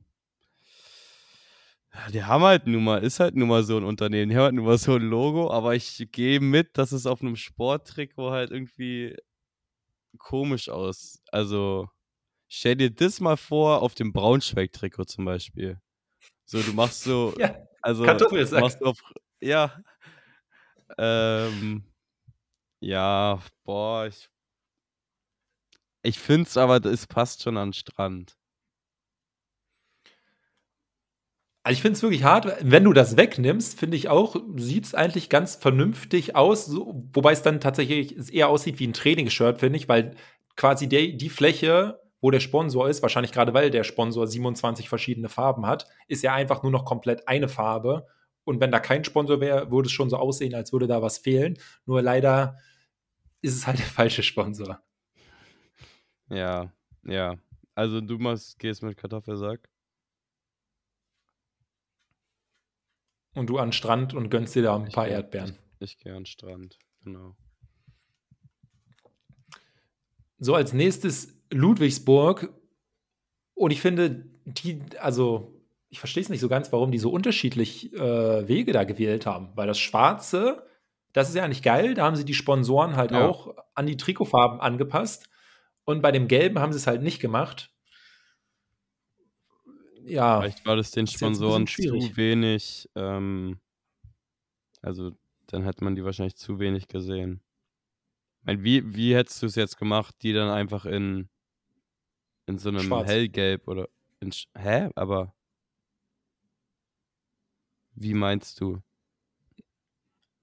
die 2.12 2.25
haben 2.25 2.42
halt 2.42 2.66
nun 2.66 2.83
mal, 2.83 3.01
ist 3.05 3.21
halt 3.21 3.37
nun 3.37 3.47
mal 3.47 3.62
so 3.62 3.77
ein 3.77 3.85
Unternehmen, 3.85 4.29
die 4.29 4.35
haben 4.35 4.42
halt 4.42 4.55
nun 4.55 4.64
mal 4.64 4.77
so 4.77 4.97
ein 4.97 5.03
Logo, 5.03 5.53
aber 5.53 5.77
ich 5.77 6.09
gehe 6.11 6.40
mit, 6.40 6.77
dass 6.77 6.90
es 6.90 7.07
auf 7.07 7.23
einem 7.23 7.37
Sporttrikot 7.37 8.33
halt 8.33 8.51
irgendwie 8.51 9.16
komisch 10.18 10.68
aus. 10.68 11.23
Also, 11.31 11.90
stell 12.49 12.75
dir 12.75 12.90
das 12.90 13.21
mal 13.21 13.37
vor 13.37 13.83
auf 13.83 13.95
dem 13.95 14.12
Braunschweig-Trikot 14.12 15.05
zum 15.05 15.27
Beispiel. 15.27 15.81
So, 16.45 16.61
du 16.61 16.73
machst 16.73 17.05
so, 17.05 17.35
ja, 17.38 17.55
also, 17.83 18.05
machst 18.05 18.81
du 18.81 18.87
auf, 18.87 18.99
ja, 19.40 19.81
ähm, 20.99 21.85
ja, 22.81 23.40
boah, 23.62 24.07
ich, 24.09 24.29
ich 26.03 26.18
finde 26.18 26.49
es 26.49 26.57
aber, 26.57 26.85
es 26.85 27.07
passt 27.07 27.45
schon 27.45 27.57
an 27.57 27.68
den 27.68 27.75
Strand. 27.75 28.41
Also 31.64 31.77
ich 31.77 31.83
finde 31.83 31.96
es 31.96 32.03
wirklich 32.03 32.25
hart. 32.25 32.57
Wenn 32.61 32.85
du 32.85 32.92
das 32.92 33.16
wegnimmst, 33.16 33.79
finde 33.79 33.96
ich 33.96 34.09
auch, 34.09 34.37
sieht 34.57 34.87
es 34.87 34.94
eigentlich 34.94 35.29
ganz 35.29 35.55
vernünftig 35.55 36.35
aus. 36.35 36.66
So, 36.66 37.09
wobei 37.12 37.33
es 37.33 37.42
dann 37.42 37.61
tatsächlich 37.61 38.35
eher 38.35 38.48
aussieht 38.48 38.81
wie 38.81 38.87
ein 38.87 38.92
Trainingsshirt, 38.92 39.61
finde 39.61 39.79
ich, 39.79 39.88
weil 39.88 40.16
quasi 40.57 40.88
die, 40.88 41.16
die 41.16 41.29
Fläche, 41.29 42.01
wo 42.20 42.31
der 42.31 42.40
Sponsor 42.40 42.88
ist, 42.88 43.03
wahrscheinlich 43.03 43.33
gerade 43.33 43.55
weil 43.55 43.70
der 43.70 43.85
Sponsor 43.85 44.27
27 44.27 44.88
verschiedene 44.88 45.29
Farben 45.29 45.66
hat, 45.66 45.87
ist 46.09 46.22
ja 46.22 46.35
einfach 46.35 46.64
nur 46.64 46.72
noch 46.72 46.85
komplett 46.85 47.29
eine 47.29 47.48
Farbe. 47.48 48.07
Und 48.44 48.61
wenn 48.61 48.72
da 48.72 48.81
kein 48.81 49.05
Sponsor 49.05 49.40
wäre, 49.40 49.70
würde 49.70 49.87
es 49.87 49.92
schon 49.92 50.11
so 50.11 50.16
aussehen, 50.16 50.55
als 50.55 50.72
würde 50.72 50.88
da 50.88 51.01
was 51.01 51.18
fehlen. 51.18 51.59
Nur 51.87 52.03
leider 52.03 52.59
ist 53.40 53.55
es 53.55 53.66
halt 53.68 53.79
der 53.79 53.87
falsche 53.87 54.25
Sponsor. 54.25 54.81
Ja, 56.29 56.72
ja. 57.05 57.37
Also 57.75 58.01
du 58.01 58.18
machst, 58.18 58.59
gehst 58.59 58.83
mit 58.83 58.96
Kartoffelsack. 58.96 59.68
Und 63.35 63.49
du 63.49 63.59
an 63.59 63.68
den 63.68 63.73
Strand 63.73 64.14
und 64.14 64.31
gönnst 64.31 64.55
dir 64.55 64.62
da 64.62 64.77
ein 64.77 64.87
ich 64.87 64.95
paar 64.95 65.07
geh, 65.07 65.12
Erdbeeren. 65.12 65.59
Ich, 65.81 65.92
ich 65.92 65.99
gehe 65.99 66.12
an 66.12 66.21
den 66.21 66.27
Strand, 66.27 66.79
genau. 67.03 67.35
So, 70.38 70.55
als 70.55 70.73
nächstes 70.73 71.35
Ludwigsburg. 71.51 72.53
Und 73.55 73.71
ich 73.71 73.81
finde, 73.81 74.27
die, 74.45 74.83
also, 74.99 75.62
ich 75.88 75.99
verstehe 75.99 76.23
es 76.23 76.29
nicht 76.29 76.40
so 76.40 76.49
ganz, 76.49 76.73
warum 76.73 76.90
die 76.90 76.99
so 76.99 77.11
unterschiedlich 77.11 77.92
äh, 77.92 78.49
Wege 78.49 78.73
da 78.73 78.85
gewählt 78.85 79.25
haben. 79.25 79.51
Weil 79.55 79.66
das 79.66 79.79
Schwarze, 79.79 80.66
das 81.12 81.29
ist 81.29 81.35
ja 81.35 81.45
eigentlich 81.45 81.62
geil. 81.62 81.95
Da 81.95 82.05
haben 82.05 82.16
sie 82.16 82.25
die 82.25 82.35
Sponsoren 82.35 82.97
halt 82.97 83.12
ja. 83.12 83.27
auch 83.27 83.55
an 83.75 83.87
die 83.87 83.97
Trikotfarben 83.97 84.61
angepasst. 84.61 85.29
Und 85.85 86.03
bei 86.03 86.12
dem 86.12 86.29
Gelben 86.29 86.59
haben 86.59 86.73
sie 86.73 86.79
es 86.79 86.87
halt 86.87 87.03
nicht 87.03 87.21
gemacht 87.21 87.71
ja. 90.04 90.40
Vielleicht 90.40 90.66
war 90.66 90.76
das 90.76 90.90
den 90.90 91.06
Sponsoren 91.06 91.66
zu 91.66 92.16
wenig. 92.16 92.88
Ähm, 92.94 93.58
also, 94.80 95.12
dann 95.46 95.64
hätte 95.64 95.84
man 95.84 95.94
die 95.94 96.04
wahrscheinlich 96.04 96.36
zu 96.36 96.58
wenig 96.58 96.88
gesehen. 96.88 97.40
Meine, 98.42 98.62
wie, 98.64 98.94
wie 98.94 99.14
hättest 99.14 99.42
du 99.42 99.46
es 99.46 99.54
jetzt 99.54 99.78
gemacht, 99.78 100.14
die 100.22 100.32
dann 100.32 100.50
einfach 100.50 100.84
in, 100.84 101.28
in 102.46 102.58
so 102.58 102.70
einem 102.70 102.80
Schwarz. 102.80 103.08
hellgelb 103.08 103.68
oder 103.68 103.88
in, 104.20 104.32
hä? 104.56 104.90
Aber 104.96 105.34
wie 107.94 108.14
meinst 108.14 108.60
du? 108.60 108.82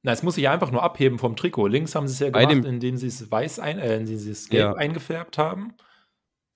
Na, 0.01 0.13
es 0.13 0.23
muss 0.23 0.35
sich 0.35 0.47
einfach 0.47 0.71
nur 0.71 0.81
abheben 0.81 1.19
vom 1.19 1.35
Trikot. 1.35 1.67
Links 1.67 1.93
haben 1.93 2.07
sie 2.07 2.13
es 2.13 2.19
ja 2.19 2.29
gemacht, 2.29 2.65
indem 2.65 2.95
sie 2.95 3.07
es 3.07 3.29
weiß 3.29 3.59
ein, 3.59 3.79
äh, 3.79 3.97
indem 3.97 4.17
sie 4.17 4.31
es 4.31 4.47
gelb 4.47 4.61
ja. 4.61 4.73
eingefärbt 4.75 5.37
haben. 5.37 5.73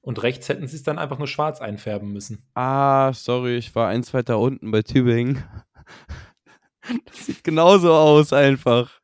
Und 0.04 0.22
rechts 0.22 0.50
hätten 0.50 0.68
sie 0.68 0.76
es 0.76 0.84
dann 0.84 1.00
einfach 1.00 1.18
nur 1.18 1.28
schwarz 1.28 1.62
einfärben 1.62 2.12
müssen. 2.12 2.46
Ah, 2.56 3.14
sorry, 3.14 3.56
ich 3.56 3.74
war 3.74 3.88
eins 3.88 4.14
weiter 4.14 4.38
unten 4.38 4.70
bei 4.70 4.84
Tübingen. 4.84 5.44
Das 7.06 7.28
sieht 7.28 7.46
genauso 7.46 7.94
aus 7.94 8.34
einfach. 8.34 9.00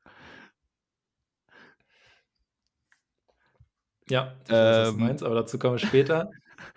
Ja, 4.09 4.35
ich 4.43 4.51
weiß, 4.51 4.87
was 4.87 4.89
du 4.89 4.95
ähm. 4.95 4.99
meinst, 4.99 5.23
aber 5.23 5.35
dazu 5.35 5.57
kommen 5.57 5.75
wir 5.75 5.87
später. 5.87 6.29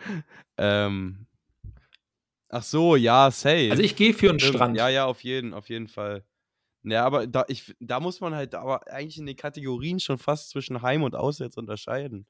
ähm. 0.57 1.27
Ach 2.49 2.63
so, 2.63 2.95
ja, 2.95 3.33
safe. 3.33 3.69
Also 3.73 3.83
ich 3.83 3.97
gehe 3.97 4.15
für 4.15 4.31
einen 4.31 4.39
Strand. 4.39 4.77
Ja, 4.77 4.89
ja, 4.89 5.07
auf 5.07 5.25
jeden, 5.25 5.55
auf 5.55 5.69
jeden 5.69 5.89
Fall. 5.89 6.25
Ja, 6.85 7.05
aber 7.05 7.27
da, 7.27 7.45
ich, 7.49 7.75
da 7.81 7.99
muss 7.99 8.21
man 8.21 8.33
halt 8.33 8.55
aber 8.55 8.87
eigentlich 8.87 9.19
in 9.19 9.27
den 9.27 9.35
Kategorien 9.35 9.99
schon 9.99 10.19
fast 10.19 10.51
zwischen 10.51 10.83
Heim 10.83 11.03
und 11.03 11.17
Auswärts 11.17 11.57
unterscheiden. 11.57 12.29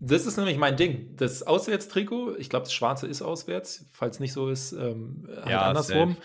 Das 0.00 0.26
ist 0.26 0.36
nämlich 0.36 0.58
mein 0.58 0.76
Ding. 0.76 1.16
Das 1.16 1.42
Auswärtstrikot, 1.42 2.36
ich 2.36 2.50
glaube, 2.50 2.64
das 2.64 2.72
Schwarze 2.72 3.06
ist 3.06 3.22
auswärts, 3.22 3.86
falls 3.92 4.20
nicht 4.20 4.32
so 4.32 4.48
ist, 4.48 4.72
ähm, 4.72 5.28
halt 5.28 5.48
ja, 5.50 5.62
andersrum. 5.62 6.16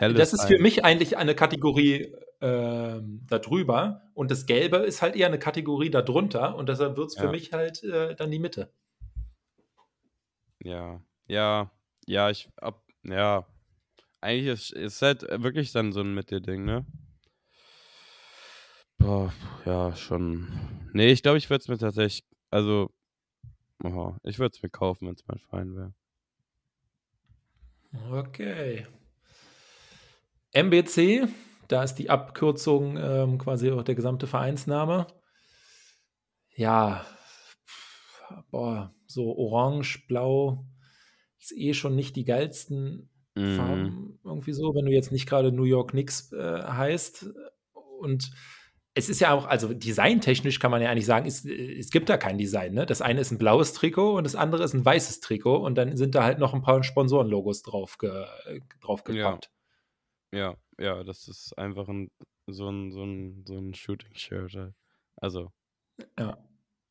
Das 0.00 0.32
ist 0.32 0.44
für 0.44 0.58
mich 0.58 0.84
eigentlich 0.84 1.16
eine 1.16 1.34
Kategorie 1.34 2.14
ähm, 2.40 3.26
darüber 3.28 4.02
und 4.14 4.30
das 4.30 4.46
Gelbe 4.46 4.78
ist 4.78 5.02
halt 5.02 5.16
eher 5.16 5.26
eine 5.26 5.38
Kategorie 5.38 5.90
darunter 5.90 6.56
und 6.56 6.68
deshalb 6.68 6.96
wird 6.96 7.08
es 7.08 7.16
ja. 7.16 7.22
für 7.22 7.30
mich 7.30 7.52
halt 7.52 7.82
äh, 7.82 8.14
dann 8.14 8.30
die 8.30 8.38
Mitte. 8.38 8.72
Ja, 10.62 11.02
ja, 11.26 11.70
ja, 12.06 12.30
ich 12.30 12.48
ab, 12.56 12.84
ja. 13.02 13.46
Eigentlich 14.20 14.72
ist 14.72 14.72
es 14.74 15.02
halt 15.02 15.22
wirklich 15.22 15.72
dann 15.72 15.92
so 15.92 16.00
ein 16.00 16.14
Mitte-Ding, 16.14 16.64
ne? 16.64 16.84
Boah, 18.98 19.32
ja, 19.64 19.94
schon. 19.94 20.48
Nee, 20.92 21.12
ich 21.12 21.22
glaube, 21.22 21.38
ich 21.38 21.48
würde 21.50 21.62
es 21.62 21.68
mir 21.68 21.78
tatsächlich, 21.78 22.24
also 22.50 22.90
Aha, 23.84 24.18
ich 24.24 24.38
würde 24.38 24.54
es 24.56 24.62
mir 24.62 24.70
kaufen, 24.70 25.06
wenn 25.06 25.14
es 25.14 25.26
mein 25.26 25.38
Verein 25.38 25.76
wäre. 25.76 25.94
Okay. 28.10 28.86
MBC, 30.52 31.28
da 31.68 31.84
ist 31.84 31.94
die 31.94 32.10
Abkürzung 32.10 32.96
ähm, 32.96 33.38
quasi 33.38 33.70
auch 33.70 33.84
der 33.84 33.94
gesamte 33.94 34.26
Vereinsname. 34.26 35.06
Ja, 36.54 37.06
boah, 38.50 38.92
so 39.06 39.36
orange, 39.36 40.06
blau 40.08 40.66
ist 41.38 41.52
eh 41.52 41.72
schon 41.72 41.94
nicht 41.94 42.16
die 42.16 42.24
geilsten 42.24 43.10
mm. 43.36 43.56
Farben 43.56 44.18
irgendwie 44.24 44.52
so, 44.52 44.74
wenn 44.74 44.86
du 44.86 44.92
jetzt 44.92 45.12
nicht 45.12 45.28
gerade 45.28 45.52
New 45.52 45.64
York 45.64 45.92
Knicks 45.92 46.32
äh, 46.32 46.62
heißt. 46.64 47.30
Und 48.00 48.32
es 48.98 49.08
ist 49.08 49.20
ja 49.20 49.32
auch, 49.32 49.46
also 49.46 49.72
designtechnisch 49.72 50.58
kann 50.58 50.72
man 50.72 50.82
ja 50.82 50.90
eigentlich 50.90 51.06
sagen, 51.06 51.26
es, 51.26 51.44
es 51.44 51.90
gibt 51.90 52.08
da 52.08 52.16
kein 52.16 52.36
Design. 52.36 52.74
Ne? 52.74 52.84
Das 52.84 53.00
eine 53.00 53.20
ist 53.20 53.30
ein 53.30 53.38
blaues 53.38 53.72
Trikot 53.72 54.16
und 54.16 54.24
das 54.24 54.34
andere 54.34 54.64
ist 54.64 54.74
ein 54.74 54.84
weißes 54.84 55.20
Trikot 55.20 55.58
und 55.58 55.76
dann 55.76 55.96
sind 55.96 56.16
da 56.16 56.24
halt 56.24 56.40
noch 56.40 56.52
ein 56.52 56.62
paar 56.62 56.82
Sponsorenlogos 56.82 57.62
drauf, 57.62 57.96
ge, 57.98 58.26
drauf 58.80 59.04
gepackt. 59.04 59.52
Ja. 60.32 60.56
ja, 60.78 60.84
ja, 60.96 61.04
das 61.04 61.28
ist 61.28 61.56
einfach 61.56 61.88
ein, 61.88 62.10
so 62.48 62.68
ein, 62.68 62.90
so 62.90 63.04
ein, 63.04 63.44
so 63.46 63.56
ein 63.56 63.72
Shooting-Shirt. 63.72 64.54
Halt. 64.54 64.74
Also. 65.16 65.52
Ja. 66.18 66.36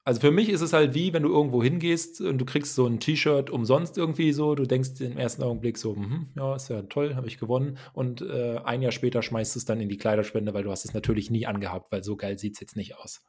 Also 0.07 0.21
für 0.21 0.31
mich 0.31 0.47
ist 0.47 0.61
es 0.61 0.71
halt 0.71 0.93
wie, 0.93 1.11
wenn 1.11 1.23
du 1.23 1.29
irgendwo 1.29 1.61
hingehst 1.61 2.21
und 2.21 2.37
du 2.37 2.45
kriegst 2.45 2.75
so 2.75 2.85
ein 2.85 3.01
T-Shirt 3.01 3.49
umsonst 3.49 3.97
irgendwie 3.97 4.31
so. 4.31 4.55
Du 4.55 4.65
denkst 4.65 5.01
im 5.01 5.17
ersten 5.17 5.43
Augenblick 5.43 5.77
so, 5.77 5.97
hm, 5.97 6.29
ja, 6.33 6.55
ist 6.55 6.69
ja 6.69 6.83
toll, 6.83 7.15
habe 7.15 7.27
ich 7.27 7.37
gewonnen. 7.37 7.77
Und 7.91 8.21
äh, 8.21 8.57
ein 8.63 8.81
Jahr 8.81 8.93
später 8.93 9.21
schmeißt 9.21 9.53
du 9.53 9.59
es 9.59 9.65
dann 9.65 9.81
in 9.81 9.89
die 9.89 9.97
Kleiderspende, 9.97 10.53
weil 10.53 10.63
du 10.63 10.71
hast 10.71 10.85
es 10.85 10.93
natürlich 10.93 11.29
nie 11.29 11.45
angehabt, 11.45 11.91
weil 11.91 12.05
so 12.05 12.15
geil 12.15 12.39
sieht 12.39 12.53
es 12.53 12.61
jetzt 12.61 12.77
nicht 12.77 12.95
aus. 12.95 13.19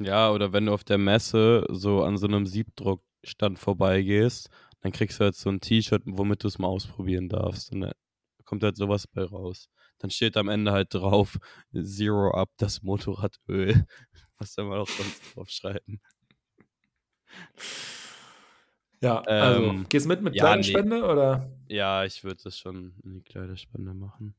Ja, 0.00 0.30
oder 0.30 0.52
wenn 0.52 0.66
du 0.66 0.74
auf 0.74 0.84
der 0.84 0.98
Messe 0.98 1.64
so 1.70 2.02
an 2.02 2.18
so 2.18 2.26
einem 2.26 2.44
Siebdruckstand 2.44 3.58
vorbeigehst, 3.58 4.50
dann 4.82 4.92
kriegst 4.92 5.20
du 5.20 5.24
halt 5.24 5.34
so 5.34 5.48
ein 5.48 5.60
T-Shirt, 5.60 6.02
womit 6.04 6.44
du 6.44 6.48
es 6.48 6.58
mal 6.58 6.68
ausprobieren 6.68 7.30
darfst. 7.30 7.72
Und 7.72 7.80
dann 7.80 7.92
kommt 8.44 8.62
halt 8.64 8.76
sowas 8.76 9.06
bei 9.06 9.22
raus. 9.22 9.70
Dann 9.96 10.10
steht 10.10 10.36
am 10.36 10.50
Ende 10.50 10.72
halt 10.72 10.92
drauf, 10.92 11.38
Zero 11.72 12.32
Up, 12.32 12.50
das 12.58 12.82
Motorradöl. 12.82 13.86
Was 14.38 14.52
soll 14.52 14.66
man 14.66 14.78
auch 14.78 14.88
sonst 14.88 15.34
draufschreiben? 15.34 16.02
Ja, 19.00 19.20
also 19.20 19.62
ähm, 19.64 19.86
gehst 19.88 20.06
du 20.06 20.08
mit 20.08 20.22
mit 20.22 20.34
ja, 20.34 20.44
Kleiderspende 20.44 20.96
nee. 20.96 21.02
oder? 21.02 21.52
Ja, 21.68 22.04
ich 22.04 22.24
würde 22.24 22.40
das 22.42 22.58
schon 22.58 22.94
in 23.04 23.14
die 23.14 23.22
Kleiderspende 23.22 23.94
machen. 23.94 24.34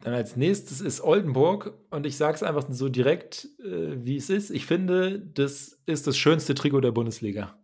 Dann 0.00 0.14
als 0.14 0.34
nächstes 0.36 0.80
ist 0.80 1.02
Oldenburg 1.02 1.74
und 1.90 2.06
ich 2.06 2.16
sage 2.16 2.34
es 2.34 2.42
einfach 2.42 2.64
so 2.70 2.88
direkt, 2.88 3.46
äh, 3.58 4.02
wie 4.04 4.16
es 4.16 4.30
ist. 4.30 4.50
Ich 4.50 4.64
finde, 4.64 5.20
das 5.20 5.78
ist 5.84 6.06
das 6.06 6.16
schönste 6.16 6.54
Trikot 6.54 6.80
der 6.80 6.92
Bundesliga. 6.92 7.58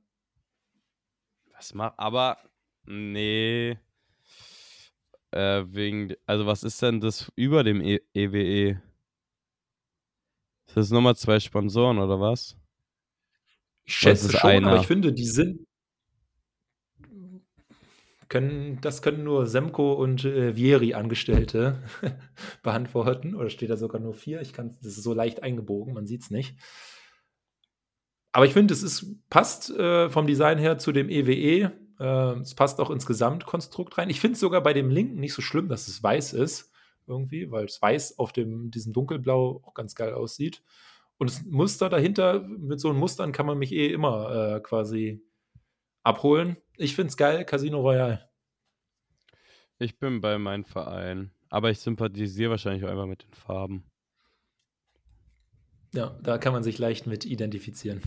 Was 1.54 1.72
macht, 1.72 1.98
aber 1.98 2.36
nee. 2.84 3.78
Äh, 5.30 5.64
wegen, 5.68 6.14
also 6.26 6.44
was 6.44 6.62
ist 6.62 6.80
denn 6.82 7.00
das 7.00 7.32
über 7.36 7.64
dem 7.64 7.80
e 7.80 8.00
EWE? 8.12 8.82
Das 10.74 10.90
nochmal 10.90 11.16
zwei 11.16 11.40
Sponsoren 11.40 11.98
oder 11.98 12.20
was? 12.20 12.56
Ich 13.84 13.96
schätze 13.96 14.32
schon, 14.32 14.50
einer? 14.50 14.68
aber 14.68 14.80
ich 14.80 14.86
finde, 14.86 15.12
die 15.12 15.24
sind. 15.24 15.66
Können, 18.28 18.80
das 18.80 19.02
können 19.02 19.22
nur 19.22 19.46
Semco 19.46 19.92
und 19.92 20.24
äh, 20.24 20.56
Vieri-Angestellte 20.56 21.80
beantworten. 22.64 23.36
Oder 23.36 23.50
steht 23.50 23.70
da 23.70 23.76
sogar 23.76 24.00
nur 24.00 24.14
vier? 24.14 24.40
Ich 24.40 24.52
kann, 24.52 24.76
das 24.82 24.98
ist 24.98 25.04
so 25.04 25.14
leicht 25.14 25.44
eingebogen, 25.44 25.94
man 25.94 26.06
sieht 26.06 26.22
es 26.22 26.30
nicht. 26.30 26.56
Aber 28.32 28.44
ich 28.44 28.52
finde, 28.52 28.74
es 28.74 28.82
ist, 28.82 29.06
passt 29.30 29.70
äh, 29.70 30.10
vom 30.10 30.26
Design 30.26 30.58
her 30.58 30.76
zu 30.76 30.90
dem 30.90 31.08
EWE. 31.08 31.72
Äh, 32.00 32.40
es 32.40 32.54
passt 32.56 32.80
auch 32.80 32.90
ins 32.90 33.06
Gesamtkonstrukt 33.06 33.96
rein. 33.96 34.10
Ich 34.10 34.20
finde 34.20 34.34
es 34.34 34.40
sogar 34.40 34.62
bei 34.62 34.72
dem 34.72 34.90
linken 34.90 35.20
nicht 35.20 35.32
so 35.32 35.40
schlimm, 35.40 35.68
dass 35.68 35.86
es 35.86 36.02
weiß 36.02 36.32
ist, 36.32 36.72
irgendwie, 37.06 37.50
weil 37.50 37.64
es 37.66 37.80
weiß 37.80 38.18
auf 38.18 38.32
dem, 38.32 38.70
diesem 38.70 38.92
Dunkelblau 38.92 39.62
auch 39.64 39.74
ganz 39.74 39.94
geil 39.94 40.14
aussieht. 40.14 40.62
Und 41.18 41.30
das 41.30 41.44
Muster 41.44 41.88
dahinter, 41.88 42.40
mit 42.40 42.80
so 42.80 42.90
einem 42.90 42.98
Mustern 42.98 43.32
kann 43.32 43.46
man 43.46 43.58
mich 43.58 43.72
eh 43.72 43.86
immer 43.92 44.56
äh, 44.56 44.60
quasi 44.60 45.22
abholen. 46.02 46.56
Ich 46.76 46.94
finde 46.94 47.08
es 47.08 47.16
geil, 47.16 47.44
Casino 47.44 47.80
Royale. 47.80 48.28
Ich 49.78 49.98
bin 49.98 50.20
bei 50.20 50.38
meinem 50.38 50.64
Verein, 50.64 51.30
aber 51.48 51.70
ich 51.70 51.80
sympathisiere 51.80 52.50
wahrscheinlich 52.50 52.84
auch 52.84 52.90
einfach 52.90 53.06
mit 53.06 53.24
den 53.24 53.32
Farben. 53.34 53.84
Ja, 55.94 56.18
da 56.22 56.38
kann 56.38 56.52
man 56.52 56.62
sich 56.62 56.78
leicht 56.78 57.06
mit 57.06 57.24
identifizieren. 57.24 58.02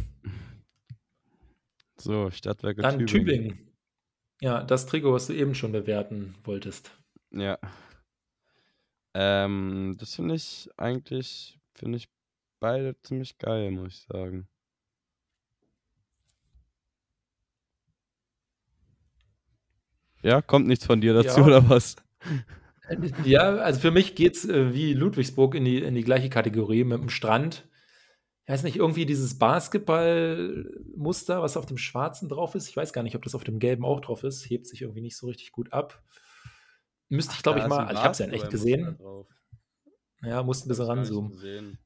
So, 1.97 2.29
Stadtwerke 2.31 2.81
Dann 2.81 3.05
Tübingen. 3.05 3.07
Tübingen. 3.07 3.69
Ja, 4.41 4.63
das 4.63 4.85
Trikot, 4.85 5.13
was 5.13 5.27
du 5.27 5.33
eben 5.33 5.53
schon 5.53 5.71
bewerten 5.71 6.35
wolltest. 6.43 6.97
Ja. 7.31 7.57
Ähm, 9.13 9.95
das 9.99 10.15
finde 10.15 10.35
ich 10.35 10.69
eigentlich, 10.77 11.59
finde 11.73 11.97
ich 11.97 12.09
beide 12.59 12.99
ziemlich 13.01 13.37
geil, 13.37 13.71
muss 13.71 13.93
ich 13.93 14.01
sagen. 14.01 14.47
Ja, 20.21 20.41
kommt 20.41 20.67
nichts 20.67 20.85
von 20.85 20.99
dir 21.01 21.13
dazu, 21.13 21.39
ja. 21.39 21.45
oder 21.45 21.69
was? 21.69 21.95
Ja, 23.23 23.55
also 23.57 23.79
für 23.79 23.91
mich 23.91 24.15
geht 24.15 24.35
es 24.35 24.49
äh, 24.49 24.73
wie 24.73 24.93
Ludwigsburg 24.93 25.53
in 25.55 25.63
die, 25.63 25.77
in 25.77 25.93
die 25.93 26.03
gleiche 26.03 26.29
Kategorie 26.29 26.83
mit 26.83 26.99
dem 26.99 27.09
Strand. 27.09 27.67
Ich 28.45 28.53
weiß 28.53 28.63
nicht, 28.63 28.77
irgendwie 28.77 29.05
dieses 29.05 29.37
Basketballmuster, 29.37 31.43
was 31.43 31.55
auf 31.55 31.67
dem 31.67 31.77
Schwarzen 31.77 32.29
drauf 32.29 32.55
ist. 32.55 32.67
Ich 32.67 32.75
weiß 32.75 32.93
gar 32.93 33.03
nicht, 33.03 33.15
ob 33.15 33.21
das 33.21 33.35
auf 33.35 33.43
dem 33.43 33.59
Gelben 33.59 33.85
auch 33.85 34.01
drauf 34.01 34.23
ist. 34.23 34.49
Hebt 34.49 34.65
sich 34.65 34.81
irgendwie 34.81 35.01
nicht 35.01 35.17
so 35.17 35.27
richtig 35.27 35.51
gut 35.51 35.71
ab. 35.71 36.01
Müsste 37.09 37.33
ich, 37.35 37.43
glaube 37.43 37.59
ich, 37.59 37.67
mal. 37.67 37.91
Ich 37.91 37.99
habe 37.99 38.11
es 38.11 38.19
ja 38.19 38.25
in 38.25 38.33
echt 38.33 38.49
gesehen. 38.49 38.97
Ja, 40.21 40.43
musste 40.43 40.67
ein 40.67 40.69
bisschen 40.69 40.85
ranzoomen. 40.85 41.79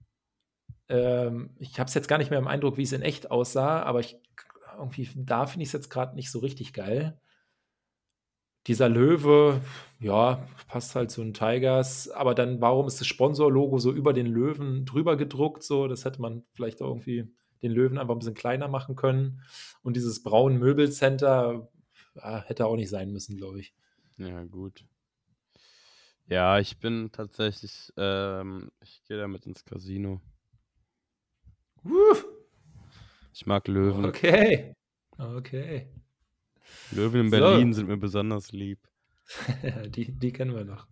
Ähm, 0.90 1.56
ich 1.60 1.80
habe 1.80 1.88
es 1.88 1.94
jetzt 1.94 2.08
gar 2.08 2.18
nicht 2.18 2.30
mehr 2.30 2.40
im 2.40 2.48
Eindruck, 2.48 2.78
wie 2.78 2.84
es 2.84 2.92
in 2.92 3.02
echt 3.02 3.32
aussah, 3.32 3.84
aber 3.84 4.02
ich, 4.02 4.18
irgendwie 4.78 5.10
da 5.16 5.46
finde 5.46 5.64
ich 5.64 5.70
es 5.70 5.74
jetzt 5.74 5.90
gerade 5.90 6.16
nicht 6.16 6.30
so 6.30 6.40
richtig 6.40 6.74
geil. 6.74 7.20
Dieser 8.68 8.90
Löwe, 8.90 9.62
ja, 10.00 10.48
passt 10.68 10.96
halt 10.96 11.12
zu 11.12 11.22
den 11.22 11.34
Tigers, 11.34 12.10
aber 12.10 12.34
dann, 12.34 12.62
warum 12.62 12.88
ist 12.88 13.00
das 13.00 13.08
Sponsorlogo 13.08 13.78
so 13.78 13.92
über 13.92 14.14
den 14.14 14.28
Löwen 14.28 14.86
drüber 14.86 15.18
gedruckt? 15.18 15.64
So, 15.64 15.88
das 15.88 16.06
hätte 16.06 16.22
man 16.22 16.44
vielleicht 16.54 16.82
irgendwie 16.82 17.34
den 17.62 17.72
Löwen 17.72 17.98
einfach 17.98 18.16
ein 18.16 18.20
bisschen 18.20 18.34
kleiner 18.34 18.68
machen 18.68 18.96
können. 18.96 19.42
Und 19.84 19.96
dieses 19.96 20.24
braune 20.24 20.60
Möbelcenter 20.60 21.70
ja, 22.16 22.44
hätte 22.44 22.66
auch 22.66 22.76
nicht 22.76 22.90
sein 22.90 23.12
müssen, 23.12 23.38
glaube 23.38 23.60
ich. 23.60 23.74
Ja, 24.18 24.44
gut. 24.46 24.86
Ja, 26.28 26.60
ich 26.60 26.78
bin 26.78 27.12
tatsächlich, 27.12 27.92
ähm, 27.98 28.72
ich 28.82 29.04
gehe 29.04 29.18
damit 29.18 29.46
ins 29.46 29.66
Casino. 29.66 30.22
Woo. 31.84 32.16
Ich 33.34 33.46
mag 33.46 33.68
Löwen. 33.68 34.06
Okay. 34.06 34.76
Okay. 35.18 35.88
Löwen 36.92 37.22
in 37.22 37.30
Berlin 37.30 37.74
so. 37.74 37.78
sind 37.78 37.88
mir 37.88 37.98
besonders 37.98 38.52
lieb. 38.52 38.80
die, 39.88 40.12
die 40.12 40.32
kennen 40.32 40.56
wir 40.56 40.64
noch. 40.64 40.88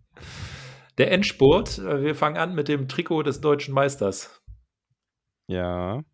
Der 0.98 1.10
Endspurt. 1.10 1.78
Äh, 1.78 2.02
wir 2.02 2.14
fangen 2.14 2.36
an 2.36 2.54
mit 2.54 2.68
dem 2.68 2.88
Trikot 2.88 3.22
des 3.22 3.40
deutschen 3.40 3.74
Meisters. 3.74 4.42
Ja. 5.46 6.04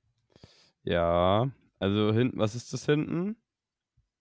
Ja. 0.85 1.51
Also 1.79 2.13
hinten, 2.13 2.39
was 2.39 2.55
ist 2.55 2.73
das 2.73 2.87
hinten? 2.87 3.37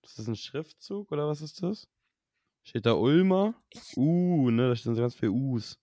Ist 0.03 0.19
das 0.19 0.27
ein 0.27 0.35
Schriftzug 0.35 1.11
oder 1.11 1.27
was 1.27 1.41
ist 1.41 1.61
das? 1.61 1.87
Steht 2.67 2.85
da 2.85 2.95
Ulmer? 2.95 3.53
Uh, 3.95 4.51
ne, 4.51 4.67
da 4.67 4.75
stehen 4.75 4.93
so 4.93 4.99
ganz 4.99 5.15
viele 5.15 5.31
U's. 5.31 5.79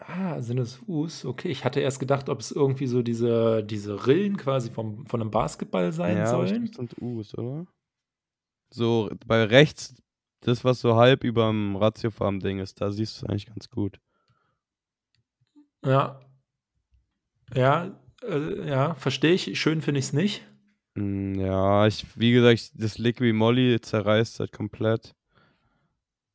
Ah, 0.00 0.40
sind 0.40 0.58
es 0.58 0.80
Us? 0.88 1.24
Okay, 1.24 1.48
ich 1.48 1.64
hatte 1.64 1.78
erst 1.78 2.00
gedacht, 2.00 2.28
ob 2.28 2.40
es 2.40 2.50
irgendwie 2.50 2.88
so 2.88 3.02
diese, 3.02 3.62
diese 3.62 4.04
Rillen 4.04 4.36
quasi 4.36 4.68
vom, 4.68 5.06
von 5.06 5.20
einem 5.20 5.30
Basketball 5.30 5.92
sein 5.92 6.16
ja, 6.16 6.26
sollen. 6.26 6.66
Ja, 6.66 6.72
sind 6.72 7.00
Us, 7.00 7.38
oder? 7.38 7.68
So, 8.70 9.12
bei 9.26 9.44
rechts, 9.44 10.02
das, 10.40 10.64
was 10.64 10.80
so 10.80 10.96
halb 10.96 11.22
über 11.22 11.46
dem 11.46 11.76
Ratiofarm-Ding 11.76 12.58
ist, 12.58 12.80
da 12.80 12.90
siehst 12.90 13.22
du 13.22 13.26
es 13.26 13.30
eigentlich 13.30 13.46
ganz 13.46 13.70
gut. 13.70 14.00
Ja. 15.84 16.18
Ja, 17.54 17.96
äh, 18.24 18.68
ja, 18.68 18.96
verstehe 18.96 19.34
ich. 19.34 19.56
Schön 19.56 19.82
finde 19.82 20.00
ich 20.00 20.06
es 20.06 20.12
nicht. 20.12 20.44
Hm, 20.96 21.36
ja, 21.36 21.86
ich, 21.86 22.04
wie 22.18 22.32
gesagt, 22.32 22.72
das 22.74 22.98
Liquid 22.98 23.32
Molly 23.32 23.80
zerreißt 23.80 24.40
halt 24.40 24.50
komplett. 24.50 25.14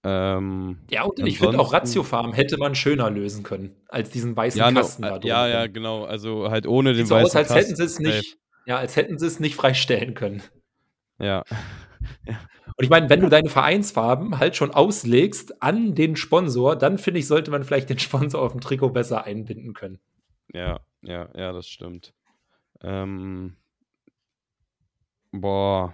Ähm, 0.03 0.79
ja, 0.89 1.03
und 1.03 1.19
ich 1.19 1.37
finde 1.37 1.59
auch 1.59 1.73
Ratiofarm 1.73 2.33
hätte 2.33 2.57
man 2.57 2.73
schöner 2.73 3.11
lösen 3.11 3.43
können, 3.43 3.75
als 3.87 4.09
diesen 4.09 4.35
weißen 4.35 4.57
ja, 4.57 4.71
Kasten 4.71 5.03
no, 5.03 5.09
da 5.09 5.19
drin. 5.19 5.29
Ja, 5.29 5.47
ja, 5.47 5.67
genau. 5.67 6.05
Also 6.05 6.49
halt 6.49 6.65
ohne 6.65 6.93
den 6.93 7.05
so 7.05 7.15
weißen 7.15 7.25
aus, 7.25 7.35
als 7.35 7.47
Kasten. 7.49 7.63
Hätten 7.63 7.75
sie 7.75 7.83
es 7.83 7.99
nicht, 7.99 8.37
ja, 8.65 8.77
als 8.77 8.95
hätten 8.95 9.19
sie 9.19 9.27
es 9.27 9.39
nicht 9.39 9.55
freistellen 9.55 10.15
können. 10.15 10.41
Ja. 11.19 11.43
ja. 12.25 12.39
Und 12.77 12.83
ich 12.83 12.89
meine, 12.89 13.09
wenn 13.09 13.19
du 13.19 13.29
deine 13.29 13.49
Vereinsfarben 13.49 14.39
halt 14.39 14.55
schon 14.55 14.71
auslegst 14.71 15.61
an 15.61 15.93
den 15.93 16.15
Sponsor, 16.15 16.75
dann 16.75 16.97
finde 16.97 17.19
ich, 17.19 17.27
sollte 17.27 17.51
man 17.51 17.63
vielleicht 17.63 17.89
den 17.91 17.99
Sponsor 17.99 18.41
auf 18.41 18.53
dem 18.53 18.61
Trikot 18.61 18.89
besser 18.89 19.25
einbinden 19.25 19.73
können. 19.73 19.99
Ja, 20.51 20.79
ja, 21.03 21.29
ja, 21.35 21.51
das 21.51 21.67
stimmt. 21.67 22.13
Ähm, 22.81 23.55
boah. 25.31 25.93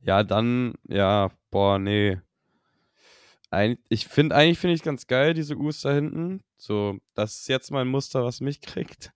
Ja, 0.00 0.22
dann, 0.22 0.74
ja, 0.88 1.30
boah, 1.50 1.78
nee. 1.80 2.18
Ein, 3.52 3.76
ich 3.90 4.08
finde, 4.08 4.34
eigentlich 4.34 4.58
finde 4.58 4.74
ich 4.74 4.82
ganz 4.82 5.06
geil, 5.06 5.34
diese 5.34 5.56
U's 5.56 5.82
da 5.82 5.92
hinten. 5.92 6.42
So, 6.56 6.96
das 7.12 7.40
ist 7.40 7.48
jetzt 7.48 7.70
mein 7.70 7.86
Muster, 7.86 8.24
was 8.24 8.40
mich 8.40 8.62
kriegt. 8.62 9.12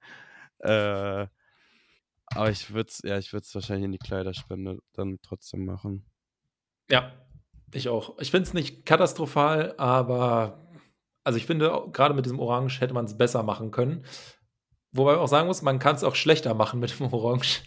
Äh, 0.58 1.26
aber 2.26 2.50
ich 2.50 2.74
würde 2.74 2.90
es, 2.90 3.00
ja, 3.02 3.16
ich 3.16 3.32
würde 3.32 3.44
es 3.44 3.54
wahrscheinlich 3.54 3.86
in 3.86 3.92
die 3.92 3.98
Kleiderspende 3.98 4.80
dann 4.92 5.20
trotzdem 5.22 5.64
machen. 5.64 6.04
Ja, 6.90 7.14
ich 7.72 7.88
auch. 7.88 8.18
Ich 8.18 8.30
finde 8.30 8.46
es 8.46 8.52
nicht 8.52 8.84
katastrophal, 8.84 9.74
aber 9.78 10.68
also 11.24 11.38
ich 11.38 11.46
finde, 11.46 11.88
gerade 11.92 12.12
mit 12.12 12.26
diesem 12.26 12.38
Orange 12.38 12.80
hätte 12.80 12.92
man 12.92 13.06
es 13.06 13.16
besser 13.16 13.42
machen 13.42 13.70
können. 13.70 14.04
Wobei 14.92 15.12
man 15.12 15.20
auch 15.22 15.28
sagen 15.28 15.46
muss, 15.46 15.62
man 15.62 15.78
kann 15.78 15.96
es 15.96 16.04
auch 16.04 16.14
schlechter 16.14 16.52
machen 16.52 16.78
mit 16.78 16.98
dem 16.98 17.06
Orange. 17.12 17.62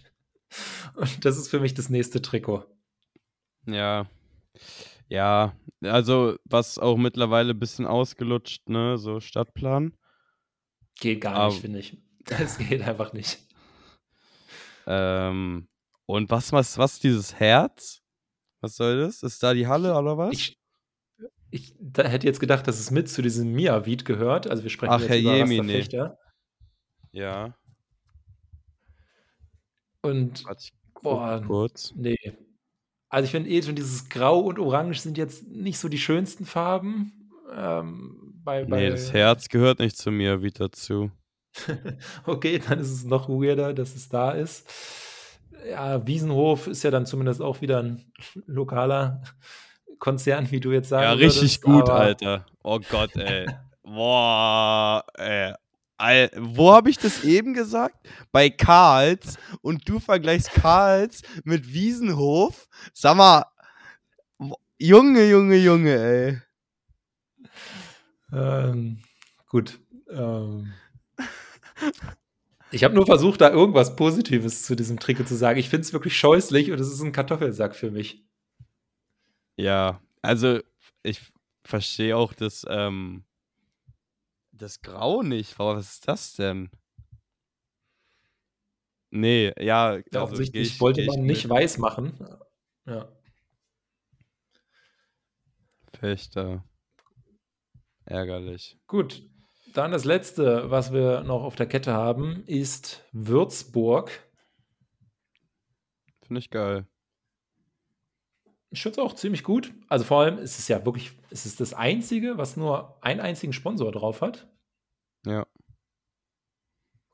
Und 0.93 1.25
das 1.25 1.35
ist 1.35 1.49
für 1.49 1.59
mich 1.59 1.73
das 1.73 1.89
nächste 1.89 2.21
Trikot. 2.21 2.63
Ja. 3.65 4.07
Ja, 5.09 5.55
also 5.81 6.37
was 6.45 6.77
auch 6.77 6.95
mittlerweile 6.95 7.53
ein 7.53 7.59
bisschen 7.59 7.85
ausgelutscht, 7.87 8.69
ne, 8.69 8.97
so 8.97 9.19
Stadtplan. 9.19 9.97
Geht 10.99 11.21
gar 11.21 11.35
Aber, 11.35 11.47
nicht, 11.47 11.61
finde 11.61 11.79
ich. 11.79 11.97
Es 12.29 12.59
geht 12.59 12.83
einfach 12.83 13.11
nicht. 13.13 13.39
Ähm, 14.85 15.67
und 16.05 16.29
was, 16.29 16.51
was, 16.51 16.77
was 16.77 16.99
dieses 16.99 17.39
Herz? 17.39 18.03
Was 18.61 18.75
soll 18.75 18.99
das? 18.99 19.23
Ist 19.23 19.41
da 19.41 19.53
die 19.55 19.65
Halle 19.65 19.97
oder 19.97 20.17
was? 20.17 20.33
Ich, 20.33 20.59
ich 21.49 21.73
hätte 21.97 22.27
jetzt 22.27 22.39
gedacht, 22.39 22.67
dass 22.67 22.79
es 22.79 22.91
mit 22.91 23.09
zu 23.09 23.23
diesem 23.23 23.51
Miavid 23.53 24.05
gehört. 24.05 24.47
Also 24.47 24.61
wir 24.61 24.69
sprechen 24.69 24.93
Ach, 24.93 24.99
jetzt 24.99 25.09
Herr 25.09 25.19
über 25.19 25.35
Jemine. 25.37 26.17
Ja. 27.11 27.57
Und 30.01 30.43
boah, 31.01 31.41
kurz. 31.45 31.93
nee, 31.95 32.17
also 33.09 33.25
ich 33.25 33.31
finde 33.31 33.49
eh 33.49 33.61
schon 33.61 33.75
dieses 33.75 34.07
Grau 34.09 34.39
und 34.39 34.59
Orange 34.59 34.99
sind 34.99 35.17
jetzt 35.17 35.47
nicht 35.47 35.79
so 35.79 35.89
die 35.89 35.97
schönsten 35.97 36.45
Farben. 36.45 37.29
Ähm, 37.55 38.33
bei, 38.43 38.63
bei 38.65 38.81
nee, 38.81 38.89
das 38.89 39.11
Herz 39.11 39.49
gehört 39.49 39.79
nicht 39.79 39.97
zu 39.97 40.11
mir 40.11 40.43
wie 40.43 40.51
dazu. 40.51 41.11
okay, 42.25 42.59
dann 42.59 42.79
ist 42.79 42.91
es 42.91 43.03
noch 43.03 43.27
weirder, 43.27 43.73
dass 43.73 43.95
es 43.95 44.09
da 44.09 44.31
ist. 44.31 44.69
Ja, 45.67 46.05
Wiesenhof 46.05 46.67
ist 46.67 46.83
ja 46.83 46.91
dann 46.91 47.05
zumindest 47.05 47.41
auch 47.41 47.61
wieder 47.61 47.79
ein 47.81 48.11
lokaler 48.45 49.21
Konzern, 49.97 50.49
wie 50.51 50.59
du 50.59 50.71
jetzt 50.71 50.89
sagst. 50.89 51.03
Ja, 51.03 51.11
richtig 51.13 51.41
würdest, 51.41 51.61
gut, 51.63 51.89
Alter. 51.89 52.45
Oh 52.63 52.79
Gott, 52.89 53.15
ey. 53.15 53.47
Boah, 53.83 55.03
ey. 55.15 55.53
Wo 55.99 56.71
habe 56.71 56.89
ich 56.89 56.97
das 56.97 57.23
eben 57.23 57.53
gesagt? 57.53 58.07
Bei 58.31 58.49
Karls 58.49 59.37
und 59.61 59.87
du 59.87 59.99
vergleichst 59.99 60.51
Karls 60.51 61.21
mit 61.43 61.73
Wiesenhof. 61.73 62.67
Sag 62.93 63.17
mal, 63.17 63.45
Junge, 64.77 65.29
Junge, 65.29 65.57
Junge, 65.57 65.95
ey. 65.95 66.41
Ähm, 68.31 69.01
gut. 69.47 69.79
Ähm. 70.09 70.73
Ich 72.71 72.83
habe 72.83 72.93
nur 72.93 73.05
versucht, 73.05 73.41
da 73.41 73.49
irgendwas 73.49 73.95
Positives 73.95 74.63
zu 74.63 74.75
diesem 74.75 74.99
Trikot 74.99 75.25
zu 75.25 75.35
sagen. 75.35 75.59
Ich 75.59 75.69
finde 75.69 75.81
es 75.81 75.93
wirklich 75.93 76.15
scheußlich 76.17 76.71
und 76.71 76.79
es 76.79 76.91
ist 76.91 77.01
ein 77.01 77.11
Kartoffelsack 77.11 77.75
für 77.75 77.91
mich. 77.91 78.23
Ja, 79.57 80.01
also 80.21 80.59
ich 81.03 81.19
verstehe 81.65 82.15
auch 82.15 82.33
das, 82.33 82.65
ähm, 82.69 83.23
das 84.61 84.81
Grau 84.81 85.23
nicht. 85.23 85.57
Was 85.57 85.95
ist 85.95 86.07
das 86.07 86.33
denn? 86.35 86.69
Nee, 89.11 89.53
ja. 89.59 89.99
Also 90.11 90.21
offensichtlich 90.21 90.73
ich, 90.75 90.81
wollte 90.81 91.05
man 91.05 91.21
nicht 91.21 91.49
weiß 91.49 91.79
machen. 91.79 92.19
Ja. 92.85 93.11
Fechter. 95.93 96.63
Ärgerlich. 98.05 98.77
Gut. 98.87 99.23
Dann 99.73 99.91
das 99.91 100.05
letzte, 100.05 100.71
was 100.71 100.93
wir 100.93 101.21
noch 101.23 101.43
auf 101.43 101.55
der 101.55 101.67
Kette 101.67 101.93
haben, 101.93 102.43
ist 102.45 103.03
Würzburg. 103.11 104.11
Finde 106.23 106.39
ich 106.39 106.49
geil. 106.49 106.87
Ich 108.71 108.83
finde 108.83 109.01
es 109.01 109.05
auch 109.05 109.15
ziemlich 109.15 109.43
gut. 109.43 109.73
Also 109.87 110.05
vor 110.05 110.21
allem 110.21 110.37
ist 110.37 110.59
es 110.59 110.67
ja 110.67 110.85
wirklich, 110.85 111.11
ist 111.31 111.45
es 111.45 111.55
das 111.55 111.73
einzige, 111.73 112.37
was 112.37 112.55
nur 112.55 112.97
einen 113.01 113.19
einzigen 113.19 113.53
Sponsor 113.53 113.91
drauf 113.91 114.21
hat. 114.21 114.47
Ja. 115.25 115.47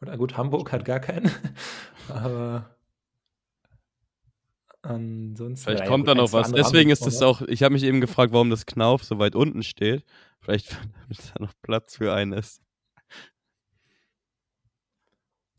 Oder 0.01 0.17
gut, 0.17 0.37
Hamburg 0.37 0.71
hat 0.71 0.83
gar 0.83 0.99
keinen. 0.99 1.31
Aber 2.09 2.75
ansonsten. 4.81 5.63
Vielleicht 5.65 5.83
ja, 5.83 5.89
kommt 5.89 6.07
ja, 6.07 6.13
da 6.13 6.21
noch 6.21 6.33
was. 6.33 6.51
Deswegen 6.51 6.89
ist 6.89 7.07
es 7.07 7.21
auch, 7.21 7.41
ich 7.41 7.63
habe 7.63 7.73
mich 7.73 7.83
eben 7.83 8.01
gefragt, 8.01 8.33
warum 8.33 8.49
das 8.49 8.65
Knauf 8.65 9.03
so 9.03 9.17
weit 9.17 9.35
unten 9.35 9.63
steht. 9.63 10.03
Vielleicht, 10.41 10.71
damit 11.07 11.31
da 11.33 11.41
noch 11.41 11.53
Platz 11.61 11.95
für 11.95 12.13
einen 12.13 12.33
ist. 12.33 12.61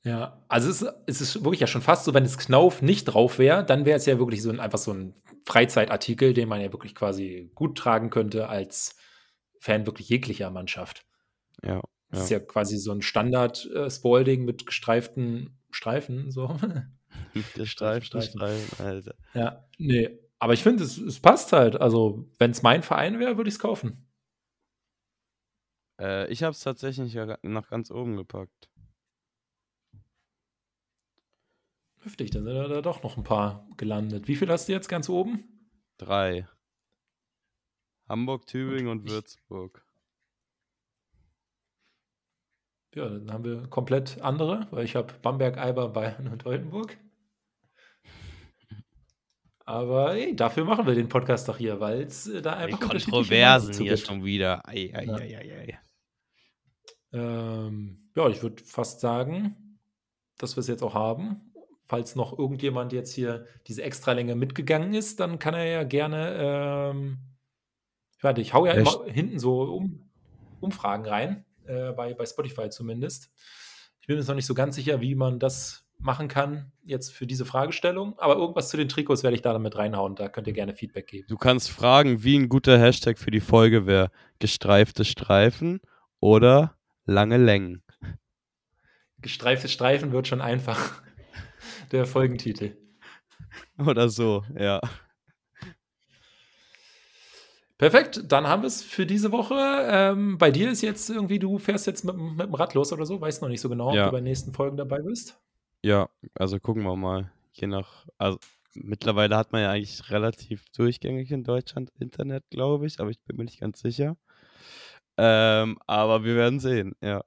Ja, 0.05 0.41
also 0.47 0.71
es 0.71 0.83
ist, 0.83 0.95
es 1.07 1.21
ist 1.21 1.43
wirklich 1.43 1.59
ja 1.59 1.67
schon 1.67 1.83
fast 1.83 2.05
so, 2.05 2.15
wenn 2.15 2.23
das 2.23 2.39
Knauf 2.39 2.81
nicht 2.81 3.07
drauf 3.07 3.41
wäre, 3.41 3.65
dann 3.65 3.85
wäre 3.85 3.97
es 3.97 4.07
ja 4.07 4.21
wirklich 4.21 4.41
so 4.41 4.51
ein, 4.51 4.61
einfach 4.61 4.79
so 4.79 4.93
ein 4.93 5.15
Freizeitartikel, 5.47 6.35
den 6.35 6.49
man 6.49 6.61
ja 6.61 6.73
wirklich 6.73 6.95
quasi 6.95 7.51
gut 7.55 7.79
tragen 7.79 8.11
könnte 8.11 8.49
als 8.49 8.97
Fan 9.61 9.87
wirklich 9.87 10.09
jeglicher 10.09 10.51
Mannschaft. 10.51 11.07
Ja. 11.63 11.81
Das 12.11 12.19
ja. 12.19 12.25
ist 12.25 12.31
ja 12.31 12.41
quasi 12.41 12.79
so 12.79 12.93
ein 12.93 13.03
Standard-Spalding 13.03 14.43
äh, 14.43 14.45
mit 14.45 14.67
gestreiften 14.67 15.59
Streifen, 15.71 16.31
so. 16.31 16.57
Gestreiften 17.55 18.23
Streifen, 18.23 18.85
Alter. 18.85 19.15
Ja, 19.35 19.65
nee. 19.79 20.19
Aber 20.39 20.53
ich 20.53 20.63
finde, 20.63 20.85
es, 20.85 20.99
es 20.99 21.21
passt 21.21 21.53
halt. 21.53 21.81
Also, 21.81 22.29
wenn 22.39 22.51
es 22.51 22.63
mein 22.63 22.83
Verein 22.83 23.19
wäre, 23.19 23.37
würde 23.37 23.49
ich 23.49 23.55
es 23.55 23.61
kaufen. 23.61 24.07
Äh, 26.01 26.31
ich 26.31 26.43
habe 26.43 26.53
es 26.53 26.61
tatsächlich 26.61 27.17
nach 27.43 27.71
ganz 27.71 27.91
oben 27.91 28.17
gepackt. 28.17 28.69
Heftig, 32.07 32.31
dann 32.31 32.45
sind 32.45 32.55
da 32.55 32.83
doch 32.83 33.03
noch 33.03 33.17
ein 33.17 33.25
paar 33.25 33.69
gelandet. 33.77 34.29
Wie 34.29 34.37
viel 34.37 34.49
hast 34.49 34.69
du 34.69 34.73
jetzt 34.73 34.89
ganz 34.89 35.09
oben? 35.09 35.43
Drei. 35.99 36.47
Hamburg, 38.09 38.47
Tübingen 38.47 38.87
und, 38.87 39.01
und 39.01 39.11
Würzburg. 39.11 39.85
Ja, 42.95 43.09
dann 43.09 43.33
haben 43.33 43.43
wir 43.43 43.67
komplett 43.67 44.21
andere, 44.23 44.69
weil 44.71 44.85
ich 44.85 44.95
habe 44.95 45.15
Bamberg, 45.21 45.59
Eiber, 45.59 45.89
Bayern 45.89 46.29
und 46.29 46.47
Oldenburg. 46.47 46.97
Aber 49.65 50.15
ey, 50.15 50.37
dafür 50.37 50.65
machen 50.65 50.87
wir 50.87 50.95
den 50.95 51.09
Podcast 51.09 51.49
doch 51.49 51.59
hier, 51.59 51.81
weil 51.81 52.03
es 52.03 52.29
äh, 52.29 52.41
da 52.41 52.53
einfach 52.53 52.79
Die 52.79 52.87
Kontroversen 52.87 53.75
hier 53.83 53.97
schon 53.97 54.25
wieder. 54.25 54.63
Ei, 54.69 54.93
ei, 54.95 55.05
ja. 55.07 55.17
ei, 55.17 55.79
ähm, 57.13 58.13
ja, 58.15 58.29
ich 58.29 58.41
würde 58.45 58.63
fast 58.63 59.01
sagen, 59.01 59.81
dass 60.39 60.55
wir 60.55 60.61
es 60.61 60.69
jetzt 60.69 60.85
auch 60.85 60.95
haben. 60.95 61.53
Falls 61.87 62.17
noch 62.17 62.37
irgendjemand 62.37 62.93
jetzt 62.93 63.15
hier 63.15 63.47
diese 63.69 63.83
Extralänge 63.83 64.35
mitgegangen 64.35 64.93
ist, 64.93 65.21
dann 65.21 65.39
kann 65.39 65.55
er 65.55 65.67
ja 65.67 65.85
gerne, 65.85 66.37
ähm, 66.39 67.19
warte, 68.21 68.41
ich 68.41 68.55
hau 68.55 68.67
ja 68.67 68.73
Echt? 68.73 68.95
immer 68.95 69.07
hinten 69.07 69.39
so 69.39 69.63
um, 69.63 70.11
Umfragen 70.61 71.07
rein 71.07 71.45
äh, 71.67 71.93
bei, 71.93 72.13
bei 72.15 72.27
Spotify 72.27 72.69
zumindest. 72.71 73.31
Ich 74.01 74.09
bin 74.09 74.17
mir 74.17 74.21
jetzt 74.21 74.29
noch 74.29 74.35
nicht 74.35 74.47
so 74.47 74.55
ganz 74.55 74.75
sicher, 74.75 75.01
wie 75.01 75.15
man 75.15 75.39
das 75.39 75.87
machen 75.99 76.29
kann 76.29 76.73
jetzt 76.85 77.13
für 77.13 77.27
diese 77.27 77.45
Fragestellung, 77.45 78.19
aber 78.19 78.37
irgendwas 78.37 78.69
zu 78.69 78.77
den 78.77 78.89
Trikots 78.89 79.23
werde 79.23 79.37
ich 79.37 79.43
da 79.43 79.53
damit 79.53 79.77
reinhauen. 79.77 80.15
Da 80.15 80.29
könnt 80.29 80.47
ihr 80.47 80.53
gerne 80.53 80.75
Feedback 80.75 81.07
geben. 81.07 81.27
Du 81.29 81.37
kannst 81.37 81.71
fragen, 81.71 82.23
wie 82.23 82.37
ein 82.37 82.49
guter 82.49 82.79
Hashtag 82.79 83.19
für 83.19 83.31
die 83.31 83.41
Folge 83.41 83.87
wäre: 83.87 84.11
gestreifte 84.39 85.05
Streifen 85.05 85.81
oder 86.21 86.77
lange 87.05 87.39
Längen. 87.39 87.83
Gestreifte 89.19 89.69
Streifen 89.69 90.13
wird 90.13 90.29
schon 90.29 90.41
einfach 90.41 91.03
der 91.93 92.07
Folgentitel. 92.07 92.77
Oder 93.79 94.09
so, 94.09 94.45
ja. 94.59 94.81
Perfekt, 97.79 98.23
dann 98.29 98.47
haben 98.47 98.63
wir 98.63 98.69
es 98.69 98.83
für 98.83 99.05
diese 99.05 99.33
Woche. 99.33 99.55
Ähm, 99.55 100.39
bei 100.39 100.51
dir 100.51 100.71
ist 100.71 100.81
jetzt 100.81 101.11
irgendwie, 101.11 101.39
du 101.39 101.59
fährst 101.59 101.87
jetzt 101.87 102.05
mit, 102.05 102.17
mit 102.17 102.47
dem 102.47 102.55
Rad 102.55 102.73
los 102.73 102.93
oder 102.93 103.05
so, 103.05 103.21
weißt 103.21 103.43
noch 103.43 103.51
nicht 103.51 103.61
so 103.61 103.69
genau, 103.69 103.95
ja. 103.95 104.05
ob 104.05 104.09
du 104.09 104.13
bei 104.13 104.21
den 104.21 104.25
nächsten 104.25 104.53
Folgen 104.53 104.79
dabei 104.79 105.01
bist. 105.03 105.39
Ja, 105.83 106.09
also 106.35 106.59
gucken 106.59 106.85
wir 106.85 106.97
mal. 106.97 107.31
Je 107.53 107.67
nach, 107.67 108.07
also 108.17 108.39
mittlerweile 108.75 109.37
hat 109.37 109.53
man 109.53 109.61
ja 109.61 109.71
eigentlich 109.71 110.11
relativ 110.11 110.65
durchgängig 110.71 111.31
in 111.31 111.45
Deutschland 111.45 111.91
Internet, 111.99 112.45
glaube 112.51 112.87
ich, 112.87 112.99
aber 112.99 113.11
ich 113.11 113.21
bin 113.21 113.37
mir 113.37 113.45
nicht 113.45 113.61
ganz 113.61 113.81
sicher. 113.81 114.17
Ähm, 115.19 115.79
aber 115.87 116.25
wir 116.25 116.35
werden 116.35 116.61
sehen, 116.61 116.95
ja. 117.03 117.23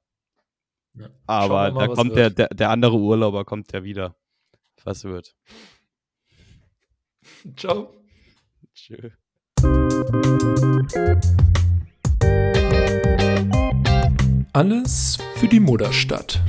ja. 0.95 1.09
Aber 1.27 1.71
mal, 1.71 1.87
da 1.87 1.93
kommt 1.93 2.15
der, 2.15 2.31
der, 2.31 2.49
der 2.49 2.69
andere 2.71 2.97
Urlauber 2.97 3.45
kommt 3.45 3.71
ja 3.71 3.83
wieder. 3.83 4.15
Was 4.83 5.03
wird? 5.03 5.35
Ciao. 7.55 7.93
Tschö. 8.73 9.09
Alles 14.53 15.17
für 15.35 15.47
die 15.47 15.59
Mutterstadt. 15.59 16.41